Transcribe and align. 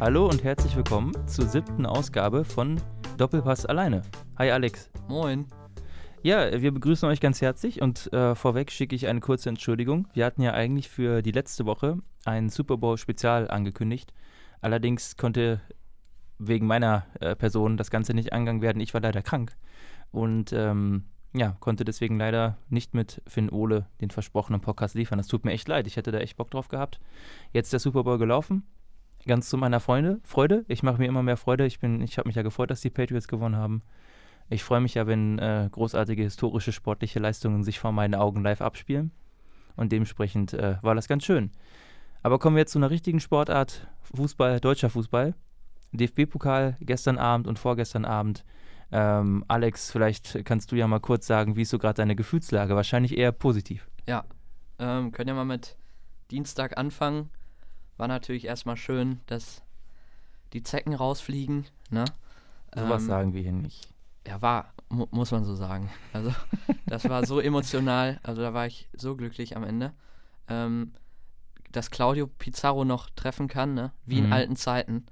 Hallo 0.00 0.26
und 0.26 0.42
herzlich 0.44 0.74
willkommen 0.76 1.12
zur 1.28 1.46
siebten 1.46 1.84
Ausgabe 1.84 2.42
von 2.42 2.80
Doppelpass 3.18 3.66
alleine. 3.66 4.00
Hi 4.38 4.50
Alex. 4.50 4.90
Moin. 5.08 5.44
Ja, 6.22 6.58
wir 6.58 6.72
begrüßen 6.72 7.06
euch 7.06 7.20
ganz 7.20 7.42
herzlich 7.42 7.82
und 7.82 8.10
äh, 8.14 8.34
vorweg 8.34 8.72
schicke 8.72 8.96
ich 8.96 9.08
eine 9.08 9.20
kurze 9.20 9.50
Entschuldigung. 9.50 10.08
Wir 10.14 10.24
hatten 10.24 10.40
ja 10.40 10.54
eigentlich 10.54 10.88
für 10.88 11.20
die 11.20 11.32
letzte 11.32 11.66
Woche 11.66 11.98
ein 12.24 12.48
Super 12.48 12.78
Bowl 12.78 12.96
Spezial 12.96 13.50
angekündigt. 13.50 14.14
Allerdings 14.62 15.18
konnte 15.18 15.60
wegen 16.38 16.66
meiner 16.66 17.04
äh, 17.20 17.36
Person 17.36 17.76
das 17.76 17.90
Ganze 17.90 18.14
nicht 18.14 18.32
angegangen 18.32 18.62
werden. 18.62 18.80
Ich 18.80 18.94
war 18.94 19.02
leider 19.02 19.20
krank 19.20 19.54
und 20.12 20.54
ähm, 20.54 21.04
ja, 21.34 21.58
konnte 21.60 21.84
deswegen 21.84 22.18
leider 22.18 22.56
nicht 22.70 22.94
mit 22.94 23.20
Finn 23.26 23.50
Ole 23.50 23.86
den 24.00 24.10
versprochenen 24.10 24.62
Podcast 24.62 24.94
liefern. 24.94 25.18
Das 25.18 25.26
tut 25.26 25.44
mir 25.44 25.52
echt 25.52 25.68
leid. 25.68 25.86
Ich 25.86 25.96
hätte 25.96 26.10
da 26.10 26.20
echt 26.20 26.38
Bock 26.38 26.50
drauf 26.50 26.68
gehabt. 26.68 27.00
Jetzt 27.52 27.66
ist 27.66 27.72
der 27.74 27.80
Super 27.80 28.02
Bowl 28.02 28.16
gelaufen. 28.16 28.62
Ganz 29.26 29.48
zu 29.48 29.56
meiner 29.56 29.80
Freunde, 29.80 30.20
Freude. 30.24 30.64
Ich 30.68 30.82
mache 30.82 30.98
mir 30.98 31.06
immer 31.06 31.22
mehr 31.22 31.36
Freude. 31.36 31.66
Ich, 31.66 31.82
ich 31.82 32.18
habe 32.18 32.28
mich 32.28 32.36
ja 32.36 32.42
gefreut, 32.42 32.70
dass 32.70 32.80
die 32.80 32.90
Patriots 32.90 33.28
gewonnen 33.28 33.56
haben. 33.56 33.82
Ich 34.48 34.64
freue 34.64 34.80
mich 34.80 34.94
ja, 34.94 35.06
wenn 35.06 35.38
äh, 35.38 35.68
großartige 35.70 36.22
historische 36.22 36.72
sportliche 36.72 37.18
Leistungen 37.18 37.62
sich 37.62 37.78
vor 37.78 37.92
meinen 37.92 38.14
Augen 38.14 38.42
live 38.42 38.62
abspielen. 38.62 39.12
Und 39.76 39.92
dementsprechend 39.92 40.54
äh, 40.54 40.76
war 40.82 40.94
das 40.94 41.06
ganz 41.06 41.24
schön. 41.24 41.50
Aber 42.22 42.38
kommen 42.38 42.56
wir 42.56 42.60
jetzt 42.60 42.72
zu 42.72 42.78
einer 42.78 42.90
richtigen 42.90 43.20
Sportart: 43.20 43.86
Fußball, 44.14 44.60
deutscher 44.60 44.90
Fußball. 44.90 45.34
DFB-Pokal 45.92 46.76
gestern 46.80 47.18
Abend 47.18 47.46
und 47.46 47.58
vorgestern 47.58 48.04
Abend 48.04 48.44
ähm, 48.92 49.44
Alex, 49.46 49.92
vielleicht 49.92 50.44
kannst 50.44 50.72
du 50.72 50.76
ja 50.76 50.86
mal 50.88 51.00
kurz 51.00 51.26
sagen, 51.26 51.56
wie 51.56 51.62
ist 51.62 51.70
so 51.70 51.78
gerade 51.78 51.94
deine 51.94 52.16
Gefühlslage? 52.16 52.74
Wahrscheinlich 52.74 53.16
eher 53.16 53.32
positiv. 53.32 53.88
Ja, 54.08 54.24
ähm, 54.78 55.12
können 55.12 55.28
ja 55.28 55.34
mal 55.34 55.44
mit 55.44 55.76
Dienstag 56.30 56.76
anfangen. 56.76 57.30
War 58.00 58.08
natürlich 58.08 58.46
erstmal 58.46 58.78
schön, 58.78 59.20
dass 59.26 59.60
die 60.54 60.62
Zecken 60.62 60.94
rausfliegen. 60.94 61.66
Ne? 61.90 62.06
So 62.74 62.88
was 62.88 63.02
ähm, 63.02 63.08
sagen 63.08 63.34
wir 63.34 63.42
hier 63.42 63.52
nicht. 63.52 63.92
Ja, 64.26 64.40
war, 64.40 64.72
mu 64.88 65.06
muss 65.10 65.32
man 65.32 65.44
so 65.44 65.54
sagen. 65.54 65.90
Also, 66.14 66.32
das 66.86 67.06
war 67.10 67.26
so 67.26 67.40
emotional. 67.40 68.18
Also, 68.22 68.40
da 68.40 68.54
war 68.54 68.66
ich 68.66 68.88
so 68.94 69.16
glücklich 69.16 69.54
am 69.54 69.64
Ende. 69.64 69.92
Ähm, 70.48 70.94
dass 71.72 71.90
Claudio 71.90 72.26
Pizarro 72.26 72.86
noch 72.86 73.10
treffen 73.10 73.48
kann, 73.48 73.74
ne? 73.74 73.92
wie 74.06 74.22
mhm. 74.22 74.28
in 74.28 74.32
alten 74.32 74.56
Zeiten. 74.56 75.04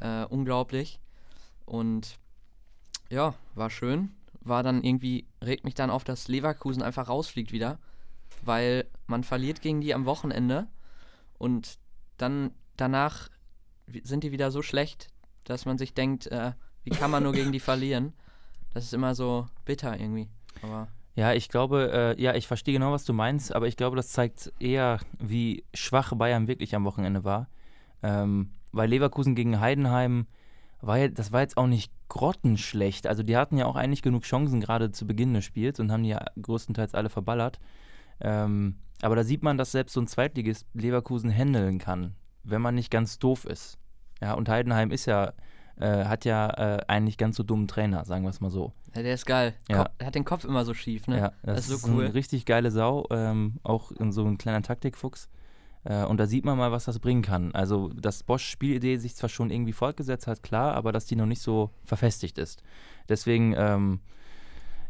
Äh, 0.00 0.26
unglaublich. 0.26 1.00
Und 1.64 2.18
ja, 3.08 3.32
war 3.54 3.70
schön. 3.70 4.14
War 4.42 4.62
dann 4.62 4.84
irgendwie, 4.84 5.26
regt 5.42 5.64
mich 5.64 5.74
dann 5.74 5.88
auf, 5.88 6.04
dass 6.04 6.28
Leverkusen 6.28 6.82
einfach 6.82 7.08
rausfliegt 7.08 7.50
wieder. 7.50 7.78
Weil 8.44 8.84
man 9.06 9.24
verliert 9.24 9.62
gegen 9.62 9.80
die 9.80 9.94
am 9.94 10.04
Wochenende 10.04 10.66
und 11.38 11.78
dann 12.16 12.50
danach 12.76 13.28
sind 14.02 14.24
die 14.24 14.32
wieder 14.32 14.50
so 14.50 14.62
schlecht, 14.62 15.08
dass 15.44 15.64
man 15.64 15.78
sich 15.78 15.94
denkt, 15.94 16.26
äh, 16.26 16.52
wie 16.84 16.90
kann 16.90 17.10
man 17.10 17.22
nur 17.22 17.32
gegen 17.32 17.52
die 17.52 17.60
verlieren? 17.60 18.12
Das 18.74 18.84
ist 18.84 18.94
immer 18.94 19.14
so 19.14 19.46
bitter 19.64 19.98
irgendwie. 19.98 20.28
Aber 20.62 20.88
ja, 21.14 21.32
ich 21.32 21.48
glaube, 21.48 22.14
äh, 22.18 22.22
ja, 22.22 22.34
ich 22.34 22.46
verstehe 22.46 22.74
genau, 22.74 22.92
was 22.92 23.04
du 23.04 23.14
meinst, 23.14 23.54
aber 23.54 23.66
ich 23.66 23.76
glaube, 23.76 23.96
das 23.96 24.10
zeigt 24.10 24.52
eher, 24.58 25.00
wie 25.18 25.64
schwach 25.72 26.12
Bayern 26.14 26.46
wirklich 26.46 26.74
am 26.74 26.84
Wochenende 26.84 27.24
war. 27.24 27.48
Ähm, 28.02 28.50
weil 28.72 28.90
Leverkusen 28.90 29.34
gegen 29.34 29.58
Heidenheim 29.60 30.26
war 30.82 31.08
das 31.08 31.32
war 31.32 31.40
jetzt 31.40 31.56
auch 31.56 31.66
nicht 31.66 31.90
grottenschlecht. 32.08 33.06
Also 33.06 33.22
die 33.22 33.36
hatten 33.36 33.56
ja 33.56 33.64
auch 33.64 33.76
eigentlich 33.76 34.02
genug 34.02 34.24
Chancen 34.24 34.60
gerade 34.60 34.92
zu 34.92 35.06
Beginn 35.06 35.32
des 35.32 35.44
Spiels 35.44 35.80
und 35.80 35.90
haben 35.90 36.02
die 36.02 36.10
ja 36.10 36.22
größtenteils 36.40 36.94
alle 36.94 37.08
verballert. 37.08 37.58
Ähm, 38.20 38.76
aber 39.02 39.16
da 39.16 39.24
sieht 39.24 39.42
man, 39.42 39.58
dass 39.58 39.72
selbst 39.72 39.92
so 39.92 40.00
ein 40.00 40.06
Zweitligist 40.06 40.66
Leverkusen 40.74 41.30
handeln 41.30 41.78
kann, 41.78 42.14
wenn 42.44 42.62
man 42.62 42.74
nicht 42.74 42.90
ganz 42.90 43.18
doof 43.18 43.44
ist. 43.44 43.78
Ja, 44.22 44.34
und 44.34 44.48
Heidenheim 44.48 44.90
ist 44.90 45.06
ja, 45.06 45.34
äh, 45.78 46.04
hat 46.04 46.24
ja 46.24 46.48
äh, 46.50 46.84
eigentlich 46.88 47.18
ganz 47.18 47.36
so 47.36 47.42
dummen 47.42 47.68
Trainer, 47.68 48.04
sagen 48.04 48.24
wir 48.24 48.30
es 48.30 48.40
mal 48.40 48.50
so. 48.50 48.72
Ja, 48.94 49.02
der 49.02 49.14
ist 49.14 49.26
geil. 49.26 49.54
Ja. 49.68 49.90
er 49.98 50.06
hat 50.06 50.14
den 50.14 50.24
Kopf 50.24 50.44
immer 50.44 50.64
so 50.64 50.72
schief, 50.72 51.06
ne? 51.06 51.18
Ja, 51.18 51.32
das, 51.42 51.56
das 51.56 51.68
ist 51.68 51.82
so 51.82 51.88
cool. 51.88 52.04
Eine 52.06 52.14
richtig 52.14 52.46
geile 52.46 52.70
Sau, 52.70 53.06
ähm, 53.10 53.60
auch 53.62 53.92
in 53.92 54.12
so 54.12 54.24
ein 54.24 54.38
kleiner 54.38 54.62
Taktikfuchs. 54.62 55.28
Äh, 55.84 56.04
und 56.04 56.18
da 56.18 56.26
sieht 56.26 56.44
man 56.44 56.56
mal, 56.56 56.72
was 56.72 56.86
das 56.86 56.98
bringen 56.98 57.22
kann. 57.22 57.54
Also, 57.54 57.88
dass 57.90 58.22
Bosch-Spielidee 58.22 58.96
sich 58.96 59.14
zwar 59.14 59.28
schon 59.28 59.50
irgendwie 59.50 59.74
fortgesetzt 59.74 60.26
hat, 60.26 60.42
klar, 60.42 60.74
aber 60.74 60.92
dass 60.92 61.04
die 61.04 61.16
noch 61.16 61.26
nicht 61.26 61.42
so 61.42 61.70
verfestigt 61.84 62.38
ist. 62.38 62.62
Deswegen, 63.08 63.54
ähm, 63.56 64.00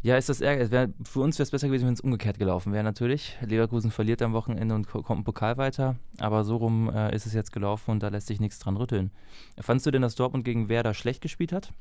ja, 0.07 0.17
ist 0.17 0.29
das 0.29 0.41
ärgerlich. 0.41 0.95
Für 1.03 1.19
uns 1.19 1.37
wäre 1.37 1.43
es 1.43 1.51
besser 1.51 1.67
gewesen, 1.67 1.87
wenn 1.87 1.95
es 1.95 2.01
umgekehrt 2.01 2.39
gelaufen 2.39 2.73
wäre, 2.73 2.85
natürlich. 2.85 3.37
Leverkusen 3.41 3.91
verliert 3.91 4.23
am 4.23 4.35
Wochenende 4.35 4.73
und 4.77 4.87
kommt 4.87 5.19
im 5.19 5.25
Pokal 5.25 5.57
weiter. 5.57 5.97
Aber 6.21 6.45
so 6.45 6.59
rum 6.59 6.89
äh, 6.95 7.13
ist 7.13 7.27
es 7.27 7.33
jetzt 7.33 7.51
gelaufen 7.53 7.91
und 7.91 8.05
da 8.05 8.09
lässt 8.09 8.29
sich 8.29 8.39
nichts 8.39 8.61
dran 8.61 8.77
rütteln. 8.77 9.11
Fandest 9.59 9.87
du 9.87 9.91
denn, 9.91 10.03
dass 10.03 10.15
Dortmund 10.15 10.45
gegen 10.45 10.69
Werder 10.69 10.95
schlecht 10.95 11.23
gespielt 11.23 11.53
hat? 11.53 11.73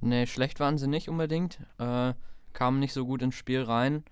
Nee, 0.00 0.26
schlecht 0.26 0.60
waren 0.60 0.78
sie 0.78 0.86
nicht 0.86 1.08
unbedingt. 1.08 1.58
Äh, 1.78 2.14
kamen 2.52 2.78
nicht 2.78 2.92
so 2.92 3.04
gut 3.04 3.22
ins 3.22 3.34
Spiel 3.34 3.62
rein. 3.62 4.04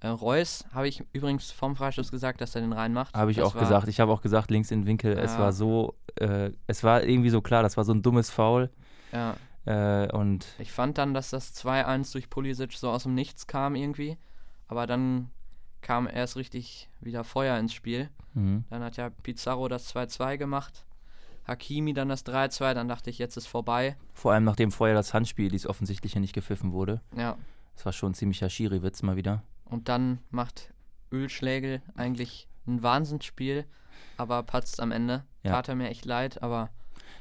Äh, 0.00 0.08
Reus 0.08 0.66
habe 0.74 0.86
ich 0.86 1.02
übrigens 1.14 1.50
vom 1.52 1.76
Freistoß 1.76 2.10
gesagt, 2.10 2.42
dass 2.42 2.54
er 2.54 2.60
den 2.60 2.74
reinmacht. 2.74 3.14
Habe 3.14 3.30
ich 3.30 3.38
das 3.38 3.46
auch 3.46 3.58
gesagt. 3.58 3.88
Ich 3.88 3.98
habe 4.00 4.12
auch 4.12 4.20
gesagt, 4.20 4.50
links 4.50 4.70
in 4.70 4.82
den 4.82 4.86
Winkel. 4.86 5.16
Ja. 5.16 5.22
Es 5.22 5.38
war 5.38 5.54
so, 5.54 5.94
äh, 6.16 6.50
es 6.66 6.84
war 6.84 7.02
irgendwie 7.02 7.30
so 7.30 7.40
klar, 7.40 7.62
das 7.62 7.78
war 7.78 7.84
so 7.84 7.94
ein 7.94 8.02
dummes 8.02 8.28
Foul. 8.28 8.68
Ja. 9.10 9.36
Äh, 9.70 10.10
und 10.12 10.46
ich 10.58 10.72
fand 10.72 10.98
dann, 10.98 11.14
dass 11.14 11.30
das 11.30 11.54
2-1 11.54 12.12
durch 12.12 12.28
Pulisic 12.28 12.72
so 12.72 12.90
aus 12.90 13.04
dem 13.04 13.14
Nichts 13.14 13.46
kam 13.46 13.74
irgendwie. 13.74 14.16
Aber 14.68 14.86
dann 14.86 15.30
kam 15.80 16.08
erst 16.08 16.36
richtig 16.36 16.88
wieder 17.00 17.24
Feuer 17.24 17.58
ins 17.58 17.72
Spiel. 17.72 18.10
Mhm. 18.34 18.64
Dann 18.70 18.82
hat 18.82 18.96
ja 18.96 19.10
Pizarro 19.10 19.68
das 19.68 19.94
2-2 19.94 20.36
gemacht. 20.38 20.84
Hakimi 21.46 21.94
dann 21.94 22.08
das 22.08 22.24
3-2, 22.26 22.74
dann 22.74 22.88
dachte 22.88 23.10
ich, 23.10 23.18
jetzt 23.18 23.36
ist 23.36 23.46
vorbei. 23.46 23.96
Vor 24.12 24.32
allem 24.32 24.44
nachdem 24.44 24.70
vorher 24.70 24.94
das 24.94 25.14
Handspiel, 25.14 25.50
dies 25.50 25.66
offensichtlich 25.66 26.14
nicht 26.16 26.34
gepfiffen 26.34 26.72
wurde. 26.72 27.00
Ja. 27.16 27.36
Das 27.74 27.86
war 27.86 27.92
schon 27.92 28.12
ein 28.12 28.14
ziemlicher 28.14 28.50
Schiri-Witz 28.50 29.02
mal 29.02 29.16
wieder. 29.16 29.42
Und 29.64 29.88
dann 29.88 30.18
macht 30.30 30.72
Ölschlägel 31.10 31.82
eigentlich 31.94 32.46
ein 32.66 32.82
Wahnsinnsspiel, 32.82 33.64
aber 34.16 34.42
patzt 34.42 34.80
am 34.80 34.92
Ende. 34.92 35.24
Ja. 35.42 35.52
Tat 35.52 35.68
er 35.68 35.74
mir 35.76 35.88
echt 35.88 36.04
leid, 36.04 36.42
aber 36.42 36.70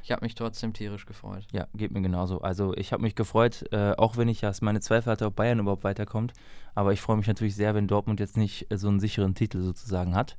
ich 0.04 0.12
habe 0.12 0.26
mich 0.26 0.36
trotzdem 0.36 0.74
tierisch 0.74 1.06
gefreut. 1.06 1.46
Ja, 1.52 1.68
geht 1.74 1.92
mir 1.92 2.02
genauso. 2.02 2.42
Also 2.42 2.76
ich 2.76 2.94
habe 2.94 3.04
mich 3.04 3.16
gefreut, 3.16 3.66
äh, 3.72 3.94
auch 3.98 4.18
wenn 4.18 4.28
ich 4.28 4.42
ja 4.42 4.52
meine 4.62 4.82
Zweifel 4.82 5.12
hatte, 5.12 5.26
ob 5.26 5.36
Bayern 5.36 5.60
überhaupt 5.60 5.84
weiterkommt. 5.84 6.34
Aber 6.76 6.94
ich 6.94 7.02
freue 7.02 7.18
mich 7.18 7.28
natürlich 7.28 7.56
sehr, 7.56 7.76
wenn 7.76 7.88
Dortmund 7.88 8.20
jetzt 8.20 8.38
nicht 8.38 8.72
äh, 8.72 8.78
so 8.78 8.88
einen 8.88 9.00
sicheren 9.00 9.36
Titel 9.36 9.62
sozusagen 9.62 10.16
hat. 10.16 10.38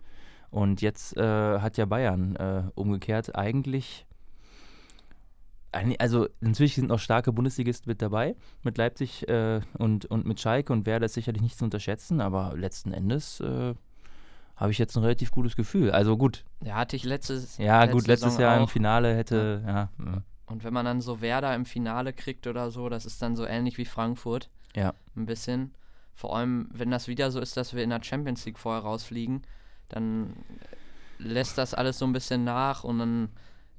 Und 0.51 0.83
jetzt 0.83 1.17
äh, 1.17 1.61
hat 1.61 1.77
ja 1.77 1.87
Bayern 1.87 2.37
äh, 2.37 2.65
umgekehrt 2.75 3.37
eigentlich 3.37 4.07
also 5.73 6.29
natürlich 6.41 6.75
sind 6.75 6.89
noch 6.89 6.99
starke 6.99 7.33
Bundesligisten 7.33 7.89
mit 7.91 8.03
dabei, 8.03 8.37
mit 8.63 8.77
Leipzig 8.79 9.29
äh, 9.29 9.61
und, 9.79 10.07
und 10.07 10.27
mit 10.27 10.41
Schalke 10.41 10.73
und 10.73 10.87
Werder 10.87 11.07
ist 11.07 11.15
sicherlich 11.15 11.43
nicht 11.43 11.59
zu 11.59 11.65
unterschätzen, 11.65 12.21
aber 12.21 12.55
letzten 12.57 12.93
Endes 12.93 13.41
äh, 13.41 13.75
habe 14.61 14.73
ich 14.73 14.79
jetzt 14.79 14.97
ein 14.97 15.03
relativ 15.03 15.31
gutes 15.33 15.57
Gefühl. 15.57 15.91
Also 15.91 16.19
gut. 16.19 16.45
Ja, 16.63 16.75
hatte 16.77 16.95
ich 16.95 17.05
letztes 17.05 17.57
Ja, 17.57 17.81
letzte 17.81 17.97
gut, 17.97 18.07
letztes 18.07 18.33
Saison 18.33 18.43
Jahr 18.43 18.57
auch. 18.59 18.63
im 18.63 18.69
Finale 18.69 19.17
hätte, 19.17 19.63
ja. 19.67 19.89
ja. 19.99 20.23
Und 20.45 20.65
wenn 20.65 20.75
man 20.75 20.85
dann 20.85 21.01
so 21.01 21.23
Werder 21.23 21.55
im 21.55 21.65
Finale 21.65 22.13
kriegt 22.13 22.47
oder 22.47 22.71
so, 22.71 22.89
das 22.91 23.07
ist 23.07 23.23
dann 23.23 23.37
so 23.37 23.47
ähnlich 23.47 23.79
wie 23.79 23.87
Frankfurt. 23.87 24.51
Ja. 24.77 24.93
Ein 25.17 25.25
bisschen. 25.25 25.73
Vor 26.15 26.37
allem, 26.37 26.69
wenn 26.73 26.91
das 26.91 27.09
wieder 27.09 27.31
so 27.31 27.41
ist, 27.41 27.57
dass 27.57 27.73
wir 27.73 27.83
in 27.83 27.91
der 27.91 28.03
Champions 28.03 28.45
League 28.45 28.59
vorher 28.59 28.83
rausfliegen, 28.83 29.43
dann 29.89 30.35
lässt 31.19 31.57
das 31.57 31.73
alles 31.73 31.99
so 31.99 32.05
ein 32.05 32.13
bisschen 32.13 32.45
nach 32.45 32.85
und 32.85 32.99
dann 32.99 33.31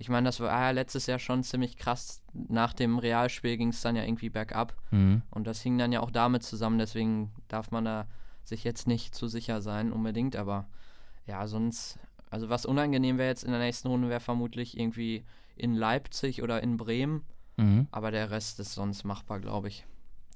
ich 0.01 0.09
meine, 0.09 0.25
das 0.25 0.39
war 0.39 0.49
ja 0.49 0.71
letztes 0.71 1.05
Jahr 1.05 1.19
schon 1.19 1.43
ziemlich 1.43 1.77
krass. 1.77 2.23
Nach 2.33 2.73
dem 2.73 2.97
Realspiel 2.97 3.55
ging 3.55 3.67
es 3.67 3.81
dann 3.81 3.95
ja 3.95 4.01
irgendwie 4.01 4.31
bergab. 4.31 4.73
Mhm. 4.89 5.21
Und 5.29 5.45
das 5.45 5.61
hing 5.61 5.77
dann 5.77 5.91
ja 5.91 5.99
auch 5.99 6.09
damit 6.09 6.41
zusammen. 6.41 6.79
Deswegen 6.79 7.31
darf 7.49 7.69
man 7.69 7.85
da 7.85 8.07
sich 8.43 8.63
jetzt 8.63 8.87
nicht 8.87 9.13
zu 9.13 9.27
sicher 9.27 9.61
sein, 9.61 9.91
unbedingt. 9.91 10.35
Aber 10.35 10.65
ja, 11.25 11.47
sonst, 11.47 11.99
also 12.29 12.49
was 12.49 12.65
unangenehm 12.65 13.17
wäre 13.17 13.29
jetzt 13.29 13.43
in 13.43 13.51
der 13.51 13.59
nächsten 13.59 13.87
Runde, 13.87 14.09
wäre 14.09 14.19
vermutlich 14.19 14.77
irgendwie 14.79 15.23
in 15.55 15.75
Leipzig 15.75 16.41
oder 16.41 16.61
in 16.61 16.77
Bremen. 16.77 17.23
Mhm. 17.57 17.87
Aber 17.91 18.11
der 18.11 18.31
Rest 18.31 18.59
ist 18.59 18.73
sonst 18.73 19.03
machbar, 19.03 19.39
glaube 19.39 19.67
ich. 19.67 19.85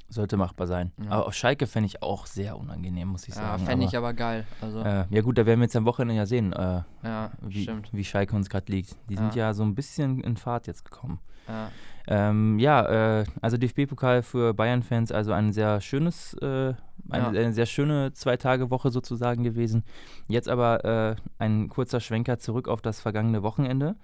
Sollte 0.08 0.38
machbar 0.38 0.68
sein. 0.68 0.92
Ja. 1.04 1.12
Aber 1.12 1.28
auf 1.28 1.34
Schalke 1.34 1.66
fände 1.66 1.88
ich 1.88 2.04
auch 2.04 2.28
sehr 2.28 2.60
unangenehm, 2.60 3.08
muss 3.08 3.28
ich 3.28 3.34
sagen. 3.34 3.60
Ja, 3.60 3.66
fände 3.66 3.86
ich 3.86 3.98
aber 3.98 4.14
geil. 4.14 4.46
Also 4.62 4.82
äh, 4.82 5.06
ja 5.10 5.22
gut, 5.22 5.38
da 5.38 5.48
werden 5.48 5.60
wir 5.60 5.66
jetzt 5.66 5.76
am 5.76 5.86
Wochenende 5.86 6.14
ja 6.14 6.28
sehen, 6.28 6.54
äh, 6.54 6.84
ja, 7.04 7.32
wie, 7.42 7.68
wie, 7.92 8.04
Schalke 8.04 8.36
uns 8.36 8.48
gerade 8.48 8.72
liegt. 8.72 8.96
Die 9.10 9.16
sind 9.16 9.34
ja. 9.34 9.56
so 9.56 9.64
ein 9.64 9.74
bisschen 9.74 10.22
in 10.22 10.38
Fahrt 10.38 10.68
jetzt 10.68 10.86
gekommen. 10.86 11.20
Ja, 11.48 11.72
ähm, 12.08 12.60
ja 12.60 13.20
äh, 13.20 13.26
also 13.42 13.58
DFB-Pokal 13.58 14.24
für 14.24 14.54
Bayern-Fans, 14.54 15.12
also 15.12 15.32
ein 15.32 15.54
sehr 15.54 15.82
schönes, 15.82 16.34
äh, 16.36 16.74
eine, 17.10 17.28
eine, 17.28 17.54
sehr 17.54 17.66
schöne 17.66 18.14
Zwei-Tage-Woche 18.14 18.92
sozusagen 18.92 19.44
gewesen. 19.44 19.84
Jetzt 20.28 20.50
aber 20.50 20.86
äh, 20.86 21.16
ein 21.40 21.70
kurzer 21.70 22.00
Schwenker 22.00 22.38
zurück 22.40 22.68
auf 22.68 22.82
das 22.82 23.00
vergangene 23.00 23.44
Wochenende. 23.44 23.96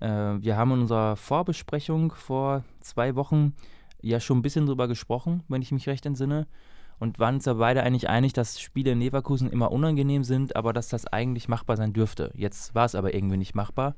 Äh, 0.00 0.06
wir 0.08 0.56
haben 0.56 0.72
in 0.72 0.80
unserer 0.80 1.16
Vorbesprechung 1.16 2.12
vor 2.12 2.64
zwei 2.80 3.14
Wochen 3.14 3.54
ja 4.00 4.20
schon 4.20 4.38
ein 4.38 4.42
bisschen 4.42 4.66
drüber 4.66 4.88
gesprochen, 4.88 5.42
wenn 5.48 5.62
ich 5.62 5.72
mich 5.72 5.88
recht 5.88 6.06
entsinne. 6.06 6.46
Und 7.00 7.18
waren 7.18 7.36
uns 7.36 7.44
ja 7.44 7.54
beide 7.54 7.82
eigentlich 7.82 8.08
einig, 8.08 8.34
dass 8.34 8.60
Spiele 8.60 8.92
in 8.92 9.00
Leverkusen 9.00 9.50
immer 9.50 9.72
unangenehm 9.72 10.22
sind, 10.22 10.54
aber 10.54 10.72
dass 10.72 10.88
das 10.88 11.06
eigentlich 11.06 11.48
machbar 11.48 11.76
sein 11.76 11.92
dürfte. 11.92 12.30
Jetzt 12.34 12.74
war 12.74 12.84
es 12.84 12.94
aber 12.94 13.14
irgendwie 13.14 13.36
nicht 13.36 13.54
machbar. 13.54 13.96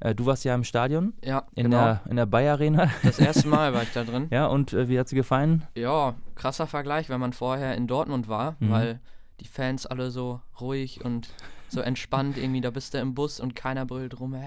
Äh, 0.00 0.14
du 0.14 0.26
warst 0.26 0.44
ja 0.44 0.54
im 0.54 0.64
Stadion 0.64 1.14
Ja, 1.24 1.44
in 1.54 1.64
genau. 1.70 1.76
der, 1.84 2.00
in 2.08 2.16
der 2.16 2.26
Bayer 2.26 2.52
Arena. 2.54 2.90
Das 3.02 3.18
erste 3.18 3.48
Mal 3.48 3.72
war 3.72 3.82
ich 3.82 3.92
da 3.92 4.04
drin. 4.04 4.28
ja, 4.30 4.46
und 4.46 4.72
äh, 4.72 4.88
wie 4.88 4.98
hat 4.98 5.08
sie 5.08 5.16
gefallen? 5.16 5.66
Ja, 5.76 6.14
krasser 6.34 6.66
Vergleich, 6.66 7.08
wenn 7.08 7.20
man 7.20 7.32
vorher 7.32 7.74
in 7.76 7.86
Dortmund 7.86 8.28
war, 8.28 8.56
Mhm. 8.60 8.70
weil 8.70 9.00
die 9.40 9.46
Fans 9.48 9.86
alle 9.86 10.10
so 10.10 10.40
ruhig 10.60 11.04
und 11.04 11.28
so 11.68 11.80
entspannt 11.80 12.36
irgendwie, 12.38 12.60
da 12.60 12.70
bist 12.70 12.94
du 12.94 12.98
im 12.98 13.14
Bus 13.14 13.40
und 13.40 13.54
keiner 13.56 13.86
brüllt 13.86 14.18
rum, 14.20 14.34
äh, 14.34 14.40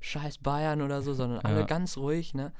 scheiß 0.00 0.38
Bayern 0.38 0.82
oder 0.82 1.02
so, 1.02 1.14
sondern 1.14 1.40
alle 1.40 1.60
Ja. 1.60 1.66
ganz 1.66 1.96
ruhig, 1.96 2.34
ne? 2.34 2.52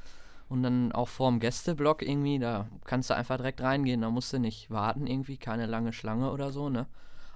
Und 0.48 0.62
dann 0.62 0.92
auch 0.92 1.08
vorm 1.08 1.40
Gästeblock 1.40 2.02
irgendwie, 2.02 2.38
da 2.38 2.68
kannst 2.84 3.10
du 3.10 3.14
einfach 3.16 3.36
direkt 3.36 3.60
reingehen, 3.60 4.02
da 4.02 4.10
musst 4.10 4.32
du 4.32 4.38
nicht 4.38 4.70
warten 4.70 5.08
irgendwie, 5.08 5.38
keine 5.38 5.66
lange 5.66 5.92
Schlange 5.92 6.30
oder 6.30 6.52
so, 6.52 6.68
ne? 6.70 6.86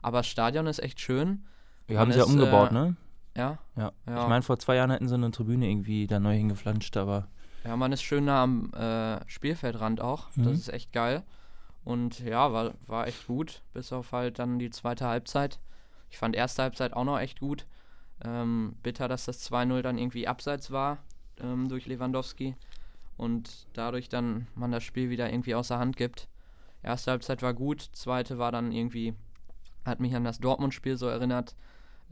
Aber 0.01 0.19
das 0.19 0.29
Stadion 0.29 0.67
ist 0.69 0.81
echt 0.81 1.01
schön, 1.01 1.45
Wir 1.89 1.99
haben 1.99 2.13
sie 2.13 2.19
ja 2.19 2.25
umgebaut, 2.25 2.71
äh, 2.71 2.75
ne? 2.75 2.97
Ja. 3.37 3.59
Ja. 3.77 3.93
Ja. 4.07 4.23
Ich 4.23 4.29
meine, 4.29 4.43
vor 4.43 4.59
zwei 4.59 4.77
Jahren 4.77 4.91
hätten 4.91 5.09
sie 5.09 5.15
eine 5.15 5.31
Tribüne 5.31 5.69
irgendwie 5.69 6.07
da 6.07 6.21
neu 6.21 6.37
hingeflanscht, 6.37 6.97
aber 6.97 7.29
Ja, 7.65 7.77
man 7.77 7.93
ist 7.93 8.03
schön 8.03 8.25
nah 8.25 8.43
am 8.43 8.73
äh, 8.73 9.21
Spielfeldrand 9.29 10.01
auch. 10.01 10.29
Mhm. 10.37 10.45
Das 10.45 10.59
ist 10.59 10.69
echt 10.73 10.93
geil. 10.93 11.23
Und 11.85 12.21
ja, 12.21 12.53
war, 12.53 12.73
war 12.87 13.07
echt 13.07 13.27
gut, 13.27 13.63
bis 13.73 13.93
auf 13.93 14.13
halt 14.13 14.39
dann 14.39 14.59
die 14.59 14.71
zweite 14.71 15.07
Halbzeit. 15.07 15.61
Ich 16.11 16.19
fand 16.19 16.37
erste 16.37 16.63
Halbzeit 16.63 16.93
auch 16.93 17.05
noch 17.05 17.19
echt 17.19 17.41
gut. 17.41 17.67
Ähm, 18.23 18.77
bitter, 18.83 19.09
dass 19.09 19.25
das 19.25 19.51
2-0 19.51 19.81
dann 19.81 19.97
irgendwie 19.97 20.29
abseits 20.29 20.71
war 20.71 20.99
ähm, 21.43 21.69
durch 21.69 21.87
Lewandowski 21.87 22.55
und 23.17 23.67
dadurch 23.73 24.09
dann 24.09 24.47
man 24.55 24.73
das 24.73 24.85
Spiel 24.85 25.11
wieder 25.11 25.31
irgendwie 25.31 25.55
außer 25.55 25.79
Hand 25.79 25.97
gibt. 25.97 26.29
Erste 26.83 27.11
Halbzeit 27.11 27.43
war 27.43 27.55
gut, 27.55 27.81
zweite 27.93 28.39
war 28.39 28.53
dann 28.53 28.73
irgendwie, 28.73 29.15
hat 29.85 30.01
mich 30.01 30.15
an 30.15 30.25
das 30.25 30.39
Dortmund-Spiel 30.39 30.97
so 30.97 31.07
erinnert. 31.07 31.55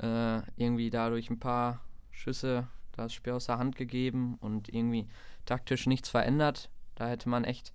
Äh, 0.01 0.43
irgendwie 0.57 0.91
dadurch 0.91 1.31
ein 1.31 1.39
paar 1.41 1.81
Schüsse 2.11 2.69
das 2.93 3.13
Spiel 3.13 3.33
außer 3.33 3.59
Hand 3.59 3.77
gegeben 3.77 4.37
und 4.41 4.69
irgendwie 4.69 5.09
taktisch 5.47 5.87
nichts 5.87 6.09
verändert. 6.09 6.71
Da 6.95 7.09
hätte 7.09 7.29
man 7.29 7.45
echt 7.45 7.73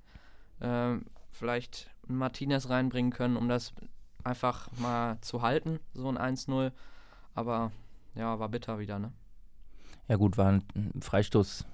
ähm, 0.61 1.05
vielleicht 1.31 1.89
einen 2.07 2.17
Martinez 2.17 2.69
reinbringen 2.69 3.11
können, 3.11 3.37
um 3.37 3.47
das 3.47 3.73
einfach 4.23 4.69
mal 4.77 5.17
zu 5.21 5.41
halten, 5.41 5.79
so 5.93 6.09
ein 6.09 6.17
1-0. 6.17 6.71
Aber 7.35 7.71
ja, 8.15 8.37
war 8.39 8.49
bitter 8.49 8.79
wieder, 8.79 8.99
ne? 8.99 9.11
ja 10.07 10.17
gut, 10.17 10.37
war 10.37 10.51
ein 10.51 10.63
Freistoß. 10.99 11.65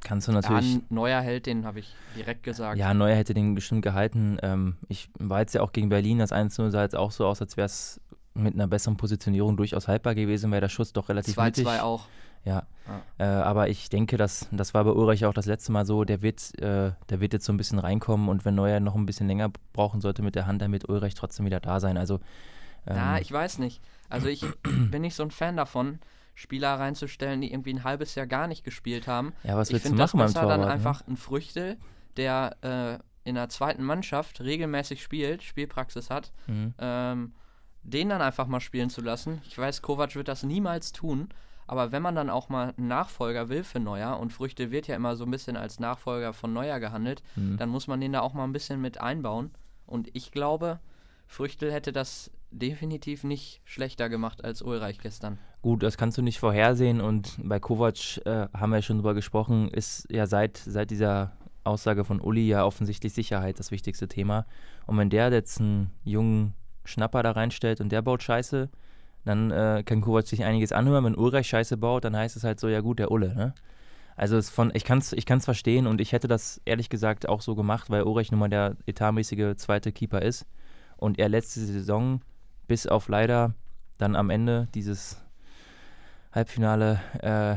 Kannst 0.00 0.26
du 0.26 0.32
Ja, 0.32 0.40
natürlich. 0.40 0.74
ein 0.74 0.86
neuer 0.90 1.20
Held, 1.20 1.46
den 1.46 1.64
habe 1.64 1.78
ich 1.78 1.94
direkt 2.16 2.42
gesagt. 2.42 2.76
Ja, 2.76 2.92
Neuer 2.92 3.14
hätte 3.14 3.34
den 3.34 3.54
bestimmt 3.54 3.82
gehalten. 3.82 4.36
Ähm, 4.42 4.76
ich 4.88 5.08
war 5.18 5.40
jetzt 5.40 5.54
ja 5.54 5.62
auch 5.62 5.70
gegen 5.70 5.88
Berlin, 5.88 6.18
das 6.18 6.32
1-0 6.32 6.70
sah 6.70 6.82
jetzt 6.82 6.96
auch 6.96 7.12
so 7.12 7.24
aus, 7.24 7.40
als 7.40 7.56
wäre 7.56 7.66
es 7.66 8.00
mit 8.34 8.54
einer 8.54 8.66
besseren 8.66 8.96
Positionierung 8.96 9.56
durchaus 9.56 9.88
haltbar 9.88 10.14
gewesen, 10.14 10.50
weil 10.50 10.60
der 10.60 10.68
Schuss 10.68 10.92
doch 10.92 11.08
relativ 11.08 11.36
mittig. 11.36 11.66
2-2 11.66 11.80
auch. 11.82 12.06
Ja, 12.44 12.64
äh, 13.18 13.24
aber 13.24 13.68
ich 13.68 13.88
denke, 13.88 14.16
dass, 14.16 14.48
das 14.50 14.74
war 14.74 14.82
bei 14.82 14.90
Ulreich 14.90 15.24
auch 15.26 15.34
das 15.34 15.46
letzte 15.46 15.70
Mal 15.70 15.86
so, 15.86 16.02
der 16.02 16.22
wird, 16.22 16.58
äh, 16.60 16.90
der 17.08 17.20
wird 17.20 17.32
jetzt 17.34 17.44
so 17.44 17.52
ein 17.52 17.56
bisschen 17.56 17.78
reinkommen 17.78 18.28
und 18.28 18.44
wenn 18.44 18.56
Neuer 18.56 18.80
noch 18.80 18.96
ein 18.96 19.06
bisschen 19.06 19.28
länger 19.28 19.50
brauchen 19.72 20.00
sollte 20.00 20.22
mit 20.22 20.34
der 20.34 20.46
Hand, 20.46 20.60
dann 20.60 20.72
wird 20.72 20.88
Ulreich 20.88 21.14
trotzdem 21.14 21.46
wieder 21.46 21.60
da 21.60 21.78
sein. 21.78 21.96
Also, 21.96 22.18
ähm, 22.86 22.96
Ja, 22.96 23.18
ich 23.18 23.30
weiß 23.30 23.58
nicht. 23.58 23.80
Also 24.08 24.26
ich 24.26 24.44
bin 24.90 25.02
nicht 25.02 25.14
so 25.14 25.22
ein 25.22 25.30
Fan 25.30 25.56
davon, 25.56 26.00
Spieler 26.34 26.74
reinzustellen, 26.80 27.40
die 27.42 27.52
irgendwie 27.52 27.74
ein 27.74 27.84
halbes 27.84 28.16
Jahr 28.16 28.26
gar 28.26 28.48
nicht 28.48 28.64
gespielt 28.64 29.06
haben. 29.06 29.34
ja, 29.44 29.56
was 29.56 29.68
ich 29.68 29.74
willst 29.74 29.84
du 29.84 29.88
finde 29.90 30.02
das 30.02 30.12
machen 30.14 30.18
beim 30.18 30.26
besser 30.26 30.40
Torwart? 30.40 30.58
dann 30.58 30.66
ne? 30.66 30.72
einfach 30.72 31.06
ein 31.06 31.16
Früchtel, 31.16 31.76
der 32.16 32.56
äh, 32.62 33.28
in 33.28 33.36
der 33.36 33.48
zweiten 33.50 33.84
Mannschaft 33.84 34.40
regelmäßig 34.40 35.00
spielt, 35.00 35.44
Spielpraxis 35.44 36.10
hat, 36.10 36.32
Mhm. 36.48 36.74
ähm, 36.78 37.34
den 37.82 38.08
dann 38.08 38.22
einfach 38.22 38.46
mal 38.46 38.60
spielen 38.60 38.90
zu 38.90 39.00
lassen. 39.00 39.40
Ich 39.46 39.56
weiß, 39.58 39.82
Kovac 39.82 40.14
wird 40.14 40.28
das 40.28 40.42
niemals 40.42 40.92
tun, 40.92 41.28
aber 41.66 41.92
wenn 41.92 42.02
man 42.02 42.14
dann 42.14 42.30
auch 42.30 42.48
mal 42.48 42.74
einen 42.76 42.88
Nachfolger 42.88 43.48
will 43.48 43.64
für 43.64 43.80
Neuer 43.80 44.18
und 44.20 44.32
Früchte 44.32 44.70
wird 44.70 44.86
ja 44.88 44.96
immer 44.96 45.16
so 45.16 45.24
ein 45.24 45.30
bisschen 45.30 45.56
als 45.56 45.80
Nachfolger 45.80 46.32
von 46.32 46.52
Neuer 46.52 46.80
gehandelt, 46.80 47.22
Mhm. 47.36 47.56
dann 47.56 47.68
muss 47.68 47.86
man 47.86 48.00
den 48.00 48.12
da 48.12 48.20
auch 48.20 48.34
mal 48.34 48.44
ein 48.44 48.52
bisschen 48.52 48.80
mit 48.80 49.00
einbauen. 49.00 49.50
Und 49.86 50.08
ich 50.14 50.30
glaube, 50.32 50.80
Früchtel 51.26 51.72
hätte 51.72 51.92
das 51.92 52.30
definitiv 52.50 53.24
nicht 53.24 53.60
schlechter 53.64 54.08
gemacht 54.08 54.44
als 54.44 54.60
Ulreich 54.62 54.98
gestern. 54.98 55.38
Gut, 55.62 55.82
das 55.82 55.96
kannst 55.96 56.18
du 56.18 56.22
nicht 56.22 56.38
vorhersehen 56.38 57.00
und 57.00 57.38
bei 57.42 57.58
Kovac 57.58 58.18
äh, 58.26 58.48
haben 58.52 58.70
wir 58.70 58.76
ja 58.76 58.82
schon 58.82 58.98
drüber 58.98 59.14
gesprochen, 59.14 59.68
ist 59.68 60.06
ja 60.10 60.26
seit, 60.26 60.58
seit 60.58 60.90
dieser 60.90 61.32
Aussage 61.64 62.04
von 62.04 62.20
Uli 62.20 62.46
ja 62.48 62.64
offensichtlich 62.64 63.12
Sicherheit 63.14 63.58
das 63.58 63.70
wichtigste 63.70 64.08
Thema. 64.08 64.44
Und 64.86 64.98
wenn 64.98 65.08
der 65.10 65.30
jetzt 65.30 65.60
einen 65.60 65.90
jungen 66.04 66.54
Schnapper 66.84 67.22
da 67.22 67.32
reinstellt 67.32 67.80
und 67.80 67.90
der 67.92 68.02
baut 68.02 68.22
Scheiße, 68.22 68.68
dann 69.24 69.50
äh, 69.50 69.82
kann 69.84 70.00
Kovac 70.00 70.26
sich 70.26 70.44
einiges 70.44 70.72
anhören. 70.72 71.04
Wenn 71.04 71.16
Ulreich 71.16 71.46
Scheiße 71.48 71.76
baut, 71.76 72.04
dann 72.04 72.16
heißt 72.16 72.36
es 72.36 72.44
halt 72.44 72.58
so, 72.60 72.68
ja 72.68 72.80
gut, 72.80 72.98
der 72.98 73.10
Ulle, 73.10 73.34
ne? 73.34 73.54
Also 74.16 74.36
es 74.36 74.50
von, 74.50 74.70
ich 74.74 74.84
kann 74.84 74.98
es 74.98 75.12
ich 75.14 75.24
kann's 75.24 75.46
verstehen 75.46 75.86
und 75.86 76.00
ich 76.00 76.12
hätte 76.12 76.28
das 76.28 76.60
ehrlich 76.66 76.90
gesagt 76.90 77.28
auch 77.28 77.40
so 77.40 77.54
gemacht, 77.54 77.88
weil 77.88 78.02
Ulreich 78.02 78.30
nun 78.30 78.40
mal 78.40 78.48
der 78.50 78.76
etatmäßige 78.86 79.56
zweite 79.56 79.90
Keeper 79.90 80.20
ist 80.20 80.44
und 80.98 81.18
er 81.18 81.28
letzte 81.30 81.60
Saison 81.60 82.20
bis 82.68 82.86
auf 82.86 83.08
leider 83.08 83.54
dann 83.98 84.14
am 84.14 84.28
Ende 84.28 84.68
dieses 84.74 85.22
Halbfinale, 86.32 87.00
äh, 87.20 87.56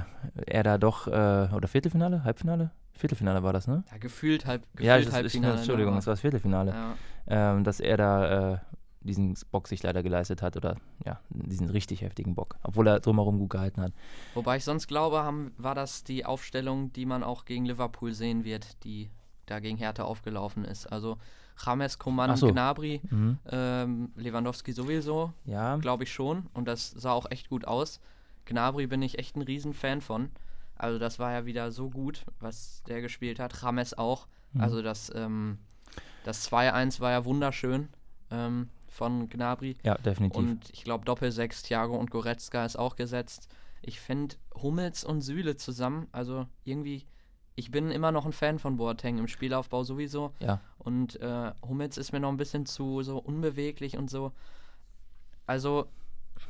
er 0.52 0.64
da 0.64 0.78
doch, 0.78 1.08
äh, 1.08 1.12
oder 1.54 1.68
Viertelfinale? 1.68 2.24
Halbfinale? 2.24 2.72
Viertelfinale 2.94 3.42
war 3.44 3.54
das, 3.54 3.68
ne? 3.68 3.84
Ja, 3.92 3.98
gefühlt 3.98 4.46
halb 4.46 4.64
gefühlt 4.74 4.86
ja, 4.88 4.98
das 4.98 5.08
ist, 5.08 5.14
Halbfinale. 5.14 5.54
ne, 5.56 5.60
Entschuldigung, 5.60 5.94
aber- 5.94 5.98
das 6.00 6.08
war 6.08 6.14
das 6.14 6.22
Viertelfinale. 6.22 6.72
ja. 6.72 6.96
Ähm, 7.28 7.64
dass 7.64 7.80
er 7.80 7.98
da 7.98 8.54
äh, 8.54 8.58
diesen 9.06 9.36
Bock 9.52 9.68
sich 9.68 9.82
leider 9.84 10.04
geleistet 10.04 10.42
hat 10.42 10.58
oder 10.58 10.78
ja, 11.06 11.20
diesen 11.30 11.70
richtig 11.70 12.02
heftigen 12.02 12.36
Bock, 12.36 12.58
obwohl 12.64 12.88
er 12.88 13.00
drumherum 13.00 13.38
gut 13.40 13.52
gehalten 13.52 13.82
hat. 13.82 13.94
Wobei 14.34 14.58
ich 14.58 14.64
sonst 14.64 14.88
glaube, 14.88 15.24
haben, 15.24 15.52
war 15.58 15.76
das 15.76 16.04
die 16.04 16.26
Aufstellung, 16.26 16.92
die 16.94 17.06
man 17.06 17.24
auch 17.24 17.46
gegen 17.46 17.66
Liverpool 17.66 18.14
sehen 18.14 18.44
wird, 18.44 18.84
die 18.84 19.10
da 19.46 19.60
gegen 19.60 19.78
Hertha 19.78 20.04
aufgelaufen 20.04 20.66
ist. 20.66 20.88
Also 20.92 21.18
James, 21.64 22.00
Coman, 22.00 22.36
so. 22.36 22.48
Gnabry, 22.52 23.00
Mhm. 23.10 23.38
ähm, 23.50 24.12
Lewandowski 24.16 24.74
sowieso, 24.74 25.32
Ja, 25.46 25.78
glaube 25.78 26.04
ich 26.04 26.12
schon. 26.12 26.48
Und 26.54 26.68
das 26.68 26.92
sah 26.92 27.12
auch 27.14 27.30
echt 27.32 27.50
gut 27.50 27.66
aus. 27.66 28.02
Gnabry 28.46 28.88
bin 28.88 29.02
ich 29.02 29.20
echt 29.20 29.36
ein 29.38 29.42
Riesenfan 29.44 30.02
von. 30.02 30.32
Also 30.76 31.00
das 31.00 31.20
war 31.20 31.32
ja 31.32 31.46
wieder 31.46 31.72
so 31.72 31.90
gut, 31.90 32.26
was 32.40 32.84
der 32.88 33.02
gespielt 33.02 33.40
hat. 33.40 33.62
James 33.62 33.98
auch. 33.98 34.28
Mhm. 34.54 34.62
Also 34.62 34.82
das, 34.82 35.12
ähm, 35.16 35.60
das 36.26 36.50
2-1 36.52 37.00
war 37.00 37.12
ja 37.12 37.24
wunderschön 37.24 37.88
ähm, 38.32 38.70
von 38.96 39.30
Gnabry. 39.30 39.76
ja, 39.84 39.96
definitiv. 39.96 40.38
Und 40.38 40.70
ich 40.72 40.84
glaube, 40.84 41.06
Doppel-6, 41.06 41.66
Thiago 41.66 41.96
und 41.96 42.12
Goretzka 42.12 42.66
ist 42.66 42.78
auch 42.78 42.96
gesetzt. 42.96 43.50
Ich 43.82 44.00
finde 44.00 44.36
Hummels 44.56 45.04
und 45.04 45.22
Süle 45.22 45.58
zusammen, 45.58 46.08
also 46.12 46.48
irgendwie, 46.64 47.06
ich 47.56 47.72
bin 47.72 47.92
immer 47.92 48.12
noch 48.12 48.26
ein 48.26 48.32
Fan 48.32 48.58
von 48.58 48.78
Boateng 48.78 49.18
im 49.18 49.28
Spielaufbau 49.28 49.84
sowieso. 49.84 50.34
ja, 50.40 50.62
Und 50.78 51.20
äh, 51.22 51.52
Hummels 51.62 51.98
ist 51.98 52.14
mir 52.14 52.20
noch 52.20 52.30
ein 52.30 52.38
bisschen 52.38 52.66
zu 52.66 53.04
so 53.04 53.18
unbeweglich 53.18 53.98
und 53.98 54.10
so. 54.10 54.32
Also 55.46 55.88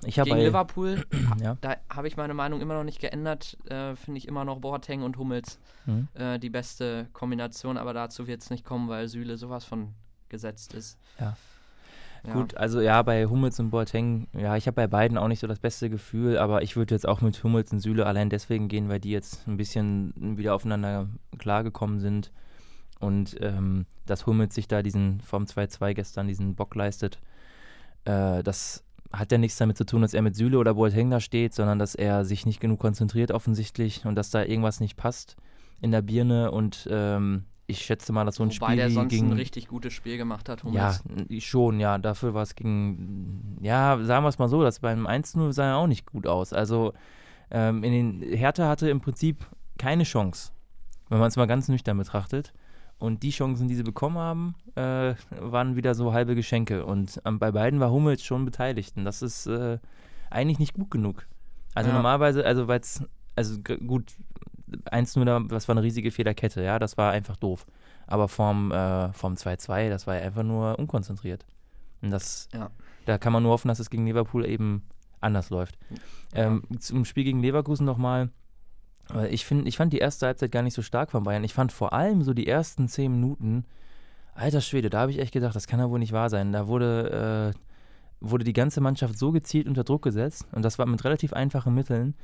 ich 0.04 0.16
gegen 0.16 0.30
bei, 0.30 0.44
Liverpool, 0.44 1.06
ja, 1.42 1.58
da 1.62 1.78
habe 1.90 2.08
ich 2.08 2.16
meine 2.16 2.34
Meinung 2.34 2.62
immer 2.62 2.76
noch 2.76 2.84
nicht 2.84 3.00
geändert. 3.00 3.58
Äh, 3.70 3.96
finde 3.96 4.20
ich 4.20 4.28
immer 4.28 4.46
noch 4.46 4.60
Boateng 4.60 5.02
und 5.02 5.18
Hummels 5.18 5.60
mhm. 5.86 6.08
äh, 6.14 6.38
die 6.38 6.50
beste 6.50 7.08
Kombination, 7.14 7.78
aber 7.78 7.94
dazu 7.94 8.28
wird 8.28 8.42
es 8.42 8.50
nicht 8.50 8.64
kommen, 8.64 8.88
weil 8.88 9.08
Süle 9.08 9.38
sowas 9.38 9.66
von 9.66 9.94
gesetzt 10.30 10.74
ist. 10.74 10.98
Ja. 11.20 11.36
Gut, 12.34 12.56
also 12.58 12.82
ja, 12.82 13.02
bei 13.04 13.26
Hummels 13.26 13.60
und 13.60 13.70
Boateng, 13.70 14.28
ja, 14.34 14.56
ich 14.56 14.68
habe 14.68 14.76
bei 14.76 14.88
beiden 14.88 15.18
auch 15.18 15.28
nicht 15.28 15.40
so 15.40 15.48
das 15.48 15.60
beste 15.60 15.90
Gefühl, 15.90 16.38
aber 16.38 16.62
ich 16.64 16.76
würde 16.76 16.96
jetzt 16.96 17.08
auch 17.08 17.22
mit 17.22 17.44
Hummels 17.44 17.72
und 17.72 17.80
Süle 17.80 18.06
allein 18.06 18.30
deswegen 18.30 18.68
gehen, 18.68 18.90
weil 18.90 19.00
die 19.00 19.12
jetzt 19.12 19.48
ein 19.48 19.58
bisschen 19.58 20.14
wieder 20.38 20.56
aufeinander 20.56 21.08
klargekommen 21.38 22.00
sind. 22.00 22.32
Und 23.00 23.36
ähm, 23.42 23.86
dass 24.06 24.26
Hummels 24.26 24.56
sich 24.56 24.68
da 24.68 24.82
diesen 24.82 25.22
vom 25.22 25.44
2-2 25.44 25.94
gestern 25.94 26.28
diesen 26.28 26.56
Bock 26.56 26.74
leistet, 26.76 27.20
äh, 28.06 28.42
das 28.42 28.84
hat 29.12 29.32
ja 29.32 29.38
nichts 29.38 29.58
damit 29.58 29.78
zu 29.78 29.86
tun, 29.86 30.02
dass 30.02 30.14
er 30.14 30.22
mit 30.22 30.36
Süle 30.36 30.58
oder 30.58 30.74
Boateng 30.74 31.10
da 31.10 31.20
steht, 31.20 31.54
sondern 31.54 31.80
dass 31.80 31.96
er 31.96 32.26
sich 32.26 32.46
nicht 32.46 32.60
genug 32.60 32.80
konzentriert 32.80 33.32
offensichtlich 33.32 34.06
und 34.06 34.16
dass 34.16 34.30
da 34.30 34.44
irgendwas 34.44 34.80
nicht 34.80 34.98
passt 34.98 35.38
in 35.82 35.92
der 35.92 36.02
Birne. 36.02 36.52
Und 36.52 36.88
ähm, 36.92 37.46
ich 37.68 37.80
schätze 37.84 38.14
mal, 38.14 38.26
dass 38.26 38.36
so 38.36 38.44
ein 38.44 38.52
Wobei 38.52 38.68
Spiel 38.74 38.76
der 38.78 38.90
wie 38.90 38.94
sonst 38.94 39.10
gegen 39.10 39.28
ein 39.32 39.34
richtig 39.34 39.68
gutes 39.68 39.94
Spiel 39.94 40.18
gemacht 40.18 40.50
hat, 40.50 40.60
ja, 40.64 40.66
Hummels. 41.00 41.04
n- 41.30 41.42
schon, 41.42 41.80
ja. 41.80 41.98
Dafür 41.98 42.34
war 42.34 42.44
es 42.44 42.56
gegen, 42.56 43.58
ja, 43.62 43.98
sagen 44.04 44.24
wir 44.24 44.30
es 44.30 44.38
mal 44.40 44.48
so, 44.50 44.62
dass 44.64 44.80
beim 44.80 45.08
1-0 45.08 45.52
sah 45.54 45.66
er 45.70 45.78
auch 45.78 45.88
nicht 45.88 46.06
gut 46.06 46.28
aus. 46.28 46.54
Also 46.54 46.94
ähm, 47.52 47.84
in 47.84 48.22
den 48.22 48.38
Hertha 48.38 48.68
hatte 48.68 48.90
im 48.90 49.02
Prinzip 49.02 49.46
keine 49.78 50.04
Chance, 50.04 50.52
wenn 51.10 51.20
man 51.20 51.28
es 51.30 51.36
mal 51.38 51.48
ganz 51.48 51.68
nüchtern 51.68 51.98
betrachtet. 51.98 52.54
Und 52.98 53.24
die 53.24 53.32
Chancen, 53.32 53.68
die 53.68 53.76
sie 53.76 53.84
bekommen 53.84 54.18
haben, 54.18 54.56
äh, 54.76 55.16
waren 55.40 55.76
wieder 55.76 55.96
so 55.96 56.14
halbe 56.14 56.34
Geschenke. 56.34 56.86
Und 56.86 57.22
ähm, 57.26 57.40
bei 57.40 57.52
beiden 57.52 57.80
war 57.82 57.92
Hummels 57.92 58.24
schon 58.24 58.46
beteiligt. 58.46 58.96
Und 58.96 59.04
das 59.06 59.22
ist 59.22 59.48
äh, 59.48 59.80
eigentlich 60.30 60.60
nicht 60.60 60.74
gut 60.76 60.92
genug. 60.92 61.28
Also 61.74 61.90
Ja. 61.90 61.96
normalerweise, 61.96 62.46
also 62.46 62.70
weil 62.70 62.80
es, 62.80 63.04
also 63.36 63.60
gut, 63.86 64.14
1-0, 64.92 65.26
da- 65.26 65.40
das 65.40 65.68
war 65.68 65.74
eine 65.76 65.84
riesige 65.84 66.12
Fehlerkette, 66.12 66.64
ja, 66.64 66.80
das 66.80 66.98
war 66.98 67.12
einfach 67.12 67.38
doof. 67.38 67.66
Aber 68.08 68.28
vom, 68.28 68.72
äh, 68.72 69.12
vom 69.14 69.36
2-2, 69.36 69.90
das 69.90 70.08
war 70.08 70.16
ja 70.16 70.22
einfach 70.22 70.44
nur 70.44 70.78
unkonzentriert. 70.80 71.46
Und 72.02 72.12
das, 72.12 72.48
Ja. 72.54 72.70
da 73.06 73.18
kann 73.18 73.34
man 73.34 73.44
nur 73.44 73.52
hoffen, 73.52 73.68
dass 73.68 73.80
es 73.80 73.90
gegen 73.90 74.06
Liverpool 74.06 74.46
eben 74.46 74.84
anders 75.22 75.50
läuft. 75.50 75.78
Ja. 75.90 76.44
Ähm, 76.46 76.64
zum 76.80 77.06
Spiel 77.06 77.24
gegen 77.24 77.40
Leverkusen 77.42 77.86
nochmal. 77.86 78.30
ich, 79.30 79.46
find, 79.46 79.68
ich 79.68 79.78
fand 79.78 79.94
die 79.94 80.00
erste 80.00 80.26
Halbzeit 80.26 80.52
gar 80.52 80.64
nicht 80.64 80.74
so 80.74 80.82
stark 80.82 81.12
von 81.12 81.24
Bayern. 81.24 81.44
Ich 81.44 81.54
fand 81.54 81.72
vor 81.72 81.94
allem 81.94 82.24
so 82.24 82.34
die 82.34 82.48
ersten 82.48 82.88
zehn 82.88 83.12
Minuten, 83.12 83.64
alter 84.34 84.62
Schwede, 84.62 84.90
da 84.90 85.02
habe 85.02 85.12
ich 85.12 85.20
echt 85.20 85.32
gedacht, 85.32 85.56
das 85.56 85.68
kann 85.68 85.80
ja 85.80 85.90
wohl 85.92 86.00
nicht 86.00 86.12
wahr 86.12 86.32
sein. 86.32 86.52
Da 86.52 86.66
wurde, 86.68 87.54
äh, 87.54 87.60
wurde 88.20 88.44
die 88.44 88.54
ganze 88.54 88.82
Mannschaft 88.82 89.18
so 89.20 89.32
gezielt 89.32 89.68
unter 89.68 89.84
Druck 89.84 90.02
gesetzt 90.02 90.48
und 90.54 90.64
das 90.66 90.80
war 90.80 90.88
mit 90.88 91.04
relativ 91.04 91.34
einfachen 91.34 91.76
Mitteln. 91.76 92.16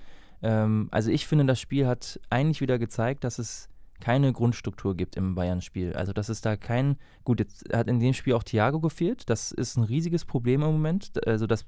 Ähm, 0.42 0.88
also 0.92 1.12
ich 1.12 1.28
finde, 1.28 1.46
das 1.46 1.60
Spiel 1.60 1.88
hat 1.88 2.20
eigentlich 2.30 2.62
wieder 2.62 2.80
gezeigt, 2.80 3.24
dass 3.24 3.40
es 3.40 3.70
keine 4.00 4.34
Grundstruktur 4.34 4.96
gibt 4.96 5.16
im 5.16 5.36
Bayern-Spiel. 5.36 5.94
Also 5.94 6.12
dass 6.12 6.28
es 6.28 6.42
da 6.42 6.58
kein, 6.58 6.98
gut, 7.24 7.40
jetzt 7.40 7.72
hat 7.74 7.88
in 7.88 8.00
dem 8.00 8.14
Spiel 8.14 8.34
auch 8.34 8.44
Thiago 8.44 8.80
gefehlt. 8.80 9.30
Das 9.30 9.52
ist 9.52 9.78
ein 9.78 9.84
riesiges 9.84 10.26
Problem 10.26 10.62
im 10.64 10.72
Moment. 10.72 11.26
Also 11.28 11.48
das, 11.48 11.66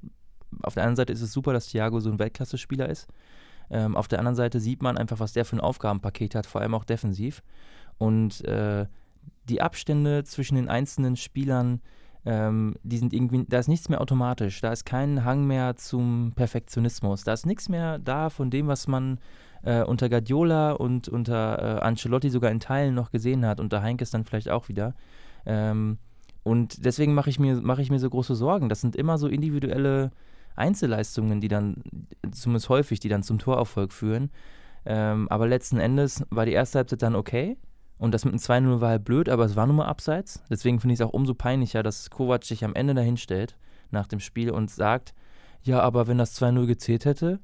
auf 0.62 0.74
der 0.74 0.84
einen 0.84 0.96
Seite 0.96 1.12
ist 1.12 1.22
es 1.22 1.32
super, 1.32 1.52
dass 1.52 1.68
Thiago 1.68 2.00
so 2.00 2.10
ein 2.10 2.18
Weltklasse-Spieler 2.18 2.88
ist. 2.88 3.08
Ähm, 3.70 3.96
auf 3.96 4.08
der 4.08 4.18
anderen 4.18 4.36
Seite 4.36 4.60
sieht 4.60 4.82
man 4.82 4.98
einfach, 4.98 5.20
was 5.20 5.32
der 5.32 5.44
für 5.44 5.56
ein 5.56 5.60
Aufgabenpaket 5.60 6.34
hat, 6.34 6.46
vor 6.46 6.60
allem 6.60 6.74
auch 6.74 6.84
defensiv. 6.84 7.42
Und 7.96 8.44
äh, 8.44 8.86
die 9.48 9.62
Abstände 9.62 10.24
zwischen 10.24 10.56
den 10.56 10.68
einzelnen 10.68 11.16
Spielern, 11.16 11.80
ähm, 12.26 12.74
die 12.82 12.98
sind 12.98 13.12
irgendwie, 13.12 13.44
da 13.48 13.58
ist 13.58 13.68
nichts 13.68 13.88
mehr 13.88 14.00
automatisch, 14.00 14.60
da 14.60 14.72
ist 14.72 14.84
kein 14.84 15.24
Hang 15.24 15.46
mehr 15.46 15.76
zum 15.76 16.32
Perfektionismus, 16.34 17.24
da 17.24 17.32
ist 17.32 17.46
nichts 17.46 17.68
mehr 17.68 17.98
da 17.98 18.30
von 18.30 18.50
dem, 18.50 18.66
was 18.66 18.86
man 18.86 19.18
äh, 19.62 19.82
unter 19.82 20.08
Guardiola 20.08 20.72
und 20.72 21.08
unter 21.08 21.58
äh, 21.58 21.80
Ancelotti 21.80 22.30
sogar 22.30 22.50
in 22.50 22.60
Teilen 22.60 22.94
noch 22.94 23.10
gesehen 23.10 23.44
hat, 23.44 23.60
unter 23.60 23.82
Heinkes 23.82 24.10
dann 24.10 24.24
vielleicht 24.24 24.48
auch 24.48 24.68
wieder. 24.68 24.94
Ähm, 25.46 25.98
und 26.42 26.84
deswegen 26.84 27.14
mache 27.14 27.30
ich, 27.30 27.38
mir, 27.38 27.60
mach 27.62 27.78
ich 27.78 27.90
mir 27.90 27.98
so 27.98 28.08
große 28.08 28.34
Sorgen. 28.34 28.68
Das 28.68 28.82
sind 28.82 28.96
immer 28.96 29.16
so 29.16 29.28
individuelle 29.28 30.10
Einzelleistungen, 30.56 31.40
die 31.40 31.48
dann, 31.48 31.82
zumindest 32.30 32.68
häufig, 32.68 33.00
die 33.00 33.08
dann 33.08 33.22
zum 33.22 33.38
Torerfolg 33.38 33.92
führen. 33.92 34.30
Ähm, 34.84 35.28
aber 35.30 35.48
letzten 35.48 35.78
Endes 35.78 36.22
war 36.30 36.44
die 36.44 36.52
erste 36.52 36.78
Halbzeit 36.78 37.02
dann 37.02 37.16
okay. 37.16 37.56
Und 37.98 38.12
das 38.12 38.24
mit 38.24 38.34
dem 38.34 38.40
2-0 38.40 38.80
war 38.80 38.90
halt 38.90 39.04
blöd, 39.04 39.28
aber 39.28 39.44
es 39.44 39.56
war 39.56 39.66
nun 39.66 39.76
mal 39.76 39.86
abseits. 39.86 40.42
Deswegen 40.50 40.80
finde 40.80 40.94
ich 40.94 41.00
es 41.00 41.06
auch 41.06 41.12
umso 41.12 41.34
peinlicher, 41.34 41.82
dass 41.82 42.10
Kovac 42.10 42.44
sich 42.44 42.64
am 42.64 42.74
Ende 42.74 42.94
dahin 42.94 43.16
stellt 43.16 43.56
nach 43.90 44.06
dem 44.06 44.20
Spiel 44.20 44.50
und 44.50 44.70
sagt, 44.70 45.14
ja, 45.62 45.80
aber 45.80 46.06
wenn 46.06 46.18
das 46.18 46.40
2-0 46.40 46.66
gezählt 46.66 47.04
hätte, 47.04 47.40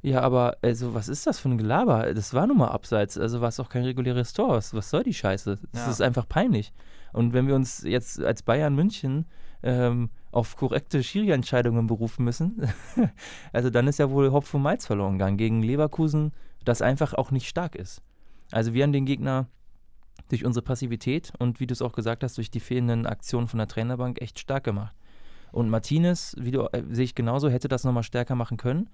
ja, 0.00 0.20
aber 0.20 0.56
also 0.62 0.94
was 0.94 1.08
ist 1.08 1.26
das 1.26 1.40
für 1.40 1.48
ein 1.48 1.58
Gelaber? 1.58 2.14
Das 2.14 2.32
war 2.32 2.46
nun 2.46 2.58
mal 2.58 2.68
abseits, 2.68 3.18
also 3.18 3.40
war 3.40 3.48
es 3.48 3.58
auch 3.58 3.68
kein 3.68 3.82
reguläres 3.82 4.32
Tor. 4.32 4.50
Was, 4.50 4.72
was 4.72 4.90
soll 4.90 5.02
die 5.02 5.14
Scheiße? 5.14 5.58
Das 5.72 5.82
ja. 5.82 5.90
ist 5.90 6.00
einfach 6.00 6.28
peinlich. 6.28 6.72
Und 7.12 7.32
wenn 7.32 7.48
wir 7.48 7.56
uns 7.56 7.82
jetzt 7.82 8.22
als 8.22 8.42
Bayern 8.42 8.74
München 8.74 9.26
ähm, 9.62 10.10
auf 10.30 10.56
korrekte 10.56 11.02
Schiri-Entscheidungen 11.02 11.88
berufen 11.88 12.24
müssen, 12.24 12.68
also 13.52 13.70
dann 13.70 13.88
ist 13.88 13.98
ja 13.98 14.10
wohl 14.10 14.30
Hopf 14.30 14.54
und 14.54 14.62
Malz 14.62 14.86
verloren 14.86 15.14
gegangen 15.14 15.36
gegen 15.36 15.62
Leverkusen, 15.62 16.32
das 16.64 16.80
einfach 16.80 17.14
auch 17.14 17.32
nicht 17.32 17.48
stark 17.48 17.74
ist. 17.74 18.02
Also 18.52 18.74
wir 18.74 18.84
haben 18.84 18.92
den 18.92 19.06
Gegner 19.06 19.48
durch 20.28 20.44
unsere 20.44 20.64
Passivität 20.64 21.32
und 21.38 21.60
wie 21.60 21.66
du 21.66 21.72
es 21.72 21.82
auch 21.82 21.92
gesagt 21.92 22.22
hast, 22.22 22.36
durch 22.36 22.50
die 22.50 22.60
fehlenden 22.60 23.06
Aktionen 23.06 23.48
von 23.48 23.58
der 23.58 23.68
Trainerbank 23.68 24.20
echt 24.20 24.38
stark 24.38 24.64
gemacht. 24.64 24.94
Und 25.52 25.70
Martinez, 25.70 26.36
wie 26.38 26.50
du, 26.50 26.62
äh, 26.72 26.82
sehe 26.90 27.04
ich 27.04 27.14
genauso, 27.14 27.48
hätte 27.48 27.68
das 27.68 27.84
nochmal 27.84 28.02
stärker 28.02 28.34
machen 28.34 28.56
können. 28.56 28.90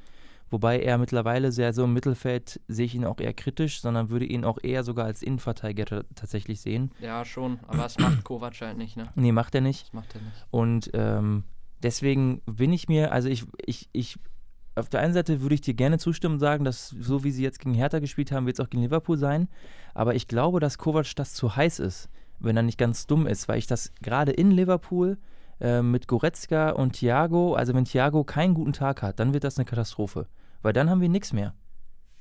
Wobei 0.50 0.80
er 0.80 0.98
mittlerweile 0.98 1.52
sehr 1.52 1.72
so 1.72 1.84
im 1.84 1.94
Mittelfeld 1.94 2.60
sehe 2.68 2.86
ich 2.86 2.94
ihn 2.94 3.04
auch 3.04 3.18
eher 3.18 3.32
kritisch, 3.32 3.80
sondern 3.80 4.10
würde 4.10 4.26
ihn 4.26 4.44
auch 4.44 4.58
eher 4.62 4.84
sogar 4.84 5.06
als 5.06 5.22
Innenverteidiger 5.22 6.04
tatsächlich 6.14 6.60
sehen. 6.60 6.92
Ja, 7.00 7.24
schon, 7.24 7.58
aber 7.66 7.78
das 7.78 7.98
macht 7.98 8.24
Kovac 8.24 8.60
halt 8.60 8.76
nicht, 8.76 8.96
ne? 8.96 9.08
Nee, 9.14 9.32
macht 9.32 9.54
er 9.54 9.62
nicht. 9.62 9.86
Das 9.86 9.92
macht 9.94 10.14
er 10.14 10.20
nicht. 10.20 10.46
Und 10.50 10.90
ähm, 10.92 11.44
deswegen 11.82 12.42
bin 12.46 12.72
ich 12.72 12.88
mir, 12.88 13.10
also 13.12 13.28
ich, 13.28 13.46
ich, 13.64 13.88
ich, 13.92 14.18
auf 14.76 14.88
der 14.88 15.00
einen 15.00 15.12
Seite 15.12 15.40
würde 15.40 15.54
ich 15.54 15.60
dir 15.60 15.74
gerne 15.74 15.98
zustimmen 15.98 16.34
und 16.34 16.40
sagen, 16.40 16.64
dass 16.64 16.88
so 16.88 17.24
wie 17.24 17.30
sie 17.30 17.42
jetzt 17.42 17.60
gegen 17.60 17.74
Hertha 17.74 18.00
gespielt 18.00 18.32
haben, 18.32 18.46
wird 18.46 18.58
es 18.58 18.64
auch 18.64 18.70
gegen 18.70 18.82
Liverpool 18.82 19.16
sein. 19.16 19.48
Aber 19.94 20.14
ich 20.14 20.26
glaube, 20.26 20.60
dass 20.60 20.78
Kovac 20.78 21.14
das 21.16 21.34
zu 21.34 21.54
heiß 21.54 21.78
ist, 21.78 22.08
wenn 22.40 22.56
er 22.56 22.62
nicht 22.62 22.78
ganz 22.78 23.06
dumm 23.06 23.26
ist, 23.26 23.48
weil 23.48 23.58
ich 23.58 23.66
das 23.66 23.92
gerade 24.02 24.32
in 24.32 24.50
Liverpool 24.50 25.18
äh, 25.60 25.82
mit 25.82 26.08
Goretzka 26.08 26.70
und 26.70 26.94
Thiago, 26.94 27.54
also 27.54 27.74
wenn 27.74 27.84
Thiago 27.84 28.24
keinen 28.24 28.54
guten 28.54 28.72
Tag 28.72 29.02
hat, 29.02 29.20
dann 29.20 29.32
wird 29.32 29.44
das 29.44 29.56
eine 29.56 29.64
Katastrophe. 29.64 30.26
Weil 30.62 30.72
dann 30.72 30.90
haben 30.90 31.00
wir 31.00 31.08
nichts 31.08 31.32
mehr. 31.32 31.54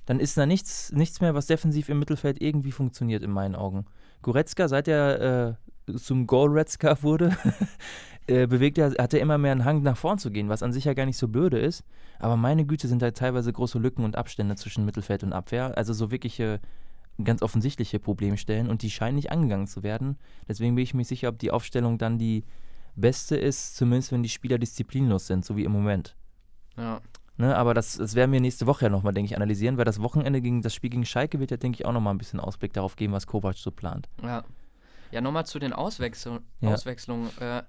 Dann 0.06 0.20
ist 0.20 0.38
da 0.38 0.46
nichts, 0.46 0.92
nichts 0.92 1.22
mehr, 1.22 1.34
was 1.34 1.48
defensiv 1.48 1.90
im 1.90 1.98
Mittelfeld 1.98 2.42
irgendwie 2.42 2.72
funktioniert, 2.72 3.24
in 3.24 3.32
meinen 3.32 3.56
Augen. 3.56 3.86
Goretzka, 4.22 4.68
seit 4.68 4.88
er 4.88 5.22
äh, 5.50 5.54
zum 5.96 6.28
Goretzka 6.28 7.02
wurde, 7.04 7.36
äh, 8.28 8.48
bewegt 8.48 8.78
er, 8.78 8.92
hat 8.92 9.14
er 9.14 9.20
immer 9.20 9.38
mehr 9.38 9.52
einen 9.52 9.66
Hang 9.66 9.84
nach 9.84 9.98
vorn 9.98 10.18
zu 10.18 10.32
gehen, 10.32 10.50
was 10.50 10.64
an 10.64 10.74
sich 10.74 10.86
ja 10.86 10.94
gar 10.94 11.06
nicht 11.06 11.18
so 11.18 11.28
blöde 11.28 11.60
ist. 11.60 11.84
Aber 12.20 12.38
meine 12.38 12.66
Güte, 12.66 12.88
sind 12.88 13.02
da 13.02 13.12
teilweise 13.12 13.52
große 13.52 13.80
Lücken 13.80 14.04
und 14.06 14.16
Abstände 14.16 14.56
zwischen 14.56 14.86
Mittelfeld 14.86 15.24
und 15.24 15.34
Abwehr. 15.34 15.78
Also 15.78 15.94
so 15.94 16.12
wirkliche 16.12 16.60
ganz 17.24 17.42
offensichtliche 17.42 18.00
Problemstellen 18.00 18.70
und 18.70 18.82
die 18.82 18.90
scheinen 18.90 19.16
nicht 19.16 19.32
angegangen 19.32 19.68
zu 19.68 19.84
werden. 19.84 20.18
Deswegen 20.48 20.76
bin 20.76 20.84
ich 20.84 20.94
mir 20.94 21.06
sicher, 21.06 21.30
ob 21.30 21.38
die 21.38 21.52
Aufstellung 21.52 21.98
dann 21.98 22.18
die 22.18 22.44
Beste 22.96 23.36
ist, 23.36 23.76
zumindest 23.76 24.12
wenn 24.12 24.24
die 24.24 24.30
Spieler 24.30 24.58
disziplinlos 24.58 25.28
sind, 25.28 25.46
so 25.46 25.56
wie 25.56 25.64
im 25.64 25.72
Moment. 25.72 26.16
Ja. 26.78 27.02
Ne, 27.38 27.56
aber 27.56 27.74
das, 27.74 27.98
das 27.98 28.14
werden 28.14 28.32
wir 28.32 28.40
nächste 28.40 28.68
Woche 28.68 28.86
ja 28.86 28.90
nochmal, 28.90 29.14
denke 29.14 29.32
ich, 29.32 29.36
analysieren, 29.36 29.78
weil 29.78 29.86
das 29.86 30.02
Wochenende 30.02 30.40
gegen 30.40 30.62
das 30.62 30.74
Spiel 30.76 30.92
gegen 30.92 31.06
Schalke 31.06 31.40
wird 31.40 31.50
ja, 31.50 31.58
denke 31.58 31.78
ich, 31.80 31.86
auch 31.86 31.92
nochmal 31.92 32.14
ein 32.14 32.20
bisschen 32.20 32.40
Ausblick 32.40 32.74
darauf 32.74 32.96
geben, 32.96 33.14
was 33.14 33.26
Kovac 33.26 33.58
so 33.58 33.72
plant. 33.72 34.08
Ja. 34.22 34.44
Ja, 35.14 35.22
nochmal 35.22 35.46
zu 35.46 35.60
den 35.60 35.74
Auswechsel 35.74 36.42
ja. 36.60 36.74
Auswechslungen. 36.74 37.30
Äh, 37.40 37.62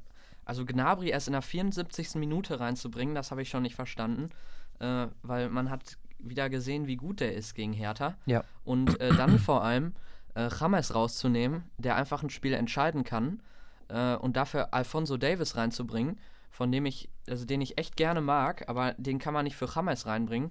also 0.47 0.65
Gnabry 0.65 1.11
erst 1.11 1.29
in 1.29 1.33
der 1.33 1.43
74. 1.43 2.15
Minute 2.15 2.59
reinzubringen, 2.59 3.15
das 3.15 3.31
habe 3.31 3.43
ich 3.43 3.51
schon 3.51 3.63
nicht 3.63 3.75
verstanden, 3.75 4.31
äh, 4.79 5.09
weil 5.23 5.51
man 5.51 5.71
hat 5.71 5.99
wieder 6.19 6.49
gesehen, 6.49 6.87
wie 6.87 6.97
gut 6.97 7.21
der 7.21 7.35
ist 7.35 7.55
gegen 7.55 7.75
Hertha. 7.75 8.15
Ja. 8.25 8.45
Und 8.65 8.99
äh, 8.99 9.15
dann 9.15 9.39
vor 9.39 9.63
allem 9.63 9.93
äh, 10.35 10.49
James 10.59 10.95
rauszunehmen, 10.95 11.65
der 11.77 11.97
einfach 11.97 12.23
ein 12.23 12.31
Spiel 12.31 12.55
entscheiden 12.55 13.05
kann 13.05 13.43
äh, 13.89 14.17
und 14.17 14.39
dafür 14.39 14.73
Alfonso 14.73 15.19
Davis 15.19 15.55
reinzubringen, 15.55 16.19
von 16.51 16.73
dem 16.73 16.87
ich, 16.87 17.11
also 17.29 17.45
den 17.45 17.61
ich 17.61 17.77
echt 17.77 17.97
gerne 17.97 18.23
mag, 18.23 18.71
aber 18.71 18.95
den 18.95 19.19
kann 19.19 19.35
man 19.35 19.45
nicht 19.45 19.57
für 19.57 19.69
James 19.69 20.07
reinbringen, 20.07 20.51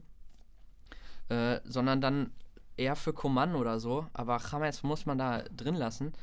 äh, 1.30 1.60
sondern 1.64 2.02
dann 2.02 2.32
eher 2.78 2.96
für 2.96 3.14
Coman 3.14 3.56
oder 3.56 3.80
so. 3.80 4.06
Aber 4.14 4.40
James 4.52 4.84
muss 4.84 5.08
man 5.08 5.18
da 5.18 5.42
drin 5.56 5.76
lassen. 5.76 6.14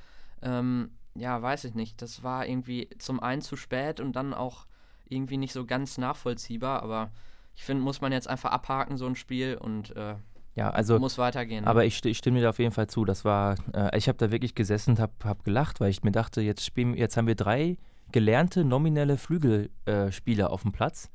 Ähm, 0.42 0.90
ja, 1.14 1.40
weiß 1.40 1.64
ich 1.64 1.74
nicht. 1.74 2.00
Das 2.02 2.22
war 2.22 2.46
irgendwie 2.46 2.88
zum 2.98 3.20
einen 3.20 3.42
zu 3.42 3.56
spät 3.56 4.00
und 4.00 4.14
dann 4.14 4.34
auch 4.34 4.66
irgendwie 5.08 5.36
nicht 5.36 5.52
so 5.52 5.66
ganz 5.66 5.98
nachvollziehbar, 5.98 6.82
aber 6.82 7.10
ich 7.56 7.64
finde, 7.64 7.82
muss 7.82 8.00
man 8.00 8.12
jetzt 8.12 8.28
einfach 8.28 8.52
abhaken, 8.52 8.96
so 8.96 9.06
ein 9.06 9.16
Spiel 9.16 9.56
und 9.56 9.94
äh, 9.96 10.14
ja, 10.54 10.70
also, 10.70 10.98
muss 10.98 11.18
weitergehen. 11.18 11.64
Aber 11.64 11.84
ich, 11.84 12.04
ich, 12.04 12.18
stimme 12.18 12.38
dir 12.38 12.44
da 12.44 12.50
auf 12.50 12.58
jeden 12.58 12.72
Fall 12.72 12.88
zu. 12.88 13.04
Das 13.04 13.24
war, 13.24 13.56
äh, 13.72 13.96
ich 13.96 14.08
habe 14.08 14.18
da 14.18 14.30
wirklich 14.30 14.54
gesessen 14.54 14.90
und 14.92 14.98
habe 14.98 15.12
hab 15.24 15.44
gelacht, 15.44 15.80
weil 15.80 15.90
ich 15.90 16.02
mir 16.02 16.10
dachte, 16.10 16.40
jetzt, 16.40 16.64
spielen, 16.64 16.94
jetzt 16.94 17.16
haben 17.16 17.26
wir 17.26 17.34
drei 17.34 17.76
gelernte 18.12 18.64
nominelle 18.64 19.16
Flügelspieler 19.16 20.46
äh, 20.46 20.48
auf 20.48 20.62
dem 20.62 20.72
Platz. 20.72 21.10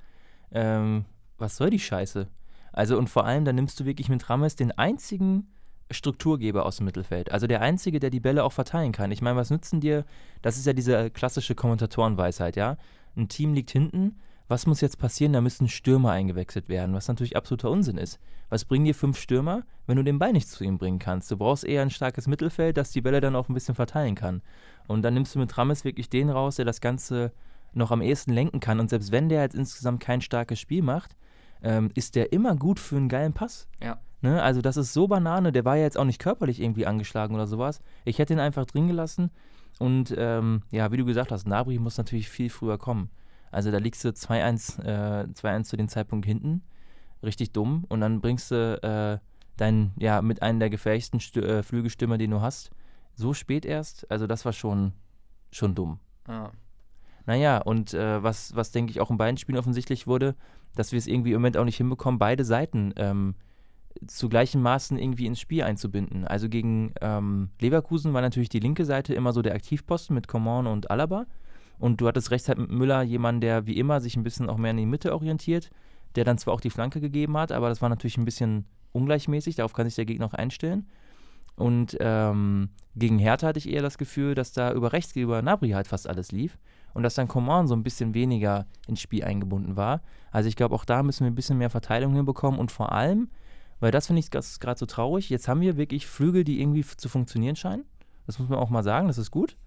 Ähm, 0.52 1.06
was 1.38 1.58
soll 1.58 1.70
die 1.70 1.80
Scheiße? 1.80 2.28
Also 2.72 2.98
und 2.98 3.10
vor 3.10 3.26
allem, 3.26 3.46
da 3.46 3.54
nimmst 3.54 3.80
du 3.80 3.86
wirklich 3.86 4.10
mit 4.10 4.30
Rames 4.30 4.56
den 4.56 4.72
einzigen 4.72 5.48
Strukturgeber 5.92 6.66
aus 6.66 6.78
dem 6.78 6.86
Mittelfeld. 6.86 7.32
Also 7.32 7.48
der 7.48 7.62
einzige, 7.62 8.00
der 8.00 8.10
die 8.10 8.20
Bälle 8.20 8.44
auch 8.44 8.54
verteilen 8.54 8.92
kann. 8.92 9.12
Ich 9.12 9.22
meine, 9.22 9.38
was 9.38 9.52
nützen 9.52 9.82
dir? 9.82 10.06
Das 10.42 10.58
ist 10.58 10.66
ja 10.66 10.74
diese 10.74 11.10
klassische 11.12 11.56
Kommentatorenweisheit, 11.56 12.56
ja? 12.56 12.78
Ein 13.16 13.30
Team 13.30 13.54
liegt 13.54 13.72
hinten, 13.72 14.16
was 14.48 14.68
muss 14.68 14.82
jetzt 14.82 15.00
passieren? 15.00 15.34
Da 15.34 15.42
müssen 15.42 15.68
Stürmer 15.68 16.12
eingewechselt 16.12 16.70
werden, 16.70 16.94
was 16.94 17.08
natürlich 17.08 17.36
absoluter 17.36 17.72
Unsinn 17.72 17.98
ist. 17.98 18.20
Was 18.50 18.66
bringen 18.66 18.86
dir 18.86 18.94
fünf 18.94 19.18
Stürmer, 19.18 19.64
wenn 19.88 19.98
du 19.98 20.04
den 20.04 20.20
Ball 20.20 20.34
nicht 20.34 20.48
zu 20.48 20.64
ihm 20.64 20.78
bringen 20.78 21.00
kannst? 21.00 21.32
Du 21.32 21.38
brauchst 21.38 21.64
eher 21.64 21.82
ein 21.82 21.90
starkes 21.90 22.28
Mittelfeld, 22.28 22.78
das 22.78 22.92
die 22.92 23.02
Bälle 23.02 23.22
dann 23.22 23.36
auch 23.36 23.50
ein 23.50 23.56
bisschen 23.56 23.74
verteilen 23.74 24.14
kann. 24.14 24.42
Und 24.88 25.02
dann 25.02 25.16
nimmst 25.16 25.34
du 25.34 25.40
mit 25.40 25.58
Rames 25.58 25.84
wirklich 25.84 26.10
den 26.10 26.30
raus, 26.30 26.58
der 26.58 26.66
das 26.66 26.82
Ganze 26.82 27.32
noch 27.74 27.92
am 27.92 28.02
ehesten 28.02 28.34
lenken 28.34 28.60
kann. 28.60 28.80
Und 28.80 28.90
selbst 28.90 29.12
wenn 29.12 29.30
der 29.30 29.42
jetzt 29.42 29.56
insgesamt 29.56 30.00
kein 30.00 30.22
starkes 30.22 30.60
Spiel 30.60 30.84
macht, 30.84 31.16
ähm, 31.64 31.92
ist 31.94 32.16
der 32.16 32.32
immer 32.34 32.56
gut 32.56 32.80
für 32.80 32.98
einen 32.98 33.10
geilen 33.10 33.34
Pass. 33.34 33.68
Ja. 33.82 34.00
Ne? 34.22 34.42
Also 34.42 34.62
das 34.62 34.78
ist 34.78 34.94
so 34.94 35.08
Banane, 35.08 35.52
der 35.52 35.66
war 35.66 35.78
ja 35.78 35.84
jetzt 35.84 35.98
auch 35.98 36.06
nicht 36.06 36.20
körperlich 36.20 36.60
irgendwie 36.60 36.86
angeschlagen 36.86 37.36
oder 37.36 37.48
sowas. 37.48 37.82
Ich 38.06 38.20
hätte 38.20 38.34
ihn 38.34 38.40
einfach 38.40 38.66
drin 38.66 38.88
gelassen. 38.88 39.32
Und 39.78 40.14
ähm, 40.18 40.64
ja, 40.72 40.92
wie 40.92 40.98
du 40.98 41.06
gesagt 41.06 41.32
hast, 41.32 41.48
Nabri 41.48 41.80
muss 41.80 41.98
natürlich 41.98 42.30
viel 42.30 42.50
früher 42.50 42.78
kommen. 42.78 43.10
Also 43.52 43.72
da 43.72 43.78
liegst 43.78 44.04
du 44.04 44.10
2-1 44.10 45.60
äh, 45.60 45.64
zu 45.64 45.78
dem 45.78 45.88
Zeitpunkt 45.88 46.26
hinten. 46.26 46.64
Richtig 47.24 47.52
dumm. 47.52 47.86
Und 47.90 48.02
dann 48.02 48.22
bringst 48.22 48.52
du 48.52 48.82
äh, 48.82 49.20
deinen, 49.58 49.94
ja, 49.98 50.22
mit 50.22 50.42
einem 50.42 50.60
der 50.60 50.70
gefährlichsten 50.70 51.20
Stü 51.20 51.42
äh, 51.42 51.64
Flügelstürmer, 51.64 52.18
den 52.18 52.32
du 52.32 52.42
hast, 52.42 52.72
so 53.16 53.34
spät 53.34 53.66
erst. 53.66 54.10
Also 54.12 54.28
das 54.28 54.46
war 54.46 54.54
schon, 54.54 54.94
schon 55.52 55.76
dumm. 55.76 56.00
Ja. 56.28 56.52
Naja, 57.26 57.60
und 57.60 57.94
äh, 57.94 58.22
was, 58.22 58.56
was 58.56 58.72
denke 58.72 58.92
ich 58.92 59.02
auch 59.02 59.10
in 59.10 59.18
beiden 59.18 59.38
Spielen 59.38 59.58
offensichtlich 59.58 60.06
wurde, 60.06 60.36
dass 60.76 60.92
wir 60.92 61.00
es 61.00 61.08
irgendwie 61.08 61.32
im 61.32 61.38
Moment 61.38 61.58
auch 61.58 61.66
nicht 61.66 61.78
hinbekommen, 61.78 62.20
beide 62.20 62.46
Seiten 62.46 62.94
ähm, 62.98 63.36
zu 64.08 64.30
gleichen 64.30 64.62
Maßen 64.62 64.98
irgendwie 64.98 65.26
ins 65.26 65.40
Spiel 65.40 65.64
einzubinden. 65.64 66.26
Also 66.26 66.50
gegen 66.50 66.94
ähm, 67.02 67.50
Leverkusen 67.60 68.14
war 68.14 68.22
natürlich 68.22 68.50
die 68.50 68.60
linke 68.60 68.86
Seite 68.86 69.14
immer 69.14 69.34
so 69.34 69.42
der 69.42 69.56
Aktivposten 69.56 70.14
mit 70.14 70.28
Coman 70.28 70.68
und 70.68 70.92
Alaba. 70.92 71.26
Und 71.80 72.02
du 72.02 72.08
hattest 72.08 72.32
rechts 72.32 72.48
halt 72.48 72.58
mit 72.58 72.72
Müller 72.72 73.02
jemanden, 73.02 73.42
der 73.42 73.68
wie 73.68 73.78
immer 73.78 74.00
sich 74.02 74.16
ein 74.16 74.24
bisschen 74.24 74.50
auch 74.50 74.58
mehr 74.58 74.72
in 74.72 74.78
die 74.78 74.86
Mitte 74.86 75.14
orientiert, 75.14 75.70
der 76.16 76.24
dann 76.24 76.38
zwar 76.38 76.54
auch 76.54 76.62
die 76.62 76.70
Flanke 76.70 77.02
gegeben 77.02 77.38
hat, 77.38 77.52
aber 77.52 77.70
das 77.70 77.82
war 77.82 77.90
natürlich 77.90 78.18
ein 78.18 78.26
bisschen 78.26 78.66
ungleichmäßig, 78.94 79.56
darauf 79.56 79.74
kann 79.74 79.86
sich 79.86 79.96
der 79.96 80.06
Gegner 80.06 80.28
auch 80.28 80.34
einstellen. 80.34 80.88
Und 81.56 81.98
ähm, 82.00 82.70
gegen 82.96 83.18
Hertha 83.18 83.48
hatte 83.48 83.60
ich 83.60 83.70
eher 83.70 83.82
das 83.82 83.98
Gefühl, 83.98 84.36
dass 84.36 84.52
da 84.52 84.74
über 84.74 84.94
rechts, 84.94 85.16
über 85.16 85.42
Nabri 85.42 85.70
halt 85.72 85.88
fast 85.88 86.08
alles 86.08 86.32
lief 86.32 86.58
und 86.94 87.04
dass 87.04 87.16
dann 87.16 87.28
Coman 87.28 87.68
so 87.68 87.76
ein 87.76 87.84
bisschen 87.84 88.14
weniger 88.14 88.66
ins 88.88 89.02
Spiel 89.02 89.24
eingebunden 89.24 89.76
war. 89.76 90.02
Also 90.32 90.50
ich 90.50 90.56
glaube, 90.56 90.76
auch 90.76 90.86
da 90.86 91.04
müssen 91.04 91.26
wir 91.26 91.32
ein 91.32 91.36
bisschen 91.36 91.58
mehr 91.58 91.70
Verteilung 91.70 92.14
hinbekommen 92.14 92.60
und 92.60 92.72
vor 92.72 92.92
allem, 92.92 93.30
weil 93.80 93.92
das 93.92 94.08
finde 94.08 94.22
ich 94.22 94.32
gerade 94.32 94.80
so 94.80 94.86
traurig, 94.86 95.30
jetzt 95.30 95.48
haben 95.48 95.62
wir 95.62 95.78
wirklich 95.78 96.08
Flügel, 96.08 96.44
die 96.44 96.62
irgendwie 96.62 96.84
zu 96.84 97.10
funktionieren 97.10 97.56
scheinen. 97.56 97.86
Das 98.26 98.40
muss 98.40 98.50
man 98.50 98.60
auch 98.60 98.70
mal 98.70 98.84
sagen, 98.84 99.08
das 99.08 99.18
ist 99.18 99.32
gut. 99.32 99.58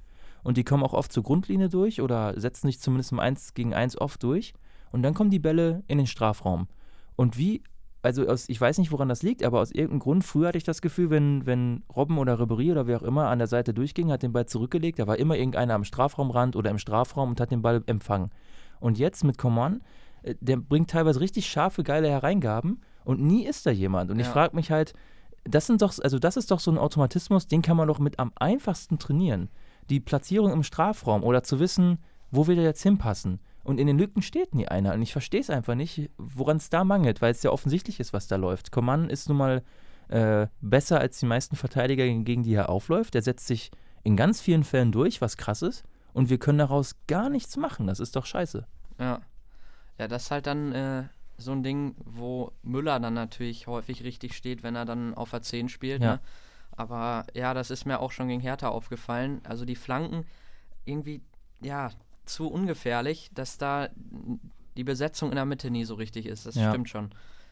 Und 0.42 0.57
die 0.57 0.64
kommen 0.64 0.83
auch 0.83 0.95
oft 0.95 1.12
zur 1.12 1.23
Grundlinie 1.23 1.68
durch 1.68 2.00
oder 2.00 2.38
setzen 2.40 2.68
sich 2.68 2.80
zumindest 2.80 3.12
im 3.12 3.21
1 3.21 3.54
gegen 3.54 3.75
1 3.75 4.00
oft 4.00 4.23
durch. 4.23 4.54
Und 4.90 5.02
dann 5.02 5.14
kommen 5.14 5.30
die 5.30 5.38
Bälle 5.38 5.83
in 5.87 5.99
den 5.99 6.07
Strafraum. 6.07 6.68
Und 7.16 7.37
wie 7.37 7.62
also 8.02 8.26
aus, 8.26 8.49
ich 8.49 8.61
weiß 8.61 8.78
nicht, 8.78 8.93
woran 8.93 9.09
das 9.09 9.23
liegt, 9.23 9.43
aber 9.43 9.61
aus 9.61 9.73
irgendeinem 9.73 10.00
Grund, 10.00 10.25
früher 10.25 10.49
hatte 10.49 10.59
ich 10.59 10.64
das 10.64 10.83
Gefühl, 10.83 11.11
wenn, 11.11 11.47
wenn 11.47 11.83
Robben 11.95 12.19
oder 12.19 12.38
Ribery 12.38 12.71
oder 12.71 12.87
wer 12.87 12.99
auch 12.99 13.02
immer 13.02 13.28
an 13.28 13.38
der 13.38 13.49
Seite 13.49 13.75
durchging, 13.75 14.12
hat 14.12 14.23
den 14.23 14.33
Ball 14.33 14.47
zurückgelegt, 14.47 14.99
da 14.99 15.07
war 15.07 15.19
immer 15.19 15.37
irgendeiner 15.37 15.75
am 15.75 15.85
Strafraumrand 15.85 16.55
oder 16.55 16.71
im 16.71 16.78
Strafraum 16.78 17.31
und 17.31 17.40
hat 17.40 17.50
den 17.50 17.62
Ball 17.62 17.83
empfangen. 17.87 18.31
Und 18.81 18.99
jetzt 18.99 19.25
mit 19.25 19.38
Coman, 19.38 19.83
äh, 20.23 20.35
der 20.40 20.57
bringt 20.57 20.90
teilweise 20.90 21.21
richtig 21.21 21.47
scharfe, 21.47 21.83
geile 21.83 22.09
Hereingaben 22.09 22.81
und 23.05 23.21
nie 23.21 23.47
ist 23.47 23.67
da 23.67 23.71
jemand. 23.71 24.11
Und 24.11 24.19
ja. 24.19 24.26
ich 24.26 24.28
frage 24.28 24.55
mich 24.55 24.71
halt, 24.71 24.95
das 25.45 25.67
sind 25.67 25.83
doch, 25.83 25.93
also 26.00 26.19
das 26.19 26.37
ist 26.37 26.50
doch 26.50 26.61
so 26.61 26.71
ein 26.71 26.78
Automatismus, 26.78 27.47
den 27.49 27.62
kann 27.62 27.76
man 27.76 27.88
doch 27.88 27.99
mit 27.99 28.19
am 28.19 28.33
einfachsten 28.37 28.99
trainieren. 28.99 29.49
Die 29.90 30.00
Platzierung 30.00 30.52
im 30.52 30.62
Strafraum 30.62 31.25
oder 31.25 31.43
zu 31.43 31.59
wissen, 31.59 31.99
wo 32.31 32.47
will 32.47 32.57
der 32.57 32.64
jetzt 32.64 32.83
hinpassen? 32.83 33.40
Und 33.65 33.79
in 33.79 33.87
den 33.87 33.99
Lücken 33.99 34.23
steht 34.23 34.55
nie 34.55 34.67
einer. 34.69 34.95
Und 34.95 35.03
ich 35.03 35.12
verstehe 35.12 35.41
es 35.41 35.50
einfach 35.50 35.75
nicht, 35.75 36.11
woran 36.17 36.57
es 36.57 36.71
da 36.71 36.85
mangelt, 36.85 37.21
weil 37.21 37.33
es 37.33 37.43
ja 37.43 37.50
offensichtlich 37.50 38.00
ist, 38.00 38.12
was 38.12 38.27
da 38.27 38.37
läuft. 38.37 38.73
Coman 38.73 39.11
ist 39.11 39.29
nun 39.29 39.38
mal 39.38 39.62
äh, 40.09 40.47
besser 40.61 41.00
als 41.00 41.19
die 41.19 41.27
meisten 41.27 41.57
Verteidiger, 41.57 42.07
gegen 42.07 42.43
die 42.43 42.55
er 42.55 42.69
aufläuft. 42.71 43.15
Er 43.15 43.23
setzt 43.23 43.47
sich 43.47 43.71
in 44.05 44.17
ganz 44.17 44.41
vielen 44.41 44.65
Fällen 44.65 44.93
durch, 44.93 45.21
was 45.21 45.37
krass 45.37 45.62
ist. 45.62 45.85
Und 46.15 46.31
wir 46.31 46.38
können 46.38 46.59
daraus 46.59 46.97
gar 47.07 47.29
nichts 47.29 47.57
machen. 47.57 47.87
Das 47.87 48.00
ist 48.00 48.17
doch 48.17 48.27
scheiße. 48.27 48.67
Ja. 48.99 49.21
Ja, 49.99 50.09
das 50.09 50.25
ist 50.25 50.31
halt 50.31 50.47
dann 50.47 50.73
äh, 50.73 51.05
so 51.37 51.53
ein 51.53 51.62
Ding, 51.62 51.95
wo 52.05 52.53
Müller 52.62 53.00
dann 53.00 53.15
natürlich 53.15 53.67
häufig 53.67 54.03
richtig 54.05 54.35
steht, 54.35 54.62
wenn 54.62 54.77
er 54.77 54.85
dann 54.85 55.15
auf 55.15 55.31
der 55.31 55.43
10 55.43 55.69
spielt. 55.69 56.03
Ja. 56.03 56.15
Ne? 56.15 56.21
Aber 56.73 57.27
ja, 57.35 57.55
das 57.55 57.71
ist 57.71 57.87
mir 57.87 57.99
auch 57.99 58.12
schon 58.12 58.29
gegen 58.29 58.41
Hertha 58.41 58.69
aufgefallen. 58.69 59.41
Also 59.45 59.65
die 59.65 59.77
Flanken 59.77 60.25
irgendwie, 60.85 61.21
ja, 61.61 61.91
zu 62.28 62.49
ungefährlich, 62.49 63.30
dass 63.35 63.58
da 63.58 63.88
die 64.76 64.85
Besetzung 64.85 65.30
in 65.30 65.37
der 65.37 65.44
Mitte 65.44 65.70
nie 65.70 65.85
so 65.85 65.94
richtig 65.94 66.26
ist. 66.26 66.47
Das 66.47 66.54
ja. 66.54 66.70
stimmt 66.70 66.88
schon. 66.88 67.11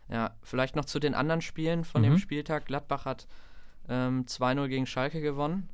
Ja, 0.09 0.37
vielleicht 0.42 0.76
noch 0.76 0.85
zu 0.85 1.00
den 1.00 1.14
anderen 1.14 1.40
Spielen 1.40 1.85
von 1.85 2.02
mhm. 2.02 2.06
dem 2.06 2.18
Spieltag. 2.18 2.66
Gladbach 2.66 3.04
hat 3.04 3.26
ähm, 3.88 4.25
2-0 4.26 4.68
gegen 4.68 4.87
Schalke 4.87 5.21
gewonnen. 5.21 5.68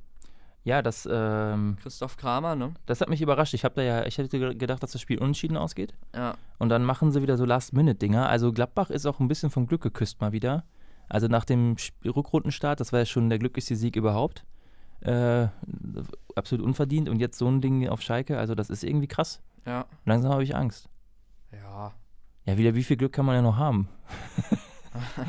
Ja, 0.65 0.81
das. 0.81 1.09
Ähm, 1.11 1.77
Christoph 1.83 2.17
Kramer, 2.17 2.55
ne? 2.55 2.73
Das 2.87 3.01
hat 3.01 3.09
mich 3.09 3.21
überrascht. 3.21 3.53
Ich 3.53 3.65
habe 3.65 3.75
da 3.75 3.83
ja, 3.83 4.07
ich 4.07 4.19
hätte 4.19 4.55
gedacht, 4.57 4.83
dass 4.83 4.93
das 4.93 5.01
Spiel 5.01 5.19
unentschieden 5.19 5.57
ausgeht. 5.57 5.93
Ja. 6.15 6.37
Und 6.59 6.69
dann 6.69 6.85
machen 6.85 7.11
sie 7.11 7.21
wieder 7.21 7.37
so 7.37 7.45
Last-Minute-Dinger. 7.45 8.29
Also 8.29 8.53
Gladbach 8.53 8.91
ist 8.91 9.07
auch 9.07 9.19
ein 9.19 9.29
bisschen 9.29 9.51
vom 9.51 9.67
Glück 9.67 9.83
geküsst 9.83 10.21
mal 10.21 10.33
wieder. 10.33 10.65
Also 11.09 11.27
nach 11.27 11.45
dem 11.45 11.77
Rückrundenstart, 12.05 12.81
das 12.81 12.93
war 12.93 13.01
ja 13.01 13.07
schon 13.07 13.29
der 13.29 13.39
glücklichste 13.39 13.77
Sieg 13.77 13.97
überhaupt. 13.97 14.45
Äh, 15.03 15.49
absolut 16.37 16.65
unverdient 16.65 17.09
und 17.09 17.19
jetzt 17.19 17.39
so 17.39 17.49
ein 17.49 17.61
Ding 17.61 17.89
auf 17.89 18.03
Schalke, 18.03 18.39
also 18.39 18.55
das 18.55 18.71
ist 18.71 18.85
irgendwie 18.85 19.09
krass. 19.09 19.43
Ja. 19.67 19.87
Langsam 20.05 20.33
habe 20.33 20.45
ich 20.45 20.55
Angst. 20.55 20.89
Ja. 21.53 21.93
Ja, 22.45 22.57
wieder, 22.57 22.75
wie 22.75 22.83
viel 22.83 22.97
Glück 22.97 23.13
kann 23.13 23.27
man 23.27 23.37
ja 23.37 23.43
noch 23.43 23.57
haben? 23.57 23.89
ja, 25.17 25.25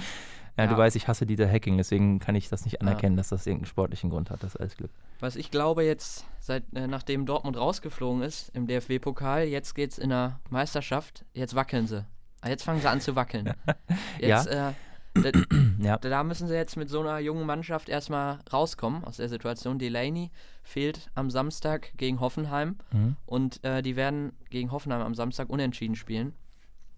ja, 0.64 0.68
du 0.68 0.78
weißt, 0.78 0.96
ich 0.96 1.08
hasse 1.08 1.26
Dieter 1.26 1.50
Hacking, 1.50 1.78
deswegen 1.78 2.20
kann 2.20 2.36
ich 2.36 2.50
das 2.50 2.66
nicht 2.66 2.82
anerkennen, 2.82 3.16
ja. 3.16 3.18
dass 3.18 3.30
das 3.30 3.46
irgendeinen 3.46 3.68
sportlichen 3.68 4.10
Grund 4.10 4.30
hat, 4.30 4.44
das 4.44 4.56
alles 4.56 4.78
Glück. 4.78 4.92
Was 5.20 5.36
ich 5.36 5.52
glaube 5.52 5.84
jetzt, 5.84 6.26
seit 6.40 6.64
äh, 6.74 6.88
nachdem 6.88 7.26
Dortmund 7.26 7.58
rausgeflogen 7.58 8.24
ist 8.24 8.50
im 8.56 8.68
DFB-Pokal, 8.68 9.44
jetzt 9.46 9.76
geht 9.76 9.92
es 9.92 9.98
in 10.00 10.10
der 10.10 10.40
Meisterschaft, 10.50 11.26
jetzt 11.34 11.56
wackeln 11.56 11.88
sie. 11.88 12.06
Ah, 12.42 12.50
jetzt 12.50 12.64
fangen 12.64 12.82
sie 12.82 12.90
an 12.90 13.00
zu 13.00 13.16
wackeln. 13.16 13.54
Jetzt, 14.20 14.52
ja. 14.52 14.72
Äh, 14.72 14.74
da, 15.14 15.32
ja. 15.80 15.98
da 15.98 16.24
müssen 16.24 16.48
sie 16.48 16.56
jetzt 16.56 16.78
mit 16.78 16.90
so 16.90 17.02
einer 17.02 17.20
jungen 17.20 17.46
Mannschaft 17.46 17.90
erstmal 17.90 18.40
rauskommen 18.52 19.04
aus 19.04 19.18
der 19.18 19.30
Situation. 19.30 19.80
Delaney 19.80 20.32
fehlt 20.64 21.10
am 21.16 21.30
Samstag 21.30 21.94
gegen 21.98 22.20
Hoffenheim 22.20 22.78
mhm. 22.92 23.16
und 23.26 23.64
äh, 23.64 23.82
die 23.82 23.96
werden 23.96 24.34
gegen 24.50 24.72
Hoffenheim 24.72 25.02
am 25.02 25.16
Samstag 25.16 25.50
unentschieden 25.50 25.96
spielen. 25.96 26.34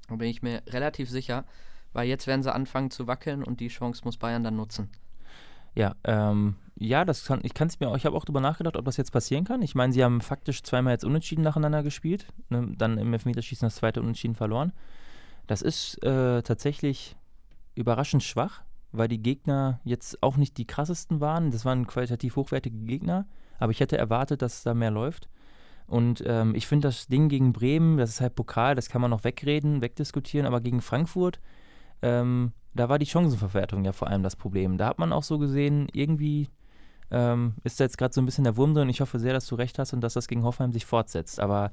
Da 0.07 0.15
bin 0.15 0.29
ich 0.29 0.41
mir 0.41 0.61
relativ 0.67 1.09
sicher, 1.09 1.45
weil 1.93 2.07
jetzt 2.07 2.27
werden 2.27 2.43
sie 2.43 2.53
anfangen 2.53 2.91
zu 2.91 3.07
wackeln 3.07 3.43
und 3.43 3.59
die 3.59 3.69
Chance 3.69 4.01
muss 4.05 4.17
Bayern 4.17 4.43
dann 4.43 4.55
nutzen. 4.55 4.89
Ja, 5.73 5.95
ähm, 6.05 6.55
ja, 6.77 7.03
das 7.03 7.25
kann, 7.25 7.41
ich 7.43 7.53
kann 7.53 7.67
es 7.67 7.79
mir 7.79 7.89
auch, 7.89 7.97
ich 7.97 8.05
habe 8.05 8.15
auch 8.15 8.23
darüber 8.23 8.41
nachgedacht, 8.41 8.77
ob 8.77 8.85
das 8.85 8.97
jetzt 8.97 9.11
passieren 9.11 9.43
kann. 9.43 9.61
Ich 9.61 9.75
meine, 9.75 9.91
sie 9.91 10.03
haben 10.03 10.21
faktisch 10.21 10.63
zweimal 10.63 10.93
jetzt 10.93 11.03
unentschieden 11.03 11.43
nacheinander 11.43 11.83
gespielt, 11.83 12.27
ne, 12.49 12.73
dann 12.77 12.97
im 12.97 13.11
Elfmeterschießen 13.13 13.65
das 13.65 13.75
zweite 13.75 14.01
Unentschieden 14.01 14.35
verloren. 14.35 14.71
Das 15.47 15.61
ist 15.61 16.01
äh, 16.03 16.41
tatsächlich 16.43 17.15
überraschend 17.75 18.23
schwach, 18.23 18.63
weil 18.91 19.07
die 19.07 19.21
Gegner 19.21 19.79
jetzt 19.83 20.23
auch 20.23 20.37
nicht 20.37 20.57
die 20.57 20.65
krassesten 20.65 21.19
waren. 21.19 21.51
Das 21.51 21.65
waren 21.65 21.87
qualitativ 21.87 22.35
hochwertige 22.35 22.77
Gegner, 22.77 23.27
aber 23.59 23.71
ich 23.71 23.79
hätte 23.79 23.97
erwartet, 23.97 24.41
dass 24.41 24.63
da 24.63 24.73
mehr 24.73 24.91
läuft. 24.91 25.29
Und 25.87 26.23
ähm, 26.25 26.55
ich 26.55 26.65
finde 26.65 26.87
das 26.87 27.07
Ding 27.07 27.29
gegen 27.29 27.53
Bremen, 27.53 27.97
das 27.97 28.09
ist 28.09 28.21
halt 28.21 28.35
Pokal, 28.35 28.73
das 28.75 28.89
kann 28.89 29.01
man 29.01 29.11
noch 29.11 29.23
wegreden, 29.23 29.81
wegdiskutieren, 29.81 30.47
aber 30.47 30.59
gegen 30.61 30.81
Frankfurt, 30.81 31.39
ähm, 32.01 32.53
da 32.73 32.89
war 32.89 32.97
die 32.97 33.05
Chancenverwertung 33.05 33.85
ja 33.85 33.91
vor 33.91 34.07
allem 34.07 34.23
das 34.23 34.35
Problem. 34.35 34.77
Da 34.77 34.87
hat 34.87 34.99
man 34.99 35.13
auch 35.13 35.23
so 35.23 35.37
gesehen, 35.37 35.87
irgendwie 35.93 36.49
ähm, 37.11 37.53
ist 37.63 37.79
da 37.79 37.83
jetzt 37.83 37.97
gerade 37.97 38.13
so 38.13 38.21
ein 38.21 38.25
bisschen 38.25 38.43
der 38.43 38.57
Wurm 38.57 38.73
drin. 38.73 38.89
Ich 38.89 39.01
hoffe 39.01 39.19
sehr, 39.19 39.33
dass 39.33 39.47
du 39.47 39.55
recht 39.55 39.79
hast 39.79 39.93
und 39.93 40.01
dass 40.01 40.13
das 40.13 40.27
gegen 40.27 40.43
Hoffenheim 40.43 40.71
sich 40.71 40.85
fortsetzt. 40.85 41.39
Aber 41.39 41.71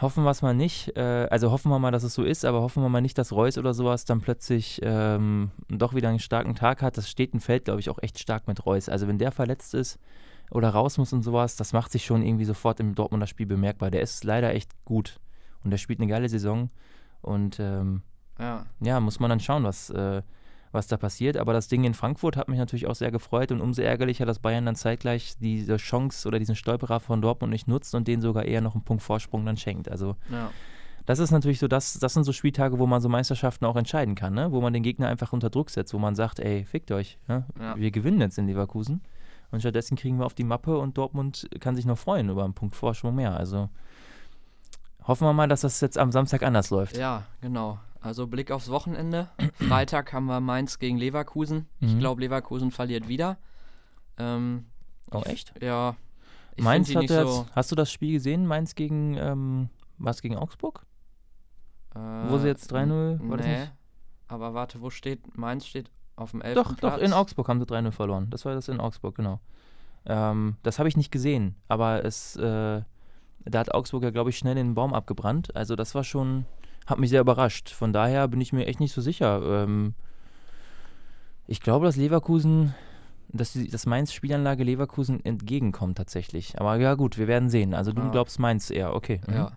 Hoffen 0.00 0.24
wir 0.24 0.30
es 0.30 0.42
mal 0.42 0.54
nicht. 0.54 0.96
Äh, 0.96 1.28
also 1.30 1.50
hoffen 1.50 1.70
wir 1.70 1.78
mal, 1.78 1.90
dass 1.90 2.02
es 2.02 2.14
so 2.14 2.22
ist, 2.22 2.44
aber 2.44 2.62
hoffen 2.62 2.82
wir 2.82 2.88
mal 2.88 3.00
nicht, 3.00 3.18
dass 3.18 3.32
Reus 3.32 3.58
oder 3.58 3.74
sowas 3.74 4.04
dann 4.04 4.20
plötzlich 4.20 4.80
ähm, 4.82 5.50
doch 5.68 5.94
wieder 5.94 6.08
einen 6.08 6.20
starken 6.20 6.54
Tag 6.54 6.82
hat. 6.82 6.96
Das 6.96 7.10
steht 7.10 7.34
und 7.34 7.40
fällt, 7.40 7.66
glaube 7.66 7.80
ich, 7.80 7.90
auch 7.90 7.98
echt 8.00 8.18
stark 8.18 8.48
mit 8.48 8.64
Reus. 8.64 8.88
Also 8.88 9.08
wenn 9.08 9.18
der 9.18 9.32
verletzt 9.32 9.74
ist 9.74 9.98
oder 10.50 10.70
raus 10.70 10.96
muss 10.96 11.12
und 11.12 11.22
sowas, 11.22 11.56
das 11.56 11.72
macht 11.72 11.92
sich 11.92 12.04
schon 12.04 12.22
irgendwie 12.22 12.46
sofort 12.46 12.80
im 12.80 12.94
Dortmunder 12.94 13.26
Spiel 13.26 13.46
bemerkbar. 13.46 13.90
Der 13.90 14.00
ist 14.00 14.24
leider 14.24 14.54
echt 14.54 14.72
gut 14.84 15.20
und 15.64 15.70
der 15.70 15.78
spielt 15.78 16.00
eine 16.00 16.08
geile 16.08 16.28
Saison. 16.28 16.70
Und 17.20 17.58
ähm, 17.60 18.02
ja. 18.38 18.64
ja. 18.80 19.00
muss 19.00 19.20
man 19.20 19.28
dann 19.28 19.40
schauen, 19.40 19.64
was, 19.64 19.90
äh, 19.90 20.22
was 20.72 20.86
da 20.86 20.96
passiert. 20.96 21.36
Aber 21.36 21.52
das 21.52 21.68
Ding 21.68 21.84
in 21.84 21.94
Frankfurt 21.94 22.36
hat 22.36 22.48
mich 22.48 22.58
natürlich 22.58 22.86
auch 22.86 22.94
sehr 22.94 23.10
gefreut 23.10 23.52
und 23.52 23.60
umso 23.60 23.82
ärgerlicher, 23.82 24.26
dass 24.26 24.38
Bayern 24.38 24.66
dann 24.66 24.76
zeitgleich 24.76 25.36
diese 25.40 25.76
Chance 25.76 26.26
oder 26.28 26.38
diesen 26.38 26.56
Stolperer 26.56 27.00
von 27.00 27.22
Dortmund 27.22 27.52
nicht 27.52 27.68
nutzt 27.68 27.94
und 27.94 28.08
denen 28.08 28.22
sogar 28.22 28.44
eher 28.44 28.60
noch 28.60 28.74
einen 28.74 28.84
Punkt 28.84 29.02
Vorsprung 29.02 29.44
dann 29.44 29.56
schenkt. 29.56 29.90
Also 29.90 30.16
ja. 30.30 30.50
das 31.06 31.18
ist 31.18 31.30
natürlich 31.30 31.58
so, 31.58 31.68
das, 31.68 31.98
das 31.98 32.14
sind 32.14 32.24
so 32.24 32.32
Spieltage, 32.32 32.78
wo 32.78 32.86
man 32.86 33.00
so 33.00 33.08
Meisterschaften 33.08 33.64
auch 33.64 33.76
entscheiden 33.76 34.14
kann, 34.14 34.34
ne? 34.34 34.52
wo 34.52 34.60
man 34.60 34.72
den 34.72 34.82
Gegner 34.82 35.08
einfach 35.08 35.32
unter 35.32 35.50
Druck 35.50 35.70
setzt, 35.70 35.94
wo 35.94 35.98
man 35.98 36.14
sagt, 36.14 36.40
ey, 36.40 36.64
fickt 36.64 36.90
euch, 36.92 37.18
ne? 37.28 37.44
ja. 37.58 37.76
wir 37.76 37.90
gewinnen 37.90 38.20
jetzt 38.20 38.38
in 38.38 38.46
Leverkusen. 38.46 39.00
Und 39.50 39.60
stattdessen 39.60 39.96
kriegen 39.96 40.18
wir 40.18 40.26
auf 40.26 40.34
die 40.34 40.44
Mappe 40.44 40.76
und 40.78 40.98
Dortmund 40.98 41.48
kann 41.60 41.74
sich 41.74 41.86
noch 41.86 41.96
freuen 41.96 42.28
über 42.28 42.44
einen 42.44 42.52
Punkt 42.52 42.76
Vorsprung 42.76 43.14
mehr. 43.14 43.34
Also 43.34 43.70
hoffen 45.08 45.26
wir 45.26 45.32
mal, 45.32 45.48
dass 45.48 45.62
das 45.62 45.80
jetzt 45.80 45.96
am 45.98 46.12
Samstag 46.12 46.42
anders 46.42 46.70
läuft. 46.70 46.96
Ja, 46.96 47.24
genau. 47.40 47.78
Also 48.00 48.26
Blick 48.26 48.50
aufs 48.50 48.70
Wochenende. 48.70 49.28
Freitag 49.54 50.12
haben 50.12 50.26
wir 50.26 50.40
Mainz 50.40 50.78
gegen 50.78 50.96
Leverkusen. 50.98 51.66
Mhm. 51.80 51.88
Ich 51.88 51.98
glaube, 51.98 52.20
Leverkusen 52.20 52.70
verliert 52.70 53.08
wieder. 53.08 53.38
Ähm, 54.18 54.66
oh, 55.10 55.22
echt? 55.24 55.52
Ja. 55.62 55.96
Mainz 56.56 56.94
hat 56.94 57.02
jetzt, 57.02 57.12
so 57.12 57.46
hast 57.52 57.70
du 57.70 57.76
das 57.76 57.90
Spiel 57.90 58.12
gesehen? 58.12 58.46
Mainz 58.46 58.74
gegen, 58.74 59.16
ähm, 59.16 59.68
was 59.98 60.22
gegen 60.22 60.36
Augsburg? 60.36 60.84
Äh, 61.94 61.98
wo 61.98 62.38
sie 62.38 62.48
jetzt 62.48 62.72
3-0? 62.72 63.18
Nee. 63.36 63.68
Aber 64.26 64.54
warte, 64.54 64.80
wo 64.80 64.90
steht, 64.90 65.36
Mainz 65.36 65.66
steht 65.66 65.90
auf 66.16 66.32
dem 66.32 66.42
11. 66.42 66.54
Doch, 66.54 66.76
Platz. 66.76 66.96
doch, 66.96 67.02
in 67.02 67.12
Augsburg 67.12 67.48
haben 67.48 67.60
sie 67.60 67.66
3-0 67.66 67.92
verloren. 67.92 68.28
Das 68.30 68.44
war 68.44 68.54
das 68.54 68.68
in 68.68 68.80
Augsburg, 68.80 69.14
genau. 69.14 69.40
Ähm, 70.04 70.56
das 70.62 70.78
habe 70.78 70.88
ich 70.88 70.96
nicht 70.96 71.10
gesehen, 71.10 71.54
aber 71.68 72.04
es, 72.04 72.36
äh, 72.36 72.82
da 73.44 73.58
hat 73.58 73.74
Augsburg 73.74 74.02
ja, 74.02 74.10
glaube 74.10 74.30
ich, 74.30 74.38
schnell 74.38 74.54
den 74.54 74.74
Baum 74.74 74.94
abgebrannt. 74.94 75.54
Also 75.54 75.76
das 75.76 75.94
war 75.94 76.04
schon, 76.04 76.44
hat 76.88 76.98
mich 76.98 77.10
sehr 77.10 77.20
überrascht. 77.20 77.70
Von 77.70 77.92
daher 77.92 78.28
bin 78.28 78.40
ich 78.40 78.52
mir 78.52 78.66
echt 78.66 78.80
nicht 78.80 78.92
so 78.92 79.00
sicher. 79.00 79.42
Ähm, 79.44 79.94
ich 81.46 81.60
glaube, 81.60 81.86
dass 81.86 81.96
Leverkusen, 81.96 82.74
dass, 83.28 83.52
die, 83.52 83.68
dass 83.68 83.86
Mainz 83.86 84.12
Spielanlage 84.12 84.64
Leverkusen 84.64 85.24
entgegenkommt 85.24 85.98
tatsächlich. 85.98 86.58
Aber 86.58 86.76
ja 86.76 86.94
gut, 86.94 87.18
wir 87.18 87.28
werden 87.28 87.50
sehen. 87.50 87.74
Also 87.74 87.92
du 87.92 88.02
ah. 88.02 88.08
glaubst 88.10 88.38
Mainz 88.38 88.70
eher, 88.70 88.94
okay. 88.94 89.20
Mhm. 89.26 89.34
Ja. 89.34 89.52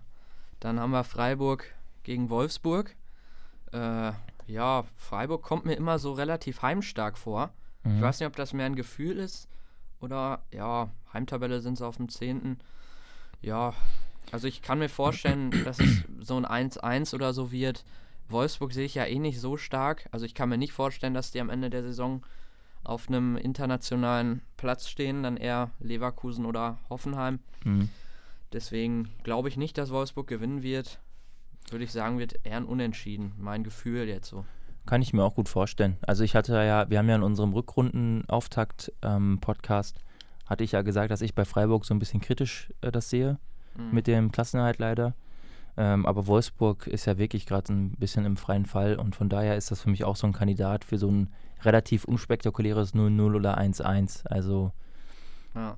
Dann 0.60 0.78
haben 0.78 0.90
wir 0.90 1.04
Freiburg 1.04 1.64
gegen 2.02 2.28
Wolfsburg. 2.28 2.94
Äh, 3.72 4.12
ja, 4.46 4.84
Freiburg 4.96 5.42
kommt 5.42 5.64
mir 5.64 5.74
immer 5.74 5.98
so 5.98 6.12
relativ 6.12 6.60
heimstark 6.60 7.16
vor. 7.16 7.50
Mhm. 7.82 7.96
Ich 7.96 8.02
weiß 8.02 8.20
nicht, 8.20 8.26
ob 8.26 8.36
das 8.36 8.52
mehr 8.52 8.66
ein 8.66 8.76
Gefühl 8.76 9.18
ist 9.18 9.48
oder 10.00 10.42
ja, 10.52 10.90
Heimtabelle 11.12 11.60
sind 11.60 11.78
sie 11.78 11.86
auf 11.86 11.96
dem 11.96 12.08
10. 12.08 12.58
Ja, 13.40 13.72
also 14.30 14.48
ich 14.48 14.62
kann 14.62 14.78
mir 14.78 14.88
vorstellen, 14.88 15.50
dass 15.64 15.78
es 15.78 16.04
so 16.20 16.36
ein 16.36 16.46
1-1 16.46 17.14
oder 17.14 17.32
so 17.32 17.52
wird, 17.52 17.84
Wolfsburg 18.28 18.72
sehe 18.72 18.86
ich 18.86 18.94
ja 18.94 19.04
eh 19.04 19.18
nicht 19.18 19.40
so 19.40 19.56
stark. 19.56 20.08
Also 20.10 20.26
ich 20.26 20.34
kann 20.34 20.48
mir 20.48 20.58
nicht 20.58 20.72
vorstellen, 20.72 21.14
dass 21.14 21.30
die 21.30 21.40
am 21.40 21.50
Ende 21.50 21.70
der 21.70 21.82
Saison 21.82 22.24
auf 22.84 23.08
einem 23.08 23.36
internationalen 23.36 24.42
Platz 24.56 24.88
stehen, 24.88 25.22
dann 25.22 25.36
eher 25.36 25.70
Leverkusen 25.78 26.46
oder 26.46 26.78
Hoffenheim. 26.90 27.38
Mhm. 27.64 27.90
Deswegen 28.52 29.08
glaube 29.22 29.48
ich 29.48 29.56
nicht, 29.56 29.78
dass 29.78 29.90
Wolfsburg 29.90 30.26
gewinnen 30.26 30.64
wird. 30.64 30.98
Würde 31.70 31.84
ich 31.84 31.92
sagen, 31.92 32.18
wird 32.18 32.40
eher 32.44 32.56
ein 32.56 32.64
Unentschieden. 32.64 33.34
Mein 33.38 33.62
Gefühl 33.62 34.08
jetzt 34.08 34.28
so. 34.28 34.44
Kann 34.84 35.00
ich 35.00 35.12
mir 35.12 35.22
auch 35.22 35.36
gut 35.36 35.48
vorstellen. 35.48 35.96
Also 36.02 36.24
ich 36.24 36.34
hatte 36.34 36.54
ja, 36.54 36.90
wir 36.90 36.98
haben 36.98 37.08
ja 37.08 37.14
in 37.14 37.22
unserem 37.22 37.52
Rückrunden-Auftakt-Podcast, 37.52 39.96
ähm, 39.96 40.02
hatte 40.46 40.64
ich 40.64 40.72
ja 40.72 40.82
gesagt, 40.82 41.12
dass 41.12 41.22
ich 41.22 41.36
bei 41.36 41.44
Freiburg 41.44 41.84
so 41.84 41.94
ein 41.94 42.00
bisschen 42.00 42.20
kritisch 42.20 42.72
äh, 42.80 42.90
das 42.90 43.08
sehe, 43.08 43.38
Mhm. 43.76 43.90
mit 43.94 44.06
dem 44.06 44.32
Klassenerhalt 44.32 44.78
leider. 44.78 45.14
Ähm, 45.76 46.04
aber 46.04 46.26
Wolfsburg 46.26 46.86
ist 46.86 47.06
ja 47.06 47.16
wirklich 47.16 47.46
gerade 47.46 47.72
ein 47.72 47.92
bisschen 47.92 48.26
im 48.26 48.36
freien 48.36 48.66
Fall 48.66 48.96
und 48.96 49.16
von 49.16 49.28
daher 49.30 49.56
ist 49.56 49.70
das 49.70 49.80
für 49.80 49.88
mich 49.90 50.04
auch 50.04 50.16
so 50.16 50.26
ein 50.26 50.34
Kandidat 50.34 50.84
für 50.84 50.98
so 50.98 51.10
ein 51.10 51.32
relativ 51.62 52.04
unspektakuläres 52.04 52.94
0-0 52.94 53.34
oder 53.34 53.56
1-1. 53.58 54.26
Also 54.26 54.72
Ja. 55.54 55.76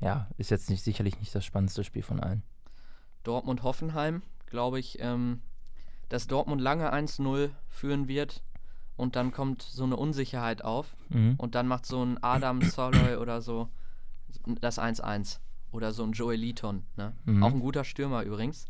ja, 0.00 0.26
ist 0.38 0.50
jetzt 0.50 0.70
nicht, 0.70 0.82
sicherlich 0.82 1.18
nicht 1.20 1.34
das 1.34 1.44
spannendste 1.44 1.84
Spiel 1.84 2.02
von 2.02 2.18
allen. 2.20 2.42
Dortmund-Hoffenheim, 3.24 4.22
glaube 4.46 4.78
ich, 4.78 4.98
ähm, 5.00 5.42
dass 6.08 6.26
Dortmund 6.26 6.60
lange 6.60 6.90
1-0 6.92 7.50
führen 7.68 8.08
wird 8.08 8.42
und 8.96 9.16
dann 9.16 9.30
kommt 9.32 9.62
so 9.62 9.84
eine 9.84 9.96
Unsicherheit 9.96 10.64
auf 10.64 10.96
Mhm. 11.10 11.34
und 11.36 11.54
dann 11.54 11.66
macht 11.68 11.84
so 11.86 12.02
ein 12.02 12.22
Adam 12.22 12.62
Soloy 12.62 13.16
oder 13.16 13.40
so 13.42 13.68
das 14.60 14.78
1-1 14.78 15.40
oder 15.72 15.92
so 15.92 16.02
ein 16.04 16.12
Joey 16.12 16.36
Liton, 16.36 16.84
ne? 16.96 17.12
Mhm. 17.24 17.42
Auch 17.42 17.52
ein 17.52 17.60
guter 17.60 17.84
Stürmer 17.84 18.22
übrigens. 18.22 18.66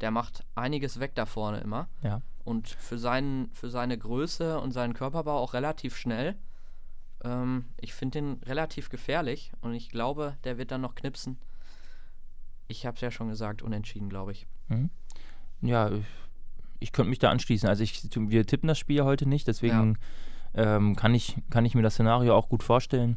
Der 0.00 0.10
macht 0.10 0.44
einiges 0.54 0.98
weg 1.00 1.14
da 1.14 1.26
vorne 1.26 1.60
immer 1.60 1.88
Ja. 2.02 2.22
und 2.44 2.68
für, 2.68 2.98
seinen, 2.98 3.50
für 3.52 3.70
seine 3.70 3.96
Größe 3.96 4.60
und 4.60 4.72
seinen 4.72 4.94
Körperbau 4.94 5.38
auch 5.38 5.54
relativ 5.54 5.96
schnell. 5.96 6.34
Ähm, 7.24 7.66
ich 7.80 7.94
finde 7.94 8.18
den 8.20 8.32
relativ 8.44 8.88
gefährlich 8.88 9.52
und 9.60 9.74
ich 9.74 9.90
glaube, 9.90 10.36
der 10.44 10.58
wird 10.58 10.70
dann 10.72 10.80
noch 10.80 10.94
knipsen. 10.96 11.38
Ich 12.68 12.84
habe 12.86 12.96
es 12.96 13.00
ja 13.00 13.10
schon 13.10 13.28
gesagt, 13.28 13.62
unentschieden, 13.62 14.08
glaube 14.08 14.32
ich. 14.32 14.46
Mhm. 14.68 14.90
Ja, 15.60 15.90
ich, 15.90 16.04
ich 16.80 16.92
könnte 16.92 17.10
mich 17.10 17.18
da 17.20 17.30
anschließen. 17.30 17.68
Also 17.68 17.84
ich, 17.84 18.02
wir 18.16 18.44
tippen 18.46 18.66
das 18.66 18.78
Spiel 18.78 19.04
heute 19.04 19.26
nicht, 19.28 19.46
deswegen 19.46 19.98
ähm, 20.54 20.96
kann, 20.96 21.14
ich, 21.14 21.36
kann 21.50 21.64
ich 21.64 21.74
mir 21.76 21.82
das 21.82 21.94
Szenario 21.94 22.34
auch 22.36 22.48
gut 22.48 22.62
vorstellen. 22.64 23.16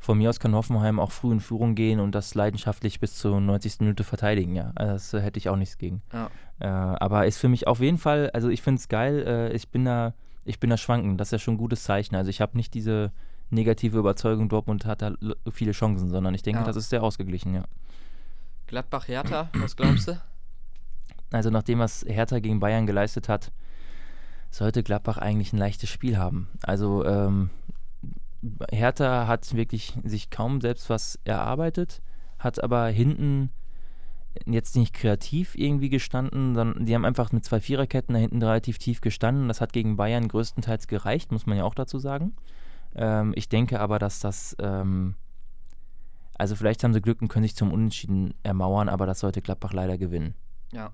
Von 0.00 0.18
mir 0.18 0.30
aus 0.30 0.38
kann 0.38 0.54
Hoffenheim 0.54 1.00
auch 1.00 1.10
früh 1.10 1.32
in 1.32 1.40
Führung 1.40 1.74
gehen 1.74 1.98
und 2.00 2.14
das 2.14 2.34
leidenschaftlich 2.34 3.00
bis 3.00 3.14
zur 3.16 3.40
90. 3.40 3.80
Minute 3.80 4.04
verteidigen, 4.04 4.54
ja. 4.54 4.70
Also 4.76 4.92
das 4.92 5.14
äh, 5.14 5.20
hätte 5.20 5.38
ich 5.38 5.48
auch 5.48 5.56
nichts 5.56 5.76
gegen. 5.78 6.02
Ja. 6.12 6.30
Äh, 6.60 6.66
aber 6.66 7.26
ist 7.26 7.38
für 7.38 7.48
mich 7.48 7.66
auf 7.66 7.80
jeden 7.80 7.98
Fall, 7.98 8.30
also 8.32 8.48
ich 8.48 8.62
finde 8.62 8.78
es 8.78 8.88
geil, 8.88 9.24
äh, 9.26 9.52
ich 9.52 9.68
bin 9.70 9.84
da, 9.84 10.14
ich 10.44 10.60
bin 10.60 10.70
da 10.70 10.76
schwanken, 10.76 11.16
das 11.18 11.28
ist 11.28 11.32
ja 11.32 11.38
schon 11.40 11.54
ein 11.54 11.58
gutes 11.58 11.82
Zeichen. 11.82 12.14
Also 12.14 12.30
ich 12.30 12.40
habe 12.40 12.56
nicht 12.56 12.74
diese 12.74 13.10
negative 13.50 13.98
Überzeugung, 13.98 14.48
Dortmund 14.48 14.86
hat 14.86 15.02
da 15.02 15.12
viele 15.50 15.72
Chancen, 15.72 16.10
sondern 16.10 16.34
ich 16.34 16.42
denke, 16.42 16.60
Ja. 16.60 16.66
das 16.66 16.76
ist 16.76 16.90
sehr 16.90 17.02
ausgeglichen, 17.02 17.54
ja. 17.54 17.64
Gladbach-Hertha, 18.66 19.48
was 19.54 19.76
glaubst 19.76 20.08
du? 20.08 20.20
Also 21.32 21.50
nachdem 21.50 21.78
was 21.80 22.04
Hertha 22.08 22.38
gegen 22.38 22.60
Bayern 22.60 22.86
geleistet 22.86 23.28
hat, 23.28 23.50
sollte 24.50 24.82
Gladbach 24.82 25.18
eigentlich 25.18 25.52
ein 25.52 25.58
leichtes 25.58 25.90
Spiel 25.90 26.18
haben. 26.18 26.48
Also 26.62 27.04
ähm, 27.04 27.50
Hertha 28.70 29.26
hat 29.26 29.54
wirklich 29.54 29.94
sich 30.04 30.30
kaum 30.30 30.60
selbst 30.60 30.90
was 30.90 31.18
erarbeitet, 31.24 32.02
hat 32.38 32.62
aber 32.62 32.86
hinten 32.86 33.50
jetzt 34.46 34.76
nicht 34.76 34.94
kreativ 34.94 35.54
irgendwie 35.56 35.88
gestanden, 35.88 36.54
sondern 36.54 36.86
die 36.86 36.94
haben 36.94 37.04
einfach 37.04 37.32
mit 37.32 37.44
zwei 37.44 37.60
Viererketten 37.60 38.14
da 38.14 38.20
hinten 38.20 38.42
relativ 38.42 38.78
tief 38.78 39.00
gestanden. 39.00 39.48
Das 39.48 39.60
hat 39.60 39.72
gegen 39.72 39.96
Bayern 39.96 40.28
größtenteils 40.28 40.86
gereicht, 40.86 41.32
muss 41.32 41.46
man 41.46 41.58
ja 41.58 41.64
auch 41.64 41.74
dazu 41.74 41.98
sagen. 41.98 42.34
Ähm, 42.94 43.32
ich 43.36 43.48
denke 43.48 43.80
aber, 43.80 43.98
dass 43.98 44.20
das, 44.20 44.56
ähm, 44.60 45.14
also 46.34 46.54
vielleicht 46.54 46.84
haben 46.84 46.92
sie 46.92 47.00
Glück 47.00 47.20
und 47.20 47.28
können 47.28 47.44
sich 47.44 47.56
zum 47.56 47.72
Unentschieden 47.72 48.34
ermauern, 48.42 48.88
aber 48.88 49.06
das 49.06 49.20
sollte 49.20 49.42
Gladbach 49.42 49.72
leider 49.72 49.98
gewinnen. 49.98 50.34
Ja. 50.72 50.92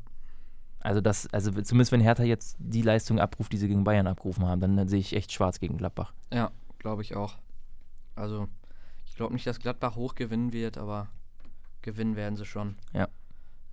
Also 0.80 1.00
das, 1.00 1.26
also 1.32 1.50
zumindest 1.50 1.92
wenn 1.92 2.00
Hertha 2.00 2.24
jetzt 2.24 2.56
die 2.58 2.82
Leistung 2.82 3.18
abruft, 3.18 3.52
die 3.52 3.56
sie 3.56 3.68
gegen 3.68 3.84
Bayern 3.84 4.06
abgerufen 4.06 4.46
haben, 4.46 4.60
dann, 4.60 4.76
dann 4.76 4.88
sehe 4.88 5.00
ich 5.00 5.16
echt 5.16 5.32
schwarz 5.32 5.58
gegen 5.60 5.78
Gladbach. 5.78 6.12
Ja, 6.32 6.50
glaube 6.78 7.02
ich 7.02 7.16
auch. 7.16 7.36
Also, 8.14 8.48
ich 9.07 9.14
glaube 9.16 9.35
nicht, 9.35 9.46
dass 9.46 9.59
Gladbach 9.59 9.96
hoch 9.96 10.14
gewinnen 10.14 10.53
wird, 10.53 10.79
aber 10.79 11.09
gewinnen 11.83 12.16
werden 12.16 12.37
sie 12.37 12.44
schon. 12.44 12.77
Ja. 12.92 13.09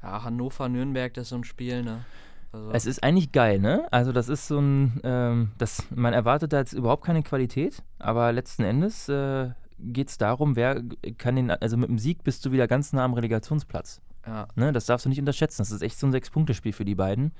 Ja, 0.01 0.23
Hannover-Nürnberg, 0.23 1.13
das 1.13 1.23
ist 1.23 1.29
so 1.29 1.35
ein 1.35 1.43
Spiel, 1.43 1.83
ne? 1.83 2.05
Also, 2.51 2.71
Es 2.71 2.85
ist 2.85 3.03
eigentlich 3.03 3.31
geil, 3.31 3.59
ne? 3.59 3.87
Also 3.91 4.11
das 4.11 4.27
ist 4.27 4.47
so 4.47 4.59
ein, 4.59 4.99
ähm, 5.03 5.51
das, 5.57 5.85
man 5.91 6.13
erwartet 6.13 6.51
da 6.51 6.59
jetzt 6.59 6.73
überhaupt 6.73 7.05
keine 7.05 7.23
Qualität, 7.23 7.81
aber 7.97 8.33
letzten 8.33 8.63
Endes 8.63 9.07
äh, 9.07 9.51
geht 9.79 10.09
es 10.09 10.17
darum, 10.17 10.55
wer 10.55 10.83
kann 11.17 11.37
den, 11.37 11.49
also 11.49 11.77
mit 11.77 11.89
dem 11.89 11.97
Sieg 11.97 12.23
bist 12.23 12.45
du 12.45 12.51
wieder 12.51 12.67
ganz 12.67 12.91
nah 12.93 13.05
am 13.05 13.13
Relegationsplatz. 13.13 14.01
ja, 14.25 14.47
Ne? 14.55 14.73
Das 14.73 14.85
darfst 14.85 15.05
du 15.05 15.09
nicht 15.09 15.19
unterschätzen. 15.19 15.61
Das 15.61 15.71
ist 15.71 15.81
echt 15.81 15.97
so 15.97 16.07
ein 16.07 16.11
Sechs-Punkte-Spiel 16.11 16.73
für 16.73 16.85
die 16.85 16.95
beiden. 16.95 17.31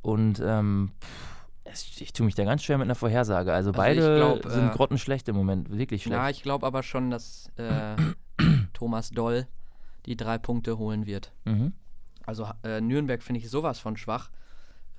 Und 0.00 0.40
ähm, 0.44 0.92
pff, 1.00 1.33
ich 1.72 2.12
tue 2.12 2.26
mich 2.26 2.34
da 2.34 2.44
ganz 2.44 2.62
schwer 2.62 2.78
mit 2.78 2.86
einer 2.86 2.94
Vorhersage. 2.94 3.52
Also, 3.52 3.70
Also 3.70 3.78
beide 3.78 4.16
glaub, 4.16 4.46
sind 4.50 4.68
äh, 4.68 4.72
grottenschlecht 4.72 5.28
im 5.28 5.36
Moment, 5.36 5.70
wirklich 5.70 6.02
schlecht. 6.02 6.16
ja 6.16 6.28
ich 6.28 6.42
glaube 6.42 6.66
aber 6.66 6.82
schon, 6.82 7.10
dass 7.10 7.50
äh, 7.56 7.96
Thomas 8.74 9.10
Doll 9.10 9.46
die 10.06 10.16
drei 10.16 10.38
Punkte 10.38 10.78
holen 10.78 11.06
wird. 11.06 11.32
Mhm. 11.44 11.72
Also 12.26 12.48
äh, 12.62 12.80
Nürnberg 12.80 13.22
finde 13.22 13.40
ich 13.40 13.50
sowas 13.50 13.78
von 13.78 13.96
schwach. 13.96 14.30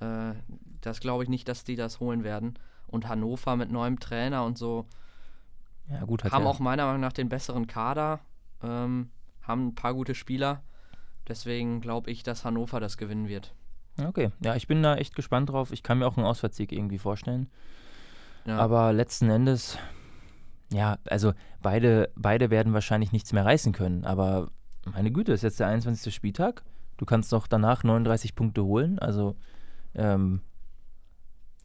Äh, 0.00 0.32
das 0.80 1.00
glaube 1.00 1.22
ich 1.22 1.28
nicht, 1.28 1.48
dass 1.48 1.64
die 1.64 1.76
das 1.76 2.00
holen 2.00 2.24
werden. 2.24 2.58
Und 2.88 3.08
Hannover 3.08 3.56
mit 3.56 3.70
neuem 3.70 3.98
Trainer 3.98 4.44
und 4.44 4.58
so 4.58 4.86
Ja, 5.90 6.04
gut, 6.04 6.24
haben 6.24 6.44
ja, 6.44 6.50
auch 6.50 6.58
meiner 6.58 6.86
Meinung 6.86 7.00
nach 7.00 7.12
den 7.12 7.28
besseren 7.28 7.66
Kader, 7.66 8.20
ähm, 8.62 9.10
haben 9.42 9.68
ein 9.68 9.74
paar 9.74 9.94
gute 9.94 10.14
Spieler. 10.14 10.62
Deswegen 11.28 11.80
glaube 11.80 12.10
ich, 12.10 12.22
dass 12.22 12.44
Hannover 12.44 12.78
das 12.80 12.96
gewinnen 12.96 13.28
wird. 13.28 13.54
Okay, 14.04 14.30
ja, 14.40 14.54
ich 14.56 14.66
bin 14.66 14.82
da 14.82 14.96
echt 14.96 15.14
gespannt 15.14 15.50
drauf. 15.50 15.72
Ich 15.72 15.82
kann 15.82 15.98
mir 15.98 16.06
auch 16.06 16.16
einen 16.16 16.26
Auswärtssieg 16.26 16.72
irgendwie 16.72 16.98
vorstellen. 16.98 17.48
Ja, 18.44 18.58
Aber 18.58 18.92
letzten 18.92 19.28
Endes, 19.30 19.78
ja, 20.72 20.98
also 21.06 21.32
beide, 21.62 22.10
beide 22.16 22.50
werden 22.50 22.72
wahrscheinlich 22.74 23.12
nichts 23.12 23.32
mehr 23.32 23.44
reißen 23.44 23.72
können. 23.72 24.04
Aber 24.04 24.50
meine 24.92 25.10
Güte, 25.10 25.32
ist 25.32 25.42
jetzt 25.42 25.58
der 25.60 25.68
21. 25.68 26.14
Spieltag. 26.14 26.62
Du 26.96 27.04
kannst 27.04 27.32
doch 27.32 27.46
danach 27.46 27.84
39 27.84 28.34
Punkte 28.34 28.64
holen. 28.64 28.98
Also, 28.98 29.36
ähm, 29.94 30.40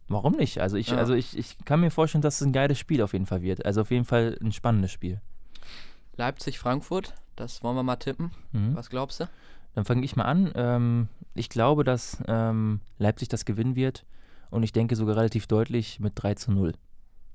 warum 0.08 0.34
nicht? 0.34 0.60
Also 0.60 0.78
ich, 0.78 0.90
Ja. 0.90 0.98
also 0.98 1.14
ich, 1.14 1.38
ich 1.38 1.58
kann 1.66 1.80
mir 1.82 1.92
vorstellen, 1.92 2.22
dass 2.22 2.42
es 2.42 2.48
ein 2.48 2.54
geiles 2.54 2.80
Spiel 2.80 3.02
auf 3.02 3.14
jeden 3.14 3.26
Fall 3.26 3.42
wird. 3.42 3.66
Also 3.66 3.82
auf 3.82 3.92
jeden 3.92 4.06
Fall 4.06 4.38
ein 4.42 4.52
spannendes 4.52 4.92
Spiel. 4.92 5.22
Leipzig-Frankfurt, 6.18 7.14
das 7.36 7.64
wollen 7.64 7.76
wir 7.76 7.84
mal 7.84 7.96
tippen. 7.96 8.32
Mhm. 8.52 8.76
Was 8.76 8.90
glaubst 8.90 9.20
du? 9.22 9.26
Dann 9.74 9.86
fange 9.86 10.04
ich 10.04 10.16
mal 10.16 10.26
an. 10.26 10.52
Ähm, 10.56 11.08
ich 11.34 11.50
glaube, 11.50 11.84
dass 11.84 12.22
ähm, 12.28 12.82
Leipzig 12.98 13.30
das 13.30 13.46
gewinnen 13.46 13.76
wird. 13.76 14.06
Und 14.50 14.64
ich 14.64 14.74
denke 14.74 14.96
sogar 14.96 15.16
relativ 15.16 15.48
deutlich 15.48 16.00
mit 16.00 16.14
3 16.16 16.36
zu 16.36 16.52
0. 16.52 16.74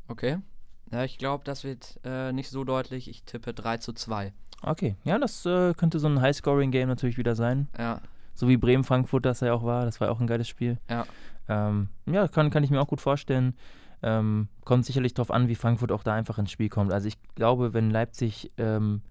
Okay. 0.09 0.39
Ja, 0.93 1.03
ich 1.05 1.19
glaube, 1.19 1.45
das 1.45 1.65
wird 1.65 1.99
äh, 2.05 2.33
nicht 2.33 2.51
so 2.51 2.63
deutlich. 2.63 3.09
Ich 3.09 3.25
tippe 3.25 3.55
3 3.55 3.79
zu 3.79 3.93
2. 3.93 4.33
Okay, 4.63 4.97
ja, 5.05 5.19
das 5.19 5.45
äh, 5.45 5.75
könnte 5.75 5.99
so 5.99 6.09
ein 6.09 6.21
High-Scoring-Game 6.21 6.89
natürlich 6.89 7.19
wieder 7.19 7.35
sein. 7.35 7.69
Ja, 7.77 8.01
So 8.35 8.49
wie 8.49 8.57
Bremen-Frankfurt 8.57 9.25
das 9.25 9.41
ja 9.41 9.53
auch 9.53 9.65
war. 9.65 9.85
Das 9.85 10.01
war 10.01 10.11
auch 10.11 10.21
ein 10.21 10.27
geiles 10.27 10.49
Spiel. 10.49 10.79
Ja. 10.89 11.07
Ähm, 11.49 11.89
ja, 12.07 12.29
kann, 12.29 12.51
kann 12.51 12.65
ich 12.65 12.71
mir 12.71 12.81
auch 12.81 12.89
gut 12.89 13.01
vorstellen. 13.01 13.55
Ähm, 14.03 14.49
kommt 14.65 14.85
sicherlich 14.85 15.15
darauf 15.15 15.31
an, 15.31 15.49
wie 15.49 15.55
Frankfurt 15.55 15.91
auch 15.91 16.03
da 16.03 16.15
einfach 16.15 16.39
ins 16.39 16.51
Spiel 16.51 16.69
kommt. 16.69 16.93
Also 16.93 17.09
ich 17.09 17.17
glaube, 17.35 17.73
wenn 17.73 17.91
Leipzig 17.91 18.53
ähm, 18.59 19.03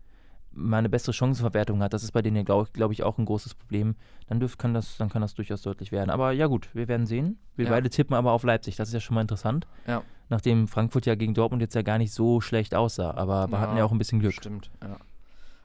mal 0.55 0.77
eine 0.77 0.89
bessere 0.89 1.13
Chancenverwertung 1.13 1.81
hat, 1.83 1.93
das 1.93 2.03
ist 2.03 2.11
bei 2.11 2.21
denen 2.21 2.45
glaube 2.45 2.69
glaub 2.73 2.91
ich, 2.91 3.03
auch 3.03 3.17
ein 3.17 3.25
großes 3.25 3.55
Problem, 3.55 3.95
dann, 4.27 4.39
dürf, 4.39 4.57
kann 4.57 4.73
das, 4.73 4.97
dann 4.97 5.09
kann 5.09 5.21
das 5.21 5.35
durchaus 5.35 5.61
deutlich 5.61 5.91
werden. 5.91 6.09
Aber 6.09 6.31
ja 6.31 6.47
gut, 6.47 6.69
wir 6.73 6.87
werden 6.87 7.05
sehen. 7.05 7.37
Wir 7.55 7.65
Ja. 7.65 7.71
beide 7.71 7.89
tippen 7.89 8.15
aber 8.15 8.31
auf 8.31 8.43
Leipzig. 8.43 8.75
Das 8.75 8.87
ist 8.89 8.93
ja 8.93 8.99
schon 8.99 9.15
mal 9.15 9.21
interessant. 9.21 9.67
Ja. 9.87 10.01
Nachdem 10.29 10.67
Frankfurt 10.67 11.05
ja 11.05 11.15
gegen 11.15 11.33
Dortmund 11.35 11.61
jetzt 11.61 11.75
ja 11.75 11.81
gar 11.83 11.97
nicht 11.99 12.11
so 12.13 12.41
schlecht 12.41 12.73
aussah. 12.73 13.11
Aber 13.11 13.47
wir 13.47 13.57
Ja, 13.57 13.59
hatten 13.61 13.77
ja 13.77 13.83
auch 13.85 13.91
ein 13.91 13.97
bisschen 13.99 14.19
Glück. 14.19 14.33
stimmt. 14.33 14.71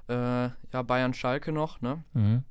Ja, 0.09 0.45
äh, 0.47 0.51
ja 0.73 0.83
Bayern-Schalke 0.83 1.53
noch, 1.53 1.81
ne? 1.81 2.03
Mhm. 2.13 2.43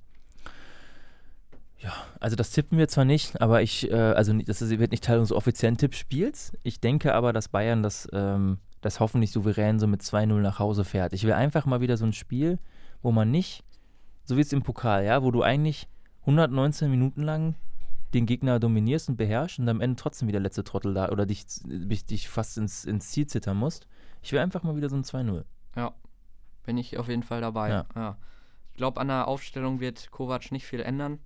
Ja, 1.82 1.94
also 2.20 2.36
das 2.36 2.52
tippen 2.52 2.78
wir 2.78 2.90
zwar 2.90 3.06
nicht, 3.06 3.42
aber 3.42 3.62
ich, 3.62 3.90
äh, 3.90 3.96
also 3.96 4.34
das 4.34 4.60
wird 4.70 4.92
nicht 4.92 5.04
Teil 5.06 5.20
unseres 5.20 5.38
offiziellen 5.38 5.78
Tippspiels. 5.78 6.52
Ich 6.64 6.82
denke 6.82 7.14
aber, 7.16 7.32
dass 7.32 7.48
Bayern 7.48 7.84
das, 7.84 8.08
ähm, 8.12 8.58
das 8.82 9.00
hoffentlich 9.00 9.32
souverän 9.32 9.80
so 9.80 9.88
mit 9.88 10.02
2-0 10.02 10.34
nach 10.40 10.60
Hause 10.60 10.84
fährt. 10.86 11.14
Ich 11.14 11.24
will 11.24 11.34
einfach 11.34 11.66
mal 11.66 11.82
wieder 11.82 11.98
so 11.98 12.06
ein 12.06 12.14
Spiel, 12.14 12.60
wo 13.02 13.12
man 13.12 13.32
nicht, 13.32 13.64
so 14.24 14.38
wie 14.38 14.42
es 14.42 14.54
im 14.54 14.64
Pokal, 14.64 15.06
ja, 15.06 15.24
wo 15.24 15.32
du 15.32 15.44
eigentlich 15.44 15.88
119 16.22 16.90
Minuten 16.90 17.24
lang 17.24 17.56
den 18.14 18.26
Gegner 18.26 18.60
dominierst 18.60 19.10
und 19.10 19.18
beherrschst 19.18 19.60
und 19.60 19.70
am 19.70 19.82
Ende 19.82 19.96
trotzdem 19.96 20.28
wieder 20.28 20.40
letzte 20.40 20.64
Trottel 20.64 20.94
da 20.94 21.10
oder 21.10 21.26
dich, 21.26 21.46
dich, 21.64 22.06
dich 22.06 22.30
fast 22.30 22.58
ins, 22.58 22.86
ins 22.86 23.10
Ziel 23.10 23.28
zittern 23.28 23.58
musst. 23.58 23.88
Ich 24.22 24.32
will 24.32 24.40
einfach 24.40 24.64
mal 24.64 24.76
wieder 24.76 24.90
so 24.90 24.96
ein 24.96 25.04
2-0. 25.04 25.44
Ja, 25.76 25.94
bin 26.64 26.78
ich 26.78 26.98
auf 26.98 27.08
jeden 27.08 27.24
Fall 27.24 27.42
dabei. 27.42 27.70
Ja. 27.70 27.86
Ja. 27.96 28.18
Ich 28.72 28.78
glaube, 28.78 29.00
an 29.00 29.10
der 29.10 29.28
Aufstellung 29.28 29.80
wird 29.80 30.10
Kovac 30.12 30.52
nicht 30.52 30.66
viel 30.66 30.82
ändern. 30.82 31.20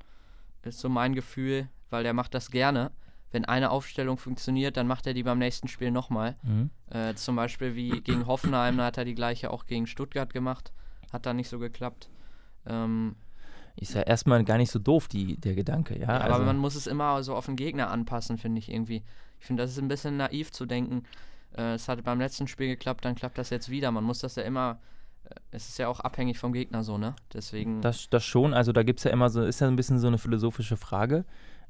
Ist 0.64 0.80
so 0.80 0.90
mein 0.90 1.14
Gefühl, 1.14 1.70
weil 1.90 2.04
der 2.04 2.14
macht 2.14 2.34
das 2.34 2.50
gerne, 2.50 2.92
wenn 3.34 3.46
eine 3.46 3.72
Aufstellung 3.72 4.18
funktioniert, 4.18 4.78
dann 4.78 4.88
macht 4.88 5.08
er 5.08 5.14
die 5.14 5.24
beim 5.24 5.40
nächsten 5.40 5.68
Spiel 5.68 5.92
nochmal. 5.92 6.36
Mhm. 6.44 6.70
Äh, 6.90 7.16
zum 7.16 7.36
Beispiel 7.36 7.76
wie 7.76 7.90
gegen 8.04 8.28
Hoffenheim, 8.28 8.78
da 8.78 8.86
hat 8.86 8.98
er 8.98 9.06
die 9.06 9.16
gleiche 9.16 9.52
auch 9.52 9.66
gegen 9.66 9.88
Stuttgart 9.88 10.32
gemacht. 10.32 10.72
Hat 11.12 11.26
da 11.26 11.34
nicht 11.34 11.50
so 11.50 11.58
geklappt. 11.58 12.10
Ähm, 12.68 13.16
Ist 13.76 13.96
ja 13.96 14.02
erstmal 14.02 14.44
gar 14.44 14.58
nicht 14.58 14.72
so 14.72 14.78
doof, 14.80 15.08
die, 15.08 15.38
der 15.38 15.56
Gedanke, 15.56 16.00
ja. 16.00 16.08
aber 16.10 16.36
also, 16.36 16.46
man 16.46 16.58
muss 16.58 16.76
es 16.76 16.88
immer 16.88 17.22
so 17.24 17.36
auf 17.36 17.48
den 17.48 17.56
Gegner 17.56 17.90
anpassen, 17.90 18.38
finde 18.38 18.60
ich 18.60 18.72
irgendwie. 18.72 19.04
Ich 19.40 19.48
finde, 19.48 19.64
das 19.64 19.72
ist 19.72 19.80
ein 19.80 19.88
bisschen 19.88 20.16
naiv 20.16 20.52
zu 20.52 20.66
denken, 20.68 21.04
äh, 21.58 21.74
es 21.74 21.90
hat 21.90 22.04
beim 22.04 22.20
letzten 22.20 22.48
Spiel 22.48 22.68
geklappt, 22.68 23.04
dann 23.04 23.16
klappt 23.16 23.40
das 23.40 23.50
jetzt 23.50 23.70
wieder. 23.70 23.92
Man 23.92 24.04
muss 24.04 24.20
das 24.20 24.36
ja 24.36 24.44
immer, 24.44 24.80
äh, 25.24 25.34
es 25.50 25.70
ist 25.70 25.80
ja 25.80 25.88
auch 25.88 26.00
abhängig 26.00 26.38
vom 26.38 26.54
Gegner 26.54 26.84
so, 26.84 27.00
ne? 27.00 27.16
Deswegen. 27.34 27.82
Das, 27.82 28.10
das 28.10 28.24
schon, 28.24 28.54
also 28.54 28.72
da 28.72 28.84
gibt 28.84 29.00
es 29.00 29.06
ja 29.06 29.12
immer 29.12 29.32
so, 29.32 29.44
ist 29.44 29.60
ja 29.60 29.68
ein 29.68 29.76
bisschen 29.76 29.98
so 29.98 30.08
eine 30.08 30.20
philosophische 30.20 30.78
Frage. 30.78 31.26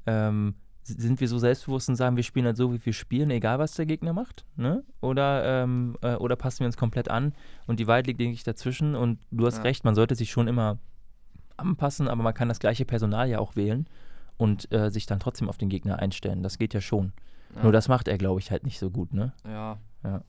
Ähm, 0.06 0.54
sind 0.84 1.20
wir 1.20 1.28
so 1.28 1.38
selbstbewusst 1.38 1.88
und 1.88 1.96
sagen, 1.96 2.16
wir 2.16 2.22
spielen 2.22 2.46
halt 2.46 2.56
so, 2.56 2.72
wie 2.72 2.84
wir 2.84 2.92
spielen, 2.92 3.30
egal 3.30 3.58
was 3.58 3.74
der 3.74 3.86
Gegner 3.86 4.12
macht? 4.12 4.44
Ne? 4.56 4.84
Oder, 5.00 5.62
ähm, 5.64 5.96
äh, 6.02 6.14
oder 6.16 6.36
passen 6.36 6.60
wir 6.60 6.66
uns 6.66 6.76
komplett 6.76 7.08
an? 7.08 7.34
Und 7.66 7.80
die 7.80 7.86
Wahrheit 7.86 8.06
liegt, 8.06 8.20
denke 8.20 8.34
ich, 8.34 8.44
dazwischen. 8.44 8.94
Und 8.94 9.18
du 9.30 9.46
hast 9.46 9.56
Ja. 9.58 9.62
recht, 9.62 9.84
man 9.84 9.94
sollte 9.94 10.14
sich 10.14 10.30
schon 10.30 10.46
immer 10.46 10.78
anpassen, 11.56 12.08
aber 12.08 12.22
man 12.22 12.34
kann 12.34 12.48
das 12.48 12.58
gleiche 12.58 12.84
Personal 12.84 13.28
ja 13.28 13.38
auch 13.38 13.56
wählen 13.56 13.86
und 14.36 14.70
äh, 14.72 14.90
sich 14.90 15.06
dann 15.06 15.20
trotzdem 15.20 15.48
auf 15.48 15.56
den 15.56 15.68
Gegner 15.70 15.98
einstellen. 16.00 16.42
Das 16.42 16.58
geht 16.58 16.74
ja 16.74 16.80
schon. 16.80 17.12
ja, 17.56 17.62
Nur 17.62 17.72
das 17.72 17.88
macht 17.88 18.08
er, 18.08 18.18
glaube 18.18 18.40
ich, 18.40 18.50
halt 18.50 18.64
nicht 18.64 18.78
so 18.78 18.90
gut, 18.90 19.14
ne? 19.14 19.32
Ja. 19.46 19.78
Ja. 20.02 20.22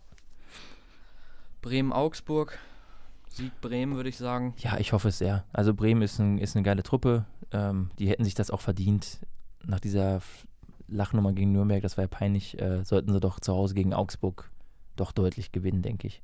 Bremen-Augsburg. 1.61 2.57
Sieg 3.29 3.59
Bremen, 3.59 3.95
würde 3.95 4.07
ich 4.09 4.17
sagen. 4.17 4.53
Ja, 4.59 4.77
ich 4.77 4.93
hoffe 4.93 5.09
es 5.09 5.17
sehr. 5.17 5.43
Also 5.51 5.73
Bremen 5.73 6.01
ist, 6.01 6.19
ein, 6.19 6.37
ist 6.37 6.55
eine 6.55 6.63
geile 6.63 6.83
Truppe. 6.83 7.25
Ähm, 7.51 7.89
die 7.99 8.07
hätten 8.07 8.23
sich 8.23 8.33
das 8.35 8.49
auch 8.51 8.61
verdient. 8.61 9.19
Nach 9.67 9.79
dieser 9.79 10.21
Lachnummer 10.87 11.33
gegen 11.33 11.51
Nürnberg, 11.51 11.81
das 11.81 11.97
war 11.97 12.03
ja 12.03 12.07
peinlich, 12.07 12.59
äh, 12.61 12.83
sollten 12.83 13.11
sie 13.11 13.19
doch 13.19 13.39
zu 13.39 13.53
Hause 13.53 13.73
gegen 13.73 13.93
Augsburg 13.93 14.51
doch 14.95 15.11
deutlich 15.11 15.51
gewinnen, 15.51 15.81
denke 15.81 16.07
ich. 16.07 16.21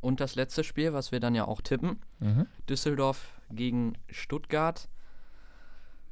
Und 0.00 0.20
das 0.20 0.34
letzte 0.34 0.62
Spiel, 0.64 0.92
was 0.92 1.12
wir 1.12 1.20
dann 1.20 1.34
ja 1.34 1.46
auch 1.46 1.62
tippen. 1.62 1.98
Mhm. 2.20 2.46
Düsseldorf 2.68 3.32
gegen 3.50 3.94
Stuttgart. 4.10 4.88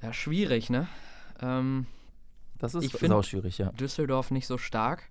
Ja, 0.00 0.12
schwierig, 0.12 0.70
ne? 0.70 0.88
Ähm, 1.40 1.86
Das 2.58 2.74
ist 2.74 2.84
Ich 2.84 2.92
find- 2.94 3.24
schwierig, 3.26 3.58
ja. 3.58 3.70
Düsseldorf 3.72 4.30
nicht 4.30 4.46
so 4.46 4.56
stark. 4.56 5.10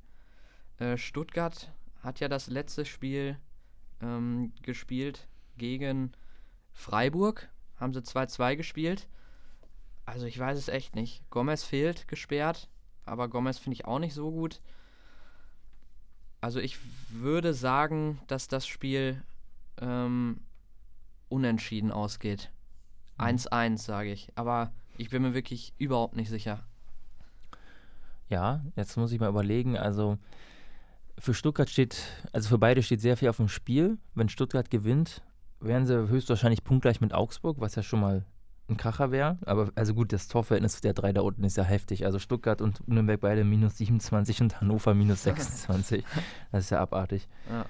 Äh, 0.80 0.98
Stuttgart 0.98 1.72
hat 2.02 2.20
ja 2.22 2.28
das 2.30 2.48
letzte 2.48 2.86
Spiel 2.86 3.38
ähm, 4.02 4.54
gespielt 4.64 5.28
gegen 5.58 6.14
Freiburg. 6.72 7.50
Haben 7.76 7.94
sie 7.94 8.02
2-2 8.02 8.56
gespielt. 8.56 9.08
Also 10.12 10.26
ich 10.26 10.38
weiß 10.38 10.58
es 10.58 10.68
echt 10.68 10.94
nicht. 10.94 11.24
Gomez 11.30 11.64
fehlt 11.64 12.10
gesperrt, 12.10 12.68
aber 13.06 13.30
Gomez 13.30 13.58
finde 13.58 13.76
ich 13.76 13.86
auch 13.86 13.98
nicht 13.98 14.14
so 14.14 14.30
gut. 14.30 14.60
Also 16.42 16.60
ich 16.60 16.78
würde 17.08 17.54
sagen, 17.54 18.20
dass 18.28 18.50
das 18.50 18.68
Spiel 18.68 19.24
ähm, 19.80 20.42
unentschieden 21.30 21.94
ausgeht. 21.94 22.52
Mhm. 23.18 23.24
1-1 23.24 23.78
sage 23.78 24.12
ich. 24.12 24.28
Aber 24.36 24.74
ich 24.98 25.10
bin 25.12 25.22
mir 25.22 25.34
wirklich 25.34 25.74
überhaupt 25.78 26.18
nicht 26.18 26.30
sicher. 26.30 26.60
Ja, 28.28 28.66
jetzt 28.76 28.98
muss 28.98 29.14
ich 29.14 29.20
mal 29.22 29.30
überlegen. 29.30 29.78
Also 29.78 30.18
für 31.18 31.34
Stuttgart 31.34 31.70
steht, 31.70 32.04
also 32.34 32.50
für 32.50 32.58
beide 32.58 32.84
steht 32.84 33.00
sehr 33.00 33.16
viel 33.16 33.30
auf 33.30 33.38
dem 33.38 33.48
Spiel. 33.48 33.98
Wenn 34.14 34.28
Stuttgart 34.28 34.70
gewinnt, 34.70 35.22
wären 35.62 35.86
sie 35.86 36.10
höchstwahrscheinlich 36.10 36.66
punktgleich 36.66 37.00
mit 37.00 37.14
Augsburg, 37.14 37.62
was 37.62 37.76
ja 37.76 37.82
schon 37.84 38.02
mal 38.02 38.26
ein 38.72 38.78
Kracher 38.78 39.12
wäre. 39.12 39.38
Aber 39.46 39.70
also 39.76 39.94
gut, 39.94 40.12
das 40.14 40.28
Torverhältnis 40.28 40.82
der 40.82 40.94
drei 40.94 41.14
da 41.14 41.22
unten 41.22 41.44
ist 41.44 41.58
ja 41.58 41.64
heftig. 41.64 42.06
Also 42.06 42.20
Stuttgart 42.20 42.62
und 42.62 42.88
Nürnberg 42.88 43.20
beide 43.20 43.44
minus 43.44 43.78
27 43.78 44.42
und 44.42 44.62
Hannover 44.62 44.94
minus 44.94 45.24
26. 45.24 46.04
das 46.52 46.66
ist 46.66 46.70
ja 46.72 46.80
abartig. 46.80 47.28
Ja. 47.50 47.66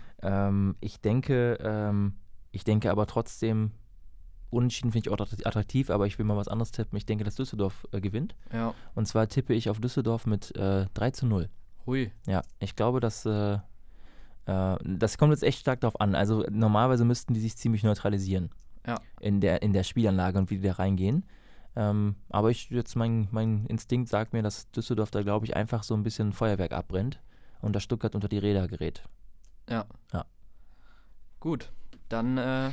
Ähm, 0.48 0.76
ich 0.80 1.02
denke, 1.02 1.58
ähm, 1.62 2.14
ich 2.52 2.64
denke 2.64 2.92
aber 2.92 3.08
trotzdem, 3.08 3.72
unentschieden 4.50 4.92
finde 4.92 5.10
ich 5.10 5.14
auch 5.14 5.20
attraktiv, 5.20 5.90
aber 5.90 6.08
ich 6.08 6.18
will 6.18 6.26
mal 6.26 6.38
was 6.38 6.48
anderes 6.48 6.72
tippen. 6.72 6.98
Ich 6.98 7.06
denke, 7.06 7.24
dass 7.24 7.36
Düsseldorf 7.36 7.88
äh, 7.92 8.00
gewinnt. 8.00 8.36
Ja. 8.54 8.74
Und 8.96 9.08
zwar 9.08 9.28
tippe 9.28 9.54
ich 9.54 9.70
auf 9.70 9.80
Düsseldorf 9.80 10.26
mit 10.26 10.56
äh, 10.56 10.86
3 10.94 11.12
zu 11.12 11.26
0. 11.26 11.50
Hui. 11.86 12.12
Ja, 12.28 12.42
ich 12.60 12.76
glaube, 12.76 13.00
dass 13.00 13.26
äh, 13.26 13.58
äh, 14.46 14.78
das 14.84 15.18
kommt 15.18 15.32
jetzt 15.32 15.44
echt 15.44 15.60
stark 15.60 15.82
darauf 15.82 16.00
an. 16.00 16.16
Also 16.16 16.46
normalerweise 16.50 17.06
müssten 17.06 17.34
die 17.34 17.40
sich 17.40 17.58
ziemlich 17.58 17.84
neutralisieren 17.84 18.52
Ja. 18.86 19.00
in, 19.20 19.42
der, 19.42 19.62
in 19.62 19.74
der 19.74 19.84
Spielanlage 19.84 20.40
und 20.40 20.50
wie 20.50 20.58
die 20.58 20.68
da 20.68 20.74
reingehen. 20.74 21.24
Ähm, 21.76 22.16
aber 22.30 22.50
ich 22.52 22.70
jetzt 22.70 22.96
mein, 22.96 23.28
mein 23.32 23.66
Instinkt 23.68 24.10
sagt 24.10 24.34
mir, 24.34 24.42
dass 24.42 24.70
Düsseldorf 24.72 25.12
da, 25.12 25.22
glaube 25.22 25.46
ich, 25.46 25.56
einfach 25.56 25.84
so 25.84 25.94
ein 25.94 26.04
bisschen 26.04 26.34
Feuerwerk 26.34 26.74
abbrennt 26.74 27.20
und 27.62 27.76
dass 27.76 27.84
Stuttgart 27.84 28.16
unter 28.16 28.28
die 28.28 28.40
Räder 28.40 28.68
gerät. 28.68 29.04
Ja. 29.70 29.86
Ja. 30.12 30.26
Gut, 31.40 31.72
dann 32.10 32.38
äh, 32.38 32.72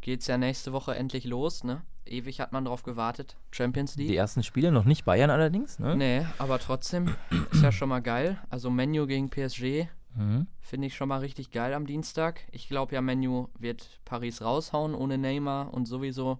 geht's 0.00 0.26
ja 0.26 0.38
nächste 0.38 0.72
Woche 0.72 0.94
endlich 0.94 1.24
los, 1.24 1.64
ne? 1.64 1.82
Ewig 2.06 2.40
hat 2.40 2.52
man 2.52 2.64
drauf 2.64 2.82
gewartet. 2.82 3.36
Champions 3.52 3.94
League. 3.96 4.08
Die 4.08 4.16
ersten 4.16 4.42
Spiele, 4.42 4.72
noch 4.72 4.84
nicht 4.84 5.04
Bayern 5.04 5.30
allerdings. 5.30 5.78
Ne? 5.78 5.94
Nee, 5.96 6.26
aber 6.38 6.58
trotzdem 6.58 7.14
ist 7.52 7.62
ja 7.62 7.70
schon 7.70 7.88
mal 7.88 8.00
geil. 8.00 8.38
Also 8.48 8.70
Menu 8.70 9.06
gegen 9.06 9.30
PSG 9.30 9.86
Mhm. 10.14 10.46
finde 10.60 10.86
ich 10.88 10.96
schon 10.96 11.08
mal 11.08 11.20
richtig 11.20 11.50
geil 11.50 11.72
am 11.74 11.86
Dienstag. 11.86 12.40
Ich 12.50 12.68
glaube 12.68 12.94
ja, 12.94 13.00
Menu 13.00 13.48
wird 13.58 14.00
Paris 14.04 14.42
raushauen 14.42 14.94
ohne 14.94 15.18
Neymar 15.18 15.72
und 15.72 15.86
sowieso 15.86 16.38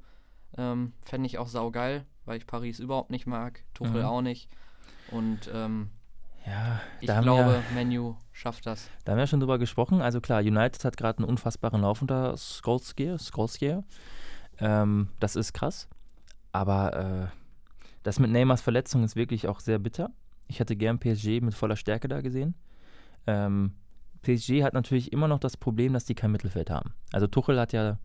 ähm, 0.59 0.93
fände 1.03 1.27
ich 1.27 1.39
auch 1.39 1.47
saugeil, 1.49 2.05
weil 2.25 2.39
ich 2.39 2.47
Paris 2.47 2.81
überhaupt 2.81 3.11
nicht 3.11 3.27
mag, 3.27 3.63
Tuchel 3.75 4.01
Mhm. 4.03 4.07
auch 4.09 4.23
nicht. 4.23 4.49
Und 5.13 5.49
ähm, 5.55 5.91
Ja, 6.47 6.81
ich 7.01 7.07
glaube, 7.07 7.63
wir, 7.71 7.75
Menu 7.75 8.17
schafft 8.33 8.67
das. 8.67 8.89
da 9.05 9.13
haben 9.13 9.19
wir 9.19 9.27
schon 9.27 9.41
drüber 9.41 9.59
gesprochen. 9.59 10.01
Also 10.03 10.21
klar, 10.21 10.41
United 10.41 10.85
hat 10.85 10.97
gerade 10.97 11.19
einen 11.19 11.29
unfassbaren 11.29 11.81
Lauf 11.83 12.01
unter. 12.03 12.37
Solskjaer. 12.37 13.85
Ähm, 14.59 15.09
das 15.21 15.37
ist 15.37 15.53
krass. 15.53 15.89
Aber 16.53 17.31
äh, 17.31 17.37
das 18.03 18.19
mit 18.19 18.31
Neymars 18.31 18.61
Verletzung 18.63 19.05
ist 19.05 19.17
wirklich 19.17 19.47
auch 19.49 19.61
sehr 19.61 19.79
bitter. 19.79 20.11
Ich 20.49 20.59
hätte 20.61 20.75
gern 20.77 20.99
PSG 20.99 21.41
mit 21.41 21.55
voller 21.55 21.77
Stärke 21.77 22.09
da 22.09 22.21
gesehen. 22.21 22.55
Ähm, 23.27 23.73
PSG 24.23 24.63
hat 24.63 24.75
natürlich 24.75 25.13
immer 25.13 25.29
noch 25.29 25.39
das 25.39 25.57
Problem, 25.57 25.93
dass 25.93 26.05
die 26.05 26.15
kein 26.15 26.33
Mittelfeld 26.33 26.71
haben. 26.71 26.93
Also 27.13 27.27
Tuchel 27.27 27.59
hat 27.59 27.73
ja 27.73 27.99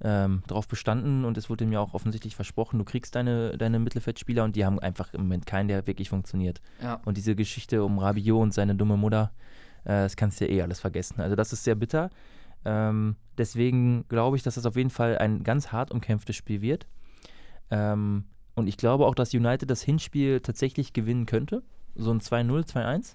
ähm, 0.00 0.42
darauf 0.48 0.66
bestanden 0.66 1.24
und 1.24 1.38
es 1.38 1.48
wurde 1.48 1.64
ihm 1.64 1.72
ja 1.72 1.80
auch 1.80 1.94
offensichtlich 1.94 2.34
versprochen, 2.34 2.78
du 2.78 2.84
kriegst 2.84 3.14
deine, 3.14 3.56
deine 3.56 3.78
Mittelfeldspieler 3.78 4.42
und 4.42 4.56
die 4.56 4.64
haben 4.64 4.80
einfach 4.80 5.14
im 5.14 5.22
Moment 5.22 5.46
keinen, 5.46 5.68
der 5.68 5.86
wirklich 5.86 6.08
funktioniert. 6.08 6.60
Ja, 6.82 7.00
Und 7.04 7.16
diese 7.16 7.36
Geschichte 7.36 7.84
um 7.84 7.98
Rabiot 7.98 8.42
und 8.42 8.54
seine 8.54 8.74
dumme 8.74 8.96
Mutter, 8.96 9.32
äh, 9.84 10.02
das 10.02 10.16
kannst 10.16 10.40
du 10.40 10.46
ja 10.46 10.50
eh 10.50 10.62
alles 10.62 10.80
vergessen. 10.80 11.20
Also 11.20 11.36
das 11.36 11.52
ist 11.52 11.62
sehr 11.62 11.76
bitter. 11.76 12.10
Ähm, 12.64 13.16
deswegen 13.38 14.06
glaube 14.08 14.36
ich, 14.36 14.42
dass 14.42 14.56
das 14.56 14.66
auf 14.66 14.76
jeden 14.76 14.90
Fall 14.90 15.18
ein 15.18 15.44
ganz 15.44 15.70
hart 15.70 15.92
umkämpftes 15.92 16.34
Spiel 16.34 16.62
wird. 16.62 16.86
Ähm, 17.70 18.24
und 18.54 18.66
ich 18.66 18.76
glaube 18.76 19.06
auch, 19.06 19.14
dass 19.14 19.34
United 19.34 19.70
das 19.70 19.82
Hinspiel 19.82 20.40
tatsächlich 20.40 20.92
gewinnen 20.92 21.26
könnte. 21.26 21.62
So 21.94 22.10
ein 22.10 22.20
2-0, 22.20 22.66
2-1. 22.66 23.14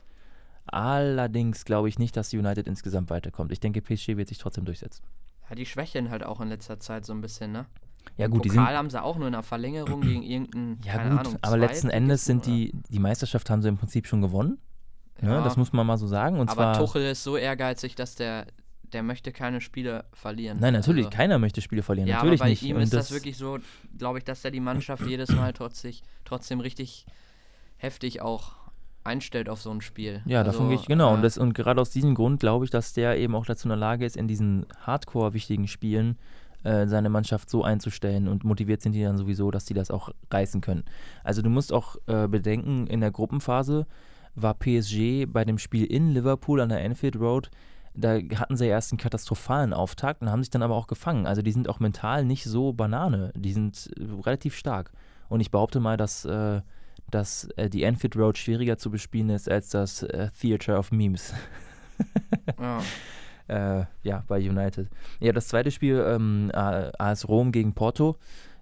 Allerdings 0.67 1.65
glaube 1.65 1.89
ich 1.89 1.99
nicht, 1.99 2.15
dass 2.17 2.33
United 2.33 2.67
insgesamt 2.67 3.09
weiterkommt. 3.09 3.51
Ich 3.51 3.59
denke, 3.59 3.81
PSG 3.81 4.17
wird 4.17 4.27
sich 4.27 4.37
trotzdem 4.37 4.65
durchsetzen. 4.65 5.03
ja, 5.49 5.55
die 5.55 5.65
schwächeln 5.65 6.09
halt 6.09 6.23
auch 6.23 6.41
in 6.41 6.49
letzter 6.49 6.79
Zeit 6.79 7.05
so 7.05 7.13
ein 7.13 7.21
bisschen, 7.21 7.51
ne? 7.51 7.65
Ja 8.17 8.27
gut, 8.27 8.45
die 8.45 8.49
Pokal 8.49 8.67
sind 8.67 8.77
haben 8.77 8.89
sie 8.89 9.03
auch 9.03 9.17
nur 9.17 9.27
in 9.27 9.33
einer 9.33 9.43
Verlängerung 9.43 9.99
gegen 10.01 10.23
irgendeinen, 10.23 10.79
ja 10.83 10.93
gut, 11.09 11.19
Ahnung, 11.19 11.37
aber 11.41 11.57
letzten 11.57 11.89
Endes 11.89 12.23
sind 12.25 12.43
Zweitligisten 12.45 12.81
die 12.87 12.93
die 12.93 12.99
Meisterschaft 12.99 13.49
haben 13.49 13.61
sie 13.61 13.67
im 13.67 13.77
Prinzip 13.77 14.07
schon 14.07 14.21
gewonnen. 14.21 14.57
oder- 15.19 15.27
Ne? 15.27 15.33
Ja, 15.35 15.43
Das 15.43 15.57
muss 15.57 15.73
man 15.73 15.85
mal 15.85 15.97
so 15.97 16.07
sagen. 16.07 16.39
Und 16.39 16.49
aber 16.49 16.73
zwar 16.73 16.77
Tuchel 16.77 17.11
ist 17.11 17.23
so 17.23 17.35
ehrgeizig, 17.37 17.95
dass 17.95 18.15
der, 18.15 18.47
der 18.93 19.03
möchte 19.03 19.31
keine 19.33 19.59
Spiele 19.61 20.05
verlieren. 20.13 20.59
Nein, 20.61 20.73
natürlich, 20.73 21.07
Also, 21.07 21.17
keiner 21.17 21.37
möchte 21.39 21.59
Spiele 21.61 21.81
verlieren. 21.83 22.07
ja, 22.07 22.17
natürlich 22.17 22.39
aber 22.39 22.45
bei 22.45 22.49
nicht. 22.51 22.63
ihm 22.63 22.77
ist 22.77 22.93
das, 22.93 23.11
wirklich 23.11 23.35
so, 23.35 23.57
glaube 23.97 24.19
ich, 24.19 24.23
dass 24.25 24.45
er 24.45 24.51
die 24.51 24.59
Mannschaft 24.61 25.05
jedes 25.05 25.31
Mal 25.31 25.51
trotzdem, 25.53 25.93
trotzdem 26.23 26.59
richtig 26.61 27.05
heftig 27.77 28.21
auch 28.21 28.53
einstellt 29.07 29.49
auf 29.49 29.61
so 29.61 29.71
ein 29.71 29.81
Spiel. 29.81 30.21
Ja, 30.25 30.39
also, 30.39 30.51
davon 30.51 30.69
gehe 30.69 30.77
ich, 30.77 30.85
genau. 30.85 31.11
Äh, 31.11 31.15
und, 31.15 31.21
das, 31.23 31.37
und 31.37 31.53
gerade 31.53 31.81
aus 31.81 31.89
diesem 31.89 32.13
Grund 32.13 32.39
glaube 32.39 32.65
ich, 32.65 32.71
dass 32.71 32.93
der 32.93 33.17
eben 33.17 33.33
auch 33.35 33.45
dazu 33.45 33.67
in 33.67 33.69
der 33.69 33.77
Lage 33.77 34.05
ist, 34.05 34.15
in 34.15 34.27
diesen 34.27 34.65
hardcore-wichtigen 34.81 35.67
Spielen 35.67 36.17
äh, 36.63 36.87
seine 36.87 37.09
Mannschaft 37.09 37.49
so 37.49 37.63
einzustellen 37.63 38.27
und 38.27 38.43
motiviert 38.43 38.81
sind 38.81 38.93
die 38.93 39.03
dann 39.03 39.17
sowieso, 39.17 39.49
dass 39.51 39.65
die 39.65 39.73
das 39.73 39.89
auch 39.89 40.09
reißen 40.31 40.61
können. 40.61 40.83
Also 41.23 41.41
du 41.41 41.49
musst 41.49 41.73
auch 41.73 41.95
äh, 42.07 42.27
bedenken, 42.27 42.87
in 42.87 43.01
der 43.01 43.11
Gruppenphase 43.11 43.87
war 44.35 44.53
PSG 44.53 45.25
bei 45.27 45.45
dem 45.45 45.57
Spiel 45.57 45.85
in 45.85 46.11
Liverpool 46.11 46.61
an 46.61 46.69
der 46.69 46.83
Anfield 46.83 47.15
Road, 47.15 47.49
da 47.97 48.19
hatten 48.35 48.55
sie 48.55 48.65
ja 48.65 48.71
erst 48.71 48.91
einen 48.91 48.99
katastrophalen 48.99 49.73
Auftakt 49.73 50.21
und 50.21 50.29
haben 50.29 50.43
sich 50.43 50.51
dann 50.51 50.61
aber 50.61 50.75
auch 50.75 50.87
gefangen. 50.87 51.25
Also 51.25 51.41
die 51.41 51.51
sind 51.51 51.67
auch 51.67 51.79
mental 51.79 52.25
nicht 52.25 52.43
so 52.43 52.71
Banane, 52.71 53.31
die 53.35 53.53
sind 53.53 53.89
äh, 53.97 54.03
relativ 54.23 54.55
stark. 54.55 54.91
Und 55.29 55.41
ich 55.41 55.51
behaupte 55.51 55.79
mal, 55.79 55.97
dass, 55.97 56.23
äh, 56.23 56.61
dass 57.11 57.45
äh, 57.55 57.69
die 57.69 57.85
Anfield 57.85 58.15
Road 58.15 58.37
schwieriger 58.37 58.77
zu 58.77 58.91
bespielen 58.91 59.29
ist 59.29 59.49
als 59.49 59.69
das 59.69 60.03
äh, 60.03 60.29
Theater 60.39 60.79
of 60.79 60.91
Memes. 60.91 61.33
ja. 62.59 62.81
äh, 63.79 63.85
ja, 64.03 64.23
bei 64.27 64.37
United. 64.39 64.87
Ja, 65.19 65.31
das 65.31 65.47
zweite 65.47 65.71
Spiel, 65.71 66.03
ähm, 66.07 66.51
AS 66.53 67.27
Rom 67.27 67.51
gegen 67.51 67.73
Porto. 67.73 68.17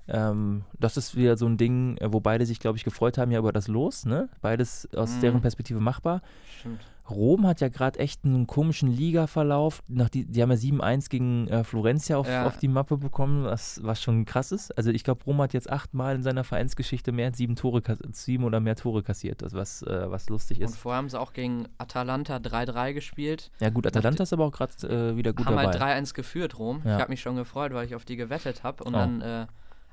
Ähm, 0.08 0.64
das 0.80 0.98
ist 0.98 1.16
wieder 1.16 1.36
so 1.36 1.48
ein 1.48 1.58
Ding, 1.58 1.98
äh, 1.98 2.14
wo 2.14 2.20
beide 2.20 2.46
sich, 2.46 2.60
glaube 2.60 2.78
ich, 2.78 2.84
gefreut 2.84 3.18
haben 3.18 3.32
ja 3.32 3.40
über 3.40 3.52
das 3.52 3.68
Los, 3.68 4.06
ne? 4.06 4.30
Beides 4.42 4.88
aus 4.96 5.16
Mhm. 5.16 5.22
deren 5.22 5.42
Perspektive 5.42 5.80
machbar. 5.80 6.22
Stimmt. 6.60 6.82
Rom 7.10 7.46
hat 7.46 7.62
ja 7.62 7.70
gerade 7.70 8.00
echt 8.00 8.26
einen 8.26 8.48
komischen 8.48 8.90
Liga-Verlauf. 8.92 9.84
Nach 9.88 10.10
die, 10.10 10.26
die 10.26 10.42
haben 10.42 10.50
ja 10.52 10.58
7-1 10.58 11.10
gegen 11.10 11.48
äh, 11.48 11.64
Florencia 11.64 12.18
auf, 12.18 12.28
Ja. 12.28 12.48
auf 12.48 12.58
die 12.58 12.68
Mappe 12.68 12.98
bekommen, 12.98 13.44
was, 13.46 13.80
was 13.84 14.02
schon 14.02 14.26
krass 14.26 14.52
ist. 14.52 14.76
Also 14.78 14.90
ich 14.90 15.04
glaube, 15.04 15.24
Rom 15.26 15.40
hat 15.42 15.54
jetzt 15.54 15.70
achtmal 15.70 16.16
in 16.16 16.24
seiner 16.24 16.44
Vereinsgeschichte 16.44 17.12
mehr 17.12 17.28
als 17.28 17.38
sieben 17.38 17.56
Tore, 17.56 17.84
sieben 18.12 18.44
oder 18.44 18.60
mehr 18.60 18.76
Tore 18.76 19.04
kassiert, 19.04 19.44
also 19.44 19.58
was, 19.58 19.82
äh, 19.84 20.10
was 20.10 20.30
lustig 20.30 20.58
Und 20.60 20.66
ist. 20.66 20.78
vorher 20.78 20.98
haben 20.98 21.10
sie 21.10 21.20
auch 21.20 21.34
gegen 21.34 21.68
Atalanta 21.78 22.38
3-3 22.38 22.94
gespielt. 22.94 23.52
Ja 23.60 23.70
gut, 23.70 23.86
Atalanta 23.86 24.24
ist 24.24 24.34
aber 24.34 24.46
auch 24.46 24.52
gerade 24.52 24.74
äh, 24.88 25.16
wieder 25.16 25.34
gut 25.34 25.46
haben 25.46 25.58
dabei. 25.58 25.80
halt 25.80 26.04
3-1 26.08 26.14
geführt, 26.16 26.58
Rom. 26.58 26.82
Ja. 26.86 26.96
Ich 26.96 27.02
habe 27.02 27.12
mich 27.12 27.22
schon 27.22 27.36
gefreut, 27.36 27.74
weil 27.74 27.86
ich 27.86 27.94
auf 27.96 28.06
die 28.06 28.16
gewettet 28.16 28.64
habe. 28.64 28.84
Und 28.84 28.96
Oh. 28.96 28.98
dann, 28.98 29.22
äh, 29.22 29.46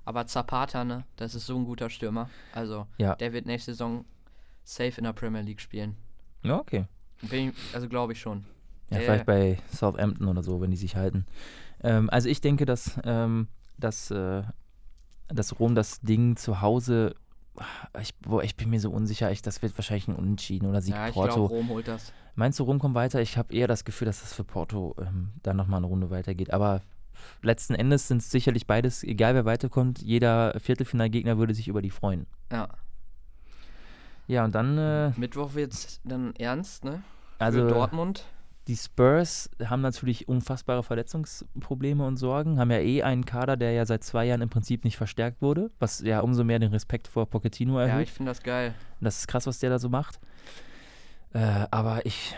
aber 0.04 0.26
Zapata, 0.26 0.84
ne, 0.84 1.04
das 1.16 1.34
ist 1.34 1.46
so 1.46 1.56
ein 1.56 1.64
guter 1.64 1.90
Stürmer. 1.90 2.30
Also, 2.54 2.86
Ja. 2.98 3.16
der 3.16 3.32
wird 3.32 3.46
nächste 3.46 3.72
Saison 3.72 4.04
safe 4.64 4.94
in 4.98 5.04
der 5.04 5.12
Premier 5.12 5.42
League 5.42 5.60
spielen. 5.60 5.96
ja, 6.42 6.58
okay. 6.58 6.86
Ich, 7.30 7.52
also 7.72 7.88
glaube 7.88 8.12
ich 8.12 8.20
schon. 8.20 8.44
Ja, 8.90 8.98
Der- 8.98 9.06
vielleicht 9.06 9.26
bei 9.26 9.58
Southampton 9.72 10.28
oder 10.28 10.42
so, 10.42 10.60
wenn 10.60 10.70
die 10.70 10.76
sich 10.76 10.96
halten. 10.96 11.24
Ähm, 11.82 12.10
also 12.10 12.28
ich 12.28 12.40
denke, 12.40 12.64
dass, 12.66 12.98
ähm, 13.04 13.48
dass, 13.78 14.10
äh, 14.10 14.42
dass 15.28 15.58
Rom 15.58 15.74
das 15.74 16.00
Ding 16.00 16.36
zu 16.36 16.60
Hause, 16.60 17.14
ich, 18.00 18.14
boah, 18.16 18.42
ich 18.42 18.56
bin 18.56 18.70
mir 18.70 18.80
so 18.80 18.90
unsicher, 18.90 19.30
ich, 19.30 19.42
das 19.42 19.62
wird 19.62 19.76
wahrscheinlich 19.76 20.08
ein 20.08 20.16
Unentschieden 20.16 20.66
oder 20.68 20.80
Sieg 20.80 20.94
ja, 20.94 21.08
ich 21.08 21.14
Porto. 21.14 21.34
glaube, 21.34 21.54
Rom 21.54 21.68
holt 21.70 21.88
das. 21.88 22.12
Meinst 22.34 22.58
du, 22.58 22.64
Rom 22.64 22.78
kommt 22.78 22.94
weiter? 22.94 23.20
Ich 23.20 23.36
habe 23.36 23.54
eher 23.54 23.68
das 23.68 23.84
Gefühl, 23.84 24.06
dass 24.06 24.20
das 24.20 24.32
für 24.32 24.44
Porto 24.44 24.94
ähm, 24.98 25.30
dann 25.42 25.56
nochmal 25.56 25.78
eine 25.78 25.86
Runde 25.86 26.10
weitergeht. 26.10 26.52
Aber 26.52 26.80
letzten 27.42 27.74
Endes 27.74 28.08
sind 28.08 28.18
es 28.22 28.30
sicherlich 28.30 28.66
beides, 28.66 29.04
egal 29.04 29.34
wer 29.34 29.44
weiterkommt, 29.44 30.00
jeder 30.00 30.58
Viertelfinalgegner 30.58 31.36
würde 31.36 31.54
sich 31.54 31.68
über 31.68 31.82
die 31.82 31.90
freuen. 31.90 32.26
Ja. 32.50 32.68
Ja, 34.26 34.44
und 34.44 34.54
dann, 34.54 34.78
äh, 34.78 35.10
Mittwoch 35.16 35.54
wird 35.54 35.72
es 35.72 36.00
dann 36.04 36.34
ernst, 36.36 36.84
ne? 36.84 37.02
also 37.38 37.60
Für 37.60 37.68
Dortmund. 37.68 38.24
die 38.68 38.76
Spurs 38.76 39.50
haben 39.64 39.82
natürlich 39.82 40.28
unfassbare 40.28 40.82
Verletzungsprobleme 40.84 42.06
und 42.06 42.16
Sorgen, 42.16 42.58
haben 42.60 42.70
ja 42.70 42.78
eh 42.78 43.02
einen 43.02 43.24
Kader, 43.24 43.56
der 43.56 43.72
ja 43.72 43.84
seit 43.84 44.04
zwei 44.04 44.24
Jahren 44.26 44.40
im 44.42 44.48
Prinzip 44.48 44.84
nicht 44.84 44.96
verstärkt 44.96 45.42
wurde, 45.42 45.70
was 45.80 46.00
ja 46.00 46.20
umso 46.20 46.44
mehr 46.44 46.60
den 46.60 46.70
Respekt 46.70 47.08
vor 47.08 47.26
Pochettino 47.28 47.80
Ja, 47.80 47.86
erhöht. 47.88 48.04
ich 48.04 48.12
finde 48.12 48.30
das 48.30 48.42
geil. 48.42 48.74
Das 49.00 49.18
ist 49.18 49.26
krass, 49.28 49.46
was 49.46 49.58
der 49.58 49.70
da 49.70 49.78
so 49.80 49.88
macht. 49.88 50.20
Äh, 51.34 51.66
aber 51.70 52.06
ich, 52.06 52.36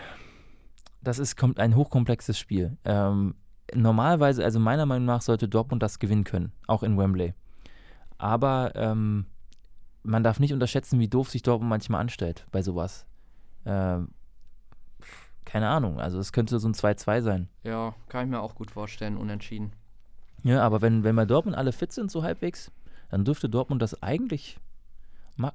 das 1.03 1.19
ist 1.19 1.35
kommt 1.37 1.59
ein 1.59 1.75
hochkomplexes 1.75 2.39
Spiel. 2.39 2.77
Ähm, 2.85 3.35
normalerweise, 3.73 4.43
also 4.43 4.59
meiner 4.59 4.85
Meinung 4.87 5.05
nach, 5.05 5.21
sollte 5.21 5.47
Dortmund 5.47 5.83
das 5.83 5.99
gewinnen 5.99 6.23
können, 6.23 6.51
auch 6.65 6.81
in 6.81 6.97
Wembley. 6.97 7.33
Aber 8.17 8.71
ähm, 8.75 9.25
man 10.05 10.23
darf 10.23 10.39
nicht 10.39 10.53
unterschätzen, 10.53 10.99
wie 10.99 11.07
doof 11.07 11.29
sich 11.29 11.41
Dortmund 11.43 11.69
manchmal 11.69 12.01
anstellt 12.01 12.45
bei 12.51 12.61
sowas. 12.61 13.05
Ähm, 13.65 14.09
keine 15.45 15.69
Ahnung, 15.69 15.99
also 15.99 16.19
es 16.19 16.33
könnte 16.33 16.59
so 16.59 16.67
ein 16.67 16.73
2-2 16.73 17.21
sein. 17.21 17.49
Ja, 17.63 17.93
kann 18.09 18.25
ich 18.25 18.31
mir 18.31 18.39
auch 18.41 18.55
gut 18.55 18.71
vorstellen, 18.71 19.17
unentschieden. 19.17 19.73
Ja, 20.43 20.61
aber 20.63 20.81
wenn, 20.81 21.03
wenn 21.03 21.15
bei 21.15 21.25
Dortmund 21.25 21.57
alle 21.57 21.71
fit 21.71 21.91
sind, 21.91 22.11
so 22.11 22.23
halbwegs, 22.23 22.71
dann 23.09 23.25
dürfte 23.25 23.49
Dortmund 23.49 23.81
das 23.81 24.01
eigentlich 24.03 24.59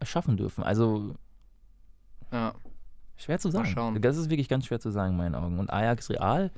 schaffen 0.02 0.36
dürfen. 0.36 0.62
Also 0.64 1.14
Ja, 2.32 2.54
Schwer 3.16 3.38
zu 3.38 3.50
sagen. 3.50 3.66
schauen. 3.66 4.00
Das 4.00 4.16
ist 4.16 4.30
wirklich 4.30 4.48
ganz 4.48 4.66
schwer 4.66 4.80
zu 4.80 4.90
sagen 4.90 5.12
in 5.12 5.18
meinen 5.18 5.34
Augen. 5.34 5.58
Und 5.58 5.70
Ajax 5.70 6.08
Real, 6.10 6.50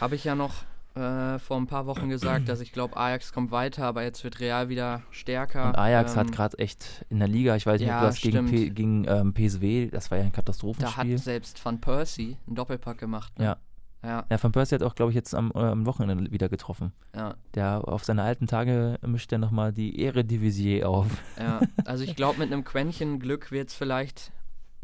habe 0.00 0.14
ich 0.16 0.24
ja 0.24 0.34
noch 0.34 0.54
äh, 0.98 1.38
vor 1.38 1.56
ein 1.58 1.66
paar 1.66 1.86
Wochen 1.86 2.08
gesagt, 2.08 2.48
dass 2.48 2.60
ich 2.60 2.72
glaube, 2.72 2.96
Ajax 2.96 3.32
kommt 3.32 3.50
weiter, 3.50 3.84
aber 3.84 4.02
jetzt 4.02 4.24
wird 4.24 4.40
Real 4.40 4.68
wieder 4.68 5.02
stärker. 5.10 5.68
und 5.68 5.78
Ajax 5.78 6.16
hat 6.16 6.26
Ähm, 6.28 6.32
gerade 6.32 6.58
echt 6.58 7.04
in 7.08 7.18
der 7.20 7.28
Liga, 7.28 7.54
ich 7.56 7.66
weiß 7.66 7.80
nicht, 7.80 7.88
ja, 7.88 8.00
das 8.02 8.20
gegen, 8.20 8.46
P, 8.46 8.70
gegen 8.70 9.04
ähm, 9.08 9.32
PSW, 9.34 9.88
das 9.90 10.10
war 10.10 10.18
ja 10.18 10.24
ein 10.24 10.30
Da 10.32 10.36
Katastrophenspiel. 10.36 11.14
hat 11.14 11.20
selbst 11.22 11.64
Van 11.64 11.80
Persie 11.80 12.36
einen 12.46 12.56
Doppelpack 12.56 12.98
gemacht. 12.98 13.38
Ne? 13.38 13.44
Ja. 13.44 13.56
Ja, 14.04 14.24
Ja, 14.30 14.40
Van 14.42 14.52
Persie 14.52 14.76
hat 14.76 14.84
auch, 14.84 14.94
glaube 14.94 15.10
ich, 15.10 15.16
jetzt 15.16 15.34
am, 15.34 15.50
äh, 15.54 15.58
am 15.58 15.84
Wochenende 15.84 16.30
wieder 16.30 16.48
getroffen. 16.48 16.92
ja, 17.16 17.34
Der 17.54 17.82
auf 17.88 18.04
seine 18.04 18.22
alten 18.22 18.46
Tage 18.46 18.96
mischt 19.04 19.32
er 19.32 19.38
nochmal 19.38 19.72
die 19.72 20.00
Eredivisie 20.04 20.84
auf. 20.84 21.06
ja. 21.36 21.60
Also 21.84 22.04
ich 22.04 22.14
glaube, 22.14 22.38
mit 22.38 22.52
einem 22.52 22.62
Quäntchen 22.64 23.18
Glück 23.18 23.50
wird 23.50 23.70
es 23.70 23.74
vielleicht 23.74 24.30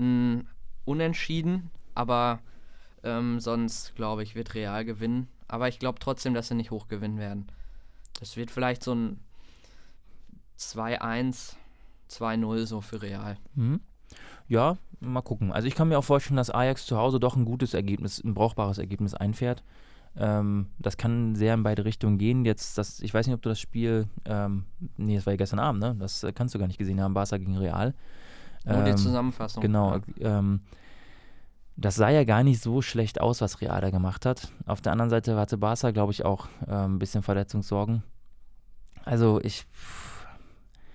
ein 0.00 0.48
Unentschieden, 0.84 1.70
aber 1.94 2.40
ähm, 3.04 3.38
sonst 3.38 3.94
glaube 3.94 4.22
ich, 4.24 4.34
wird 4.34 4.54
Real 4.54 4.84
gewinnen. 4.84 5.28
Aber 5.54 5.68
ich 5.68 5.78
glaube 5.78 6.00
trotzdem, 6.00 6.34
dass 6.34 6.48
sie 6.48 6.56
nicht 6.56 6.72
hoch 6.72 6.88
gewinnen 6.88 7.16
werden. 7.16 7.46
Das 8.18 8.36
wird 8.36 8.50
vielleicht 8.50 8.82
so 8.82 8.92
ein 8.92 9.20
2-1, 10.58 11.54
2-0 12.10 12.66
so 12.66 12.80
für 12.80 13.00
Real. 13.02 13.36
Mhm. 13.54 13.78
Ja, 14.48 14.76
mal 14.98 15.22
gucken. 15.22 15.52
Also 15.52 15.68
ich 15.68 15.76
kann 15.76 15.86
mir 15.88 15.96
auch 15.96 16.04
vorstellen, 16.04 16.38
dass 16.38 16.50
Ajax 16.50 16.86
zu 16.86 16.96
Hause 16.96 17.20
doch 17.20 17.36
ein 17.36 17.44
gutes 17.44 17.72
Ergebnis, 17.72 18.18
ein 18.22 18.34
brauchbares 18.34 18.78
Ergebnis 18.78 19.14
einfährt. 19.14 19.62
Ähm, 20.16 20.66
das 20.80 20.96
kann 20.96 21.36
sehr 21.36 21.54
in 21.54 21.62
beide 21.62 21.84
Richtungen 21.84 22.18
gehen. 22.18 22.44
Jetzt, 22.44 22.76
das, 22.76 22.98
ich 22.98 23.14
weiß 23.14 23.28
nicht, 23.28 23.34
ob 23.34 23.42
du 23.42 23.48
das 23.48 23.60
Spiel, 23.60 24.08
ähm, 24.24 24.64
nee, 24.96 25.14
das 25.14 25.24
war 25.24 25.34
ja 25.34 25.36
gestern 25.36 25.60
Abend, 25.60 25.80
ne? 25.80 25.94
Das 26.00 26.24
äh, 26.24 26.32
kannst 26.32 26.52
du 26.56 26.58
gar 26.58 26.66
nicht 26.66 26.78
gesehen 26.78 27.00
haben, 27.00 27.14
Barca 27.14 27.38
gegen 27.38 27.56
Real. 27.56 27.94
Nur 28.64 28.82
die 28.82 28.90
Ähm, 28.90 28.96
Zusammenfassung. 28.96 29.60
Genau. 29.62 30.00
Ähm, 30.18 30.62
das 31.76 31.96
sah 31.96 32.08
ja 32.08 32.24
gar 32.24 32.42
nicht 32.42 32.62
so 32.62 32.82
schlecht 32.82 33.20
aus, 33.20 33.40
was 33.40 33.60
Real 33.60 33.80
da 33.80 33.90
gemacht 33.90 34.26
hat. 34.26 34.52
Auf 34.66 34.80
der 34.80 34.92
anderen 34.92 35.10
Seite 35.10 35.36
hatte 35.36 35.58
Barca, 35.58 35.90
glaube 35.90 36.12
ich, 36.12 36.24
auch 36.24 36.48
ähm, 36.68 36.96
ein 36.96 36.98
bisschen 36.98 37.22
Verletzungssorgen. 37.22 38.02
Also 39.04 39.40
ich 39.42 39.66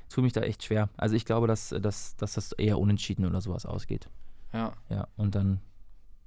tue 0.09 0.23
mich 0.23 0.33
da 0.33 0.41
echt 0.41 0.63
schwer. 0.63 0.89
Also 0.97 1.15
ich 1.15 1.25
glaube, 1.25 1.47
dass, 1.47 1.69
dass, 1.69 2.15
dass 2.15 2.33
das 2.33 2.53
eher 2.53 2.79
unentschieden 2.79 3.25
oder 3.25 3.41
sowas 3.41 3.65
ausgeht. 3.65 4.09
Ja, 4.53 4.73
Ja, 4.89 5.07
und 5.15 5.35
dann 5.35 5.59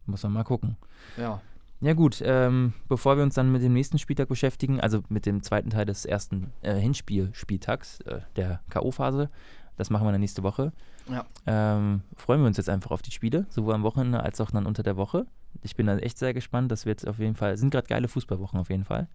muss 0.06 0.22
man 0.22 0.32
mal 0.32 0.44
gucken. 0.44 0.76
ja. 1.16 1.40
Ja 1.84 1.94
gut, 1.94 2.22
ähm, 2.24 2.74
bevor 2.86 3.16
wir 3.16 3.24
uns 3.24 3.34
dann 3.34 3.50
mit 3.50 3.60
dem 3.60 3.72
nächsten 3.72 3.98
Spieltag 3.98 4.28
beschäftigen, 4.28 4.80
also 4.80 5.02
mit 5.08 5.26
dem 5.26 5.42
zweiten 5.42 5.70
Teil 5.70 5.84
des 5.84 6.04
ersten 6.04 6.52
äh, 6.62 6.76
Hinspiel-Spieltags, 6.76 7.98
äh, 8.02 8.20
der 8.36 8.60
K.O.-Phase, 8.70 9.30
das 9.76 9.90
machen 9.90 10.06
wir 10.06 10.12
dann 10.12 10.20
nächste 10.20 10.42
Woche, 10.42 10.72
Ja. 11.08 11.24
ähm, 11.46 12.02
freuen 12.16 12.40
wir 12.40 12.46
uns 12.46 12.56
jetzt 12.56 12.68
einfach 12.68 12.90
auf 12.90 13.02
die 13.02 13.10
Spiele, 13.10 13.46
sowohl 13.50 13.74
am 13.74 13.82
Wochenende 13.82 14.22
als 14.22 14.40
auch 14.40 14.50
dann 14.50 14.66
unter 14.66 14.82
der 14.82 14.96
Woche. 14.96 15.26
Ich 15.62 15.76
bin 15.76 15.86
da 15.86 15.96
echt 15.98 16.18
sehr 16.18 16.34
gespannt, 16.34 16.70
das 16.72 16.86
wird 16.86 17.06
auf 17.06 17.18
jeden 17.18 17.34
Fall, 17.36 17.56
sind 17.56 17.70
gerade 17.70 17.86
geile 17.86 18.08
Fußballwochen 18.08 18.58
auf 18.60 18.70
jeden 18.70 18.84
Fall. 18.84 19.08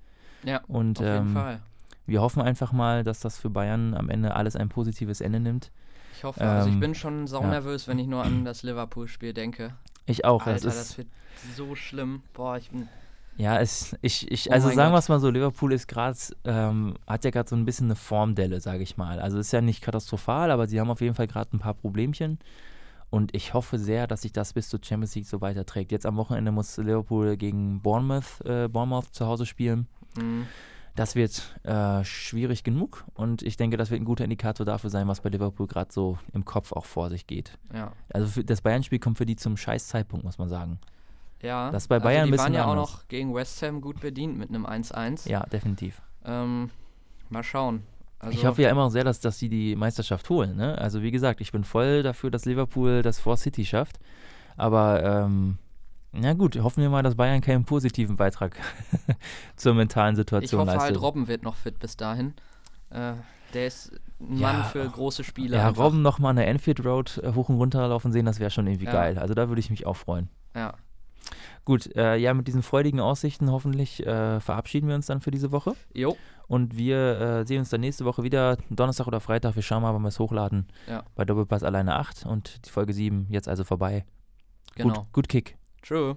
Ja, 0.43 0.61
Und 0.67 0.99
auf 0.99 1.05
jeden 1.05 1.27
ähm, 1.27 1.33
Fall. 1.33 1.61
wir 2.05 2.21
hoffen 2.21 2.41
einfach 2.41 2.71
mal, 2.71 3.03
dass 3.03 3.19
das 3.19 3.37
für 3.39 3.49
Bayern 3.49 3.93
am 3.95 4.09
Ende 4.09 4.35
alles 4.35 4.55
ein 4.55 4.69
positives 4.69 5.21
Ende 5.21 5.39
nimmt. 5.39 5.71
Ich 6.15 6.23
hoffe, 6.23 6.41
also 6.41 6.69
ich 6.69 6.73
ähm, 6.75 6.79
bin 6.79 6.95
schon 6.95 7.27
saunervös, 7.27 7.87
wenn 7.87 7.99
ich 7.99 8.07
nur 8.07 8.23
an 8.23 8.43
das 8.43 8.63
Liverpool-Spiel 8.63 9.33
denke. 9.33 9.75
Ich 10.07 10.25
auch. 10.25 10.45
Alter, 10.47 10.67
ist, 10.67 10.77
das 10.77 10.97
wird 10.97 11.07
so 11.55 11.75
schlimm. 11.75 12.23
Boah, 12.33 12.57
ich 12.57 12.71
bin. 12.71 12.87
Ja, 13.38 13.60
es, 13.60 13.95
ich, 14.02 14.32
ich, 14.32 14.50
Oh 14.50 14.54
also 14.54 14.69
sagen 14.71 14.91
wir 14.93 14.97
es 14.97 15.10
mal 15.10 15.19
so, 15.19 15.30
Liverpool 15.30 15.71
ist 15.71 15.88
gerade, 15.88 16.17
ähm, 16.43 16.95
hat 17.06 17.23
ja 17.23 17.30
gerade 17.32 17.47
so 17.47 17.56
ein 17.56 17.65
bisschen 17.65 17.86
eine 17.88 17.95
Formdelle, 17.95 18.60
sage 18.60 18.82
ich 18.84 18.97
mal. 18.97 19.19
Also 19.19 19.38
ist 19.38 19.54
ja 19.54 19.62
nicht 19.62 19.82
katastrophal, 19.82 20.50
aber 20.52 20.67
sie 20.67 20.80
haben 20.80 20.89
auf 20.89 21.02
jeden 21.02 21.13
Fall 21.15 21.28
gerade 21.28 21.56
ein 21.56 21.60
paar 21.60 21.76
Problemchen. 21.76 22.39
Und 23.10 23.34
ich 23.36 23.54
hoffe 23.54 23.78
sehr, 23.80 24.06
dass 24.08 24.23
sich 24.23 24.34
das 24.34 24.54
bis 24.54 24.69
zur 24.69 24.80
Champions 24.84 25.15
League 25.15 25.28
so 25.28 25.39
weiterträgt. 25.39 25.91
Jetzt 25.91 26.06
am 26.06 26.17
Wochenende 26.17 26.52
muss 26.52 26.76
Liverpool 26.78 27.38
gegen 27.38 27.82
Bournemouth, 27.82 28.41
äh, 28.43 28.67
Bournemouth 28.67 29.13
zu 29.13 29.28
Hause 29.28 29.45
spielen. 29.45 29.88
Mh, 30.17 30.45
Das 30.95 31.13
wird 31.15 31.56
äh, 31.63 32.04
schwierig 32.04 32.63
genug 32.63 33.06
und 33.13 33.43
ich 33.43 33.56
denke, 33.56 33.78
das 33.78 33.91
wird 33.91 34.02
ein 34.02 34.06
guter 34.06 34.23
Indikator 34.23 34.65
dafür 34.65 34.89
sein, 34.89 35.08
was 35.08 35.21
bei 35.21 35.30
Liverpool 35.30 35.67
gerade 35.67 35.93
so 35.93 36.17
im 36.34 36.43
Kopf 36.43 36.71
auch 36.73 36.86
vor 36.86 37.10
sich 37.12 37.28
geht. 37.28 37.58
ja. 37.71 37.91
Also 38.12 38.41
das 38.41 38.62
Bayern-Spiel 38.62 38.97
kommt 39.00 39.19
für 39.19 39.28
die 39.28 39.36
zum 39.36 39.58
scheiß 39.58 39.88
Zeitpunkt, 39.88 40.26
muss 40.26 40.39
man 40.39 40.50
sagen. 40.50 40.80
Ja. 41.41 41.69
Das 41.71 41.88
bei 41.88 42.00
Bayern 42.00 42.21
also 42.23 42.31
die 42.33 42.40
waren 42.40 42.54
ja 42.54 42.65
auch 42.65 42.71
anders. 42.71 42.92
noch 42.94 43.08
gegen 43.08 43.33
West 43.33 43.62
Ham 43.62 43.81
gut 43.81 44.00
bedient 44.00 44.38
mit 44.38 44.50
einem 44.50 44.65
1-1. 44.65 45.29
Ja, 45.29 45.46
definitiv. 45.46 46.02
Ähm, 46.25 46.69
mal 47.29 47.44
schauen. 47.44 47.83
Also, 48.19 48.35
ich 48.35 48.46
hoffe 48.46 48.63
ja 48.63 48.69
immer 48.71 48.83
noch 48.85 48.90
sehr, 48.90 49.04
dass, 49.04 49.19
dass 49.19 49.38
sie 49.38 49.48
die 49.48 49.75
Meisterschaft 49.75 50.27
holen. 50.31 50.56
Ne? 50.56 50.75
Also 50.79 51.04
wie 51.04 51.12
gesagt, 51.12 51.40
ich 51.40 51.52
bin 51.52 51.63
voll 51.63 52.02
dafür, 52.02 52.31
dass 52.31 52.46
Liverpool 52.46 53.04
das 53.04 53.19
vor 53.19 53.38
City 53.38 53.63
schafft. 53.65 54.00
Aber 54.56 55.04
ähm, 55.04 55.60
na 56.13 56.33
gut, 56.33 56.58
hoffen 56.58 56.81
wir 56.81 56.90
mal, 56.90 57.04
dass 57.04 57.13
Bayern 57.15 57.42
keinen 57.42 57.65
positiven 57.65 58.15
Beitrag 58.15 58.56
zur 59.56 59.75
mentalen 59.75 60.13
ich 60.13 60.17
Situation 60.17 60.62
hoffe 60.62 60.71
leistet. 60.71 60.94
halt, 60.96 61.02
Robben 61.02 61.27
wird 61.27 61.44
noch 61.44 61.56
fit 61.56 61.77
bis 61.77 61.96
dahin. 61.96 62.33
Äh, 62.90 63.13
der 63.54 63.67
ist 63.67 63.92
ein 64.19 64.38
Ja, 64.38 64.52
Mann 64.54 64.63
für 64.65 64.90
große 64.90 65.23
Spiele. 65.23 65.58
ja, 65.58 65.67
einfach. 65.67 65.83
Robben 65.83 66.02
nochmal 66.02 66.31
an 66.31 66.38
der 66.38 66.48
Enfield 66.48 66.83
Road 66.83 67.21
äh, 67.23 67.33
hoch 67.33 67.50
und 67.50 67.58
runter 67.58 67.88
laufen 67.88 68.12
sehen, 68.12 68.25
das 68.25 68.40
wäre 68.40 68.50
schon 68.50 68.65
irgendwie 68.65 68.85
Ja. 68.88 68.94
geil. 68.94 69.19
Also 69.19 69.35
da 69.35 69.48
würde 69.48 69.60
ich 69.60 69.69
mich 69.69 69.85
auch 69.85 69.96
freuen. 69.96 70.27
Ja. 70.56 70.73
Gut, 71.67 71.93
äh, 71.97 72.15
ja, 72.15 72.33
mit 72.33 72.47
diesen 72.47 72.63
freudigen 72.63 73.01
Aussichten 73.01 73.51
hoffentlich 73.51 73.99
äh, 74.07 74.39
verabschieden 74.39 74.87
wir 74.87 74.95
uns 74.95 75.07
dann 75.07 75.19
für 75.19 75.31
diese 75.31 75.51
Woche. 75.51 75.73
Jo. 75.93 76.15
Und 76.47 76.77
wir 76.77 77.19
äh, 77.19 77.45
sehen 77.45 77.59
uns 77.59 77.69
dann 77.69 77.81
nächste 77.81 78.05
Woche 78.05 78.23
wieder, 78.23 78.55
Donnerstag 78.69 79.05
oder 79.05 79.19
Freitag. 79.19 79.57
Wir 79.57 79.63
schauen 79.63 79.81
mal, 79.81 79.93
wann 79.93 80.01
wir 80.01 80.07
es 80.07 80.17
hochladen. 80.17 80.67
Ja. 80.87 81.03
Bei 81.15 81.25
Doppelpass 81.25 81.63
alleine 81.63 81.95
8 81.95 82.25
und 82.25 82.65
die 82.65 82.69
Folge 82.69 82.93
7 82.93 83.27
jetzt 83.31 83.49
also 83.49 83.65
vorbei. 83.65 84.05
Genau. 84.75 84.93
Gut, 84.93 85.11
gut 85.11 85.27
Kick. 85.27 85.57
True. 85.81 86.15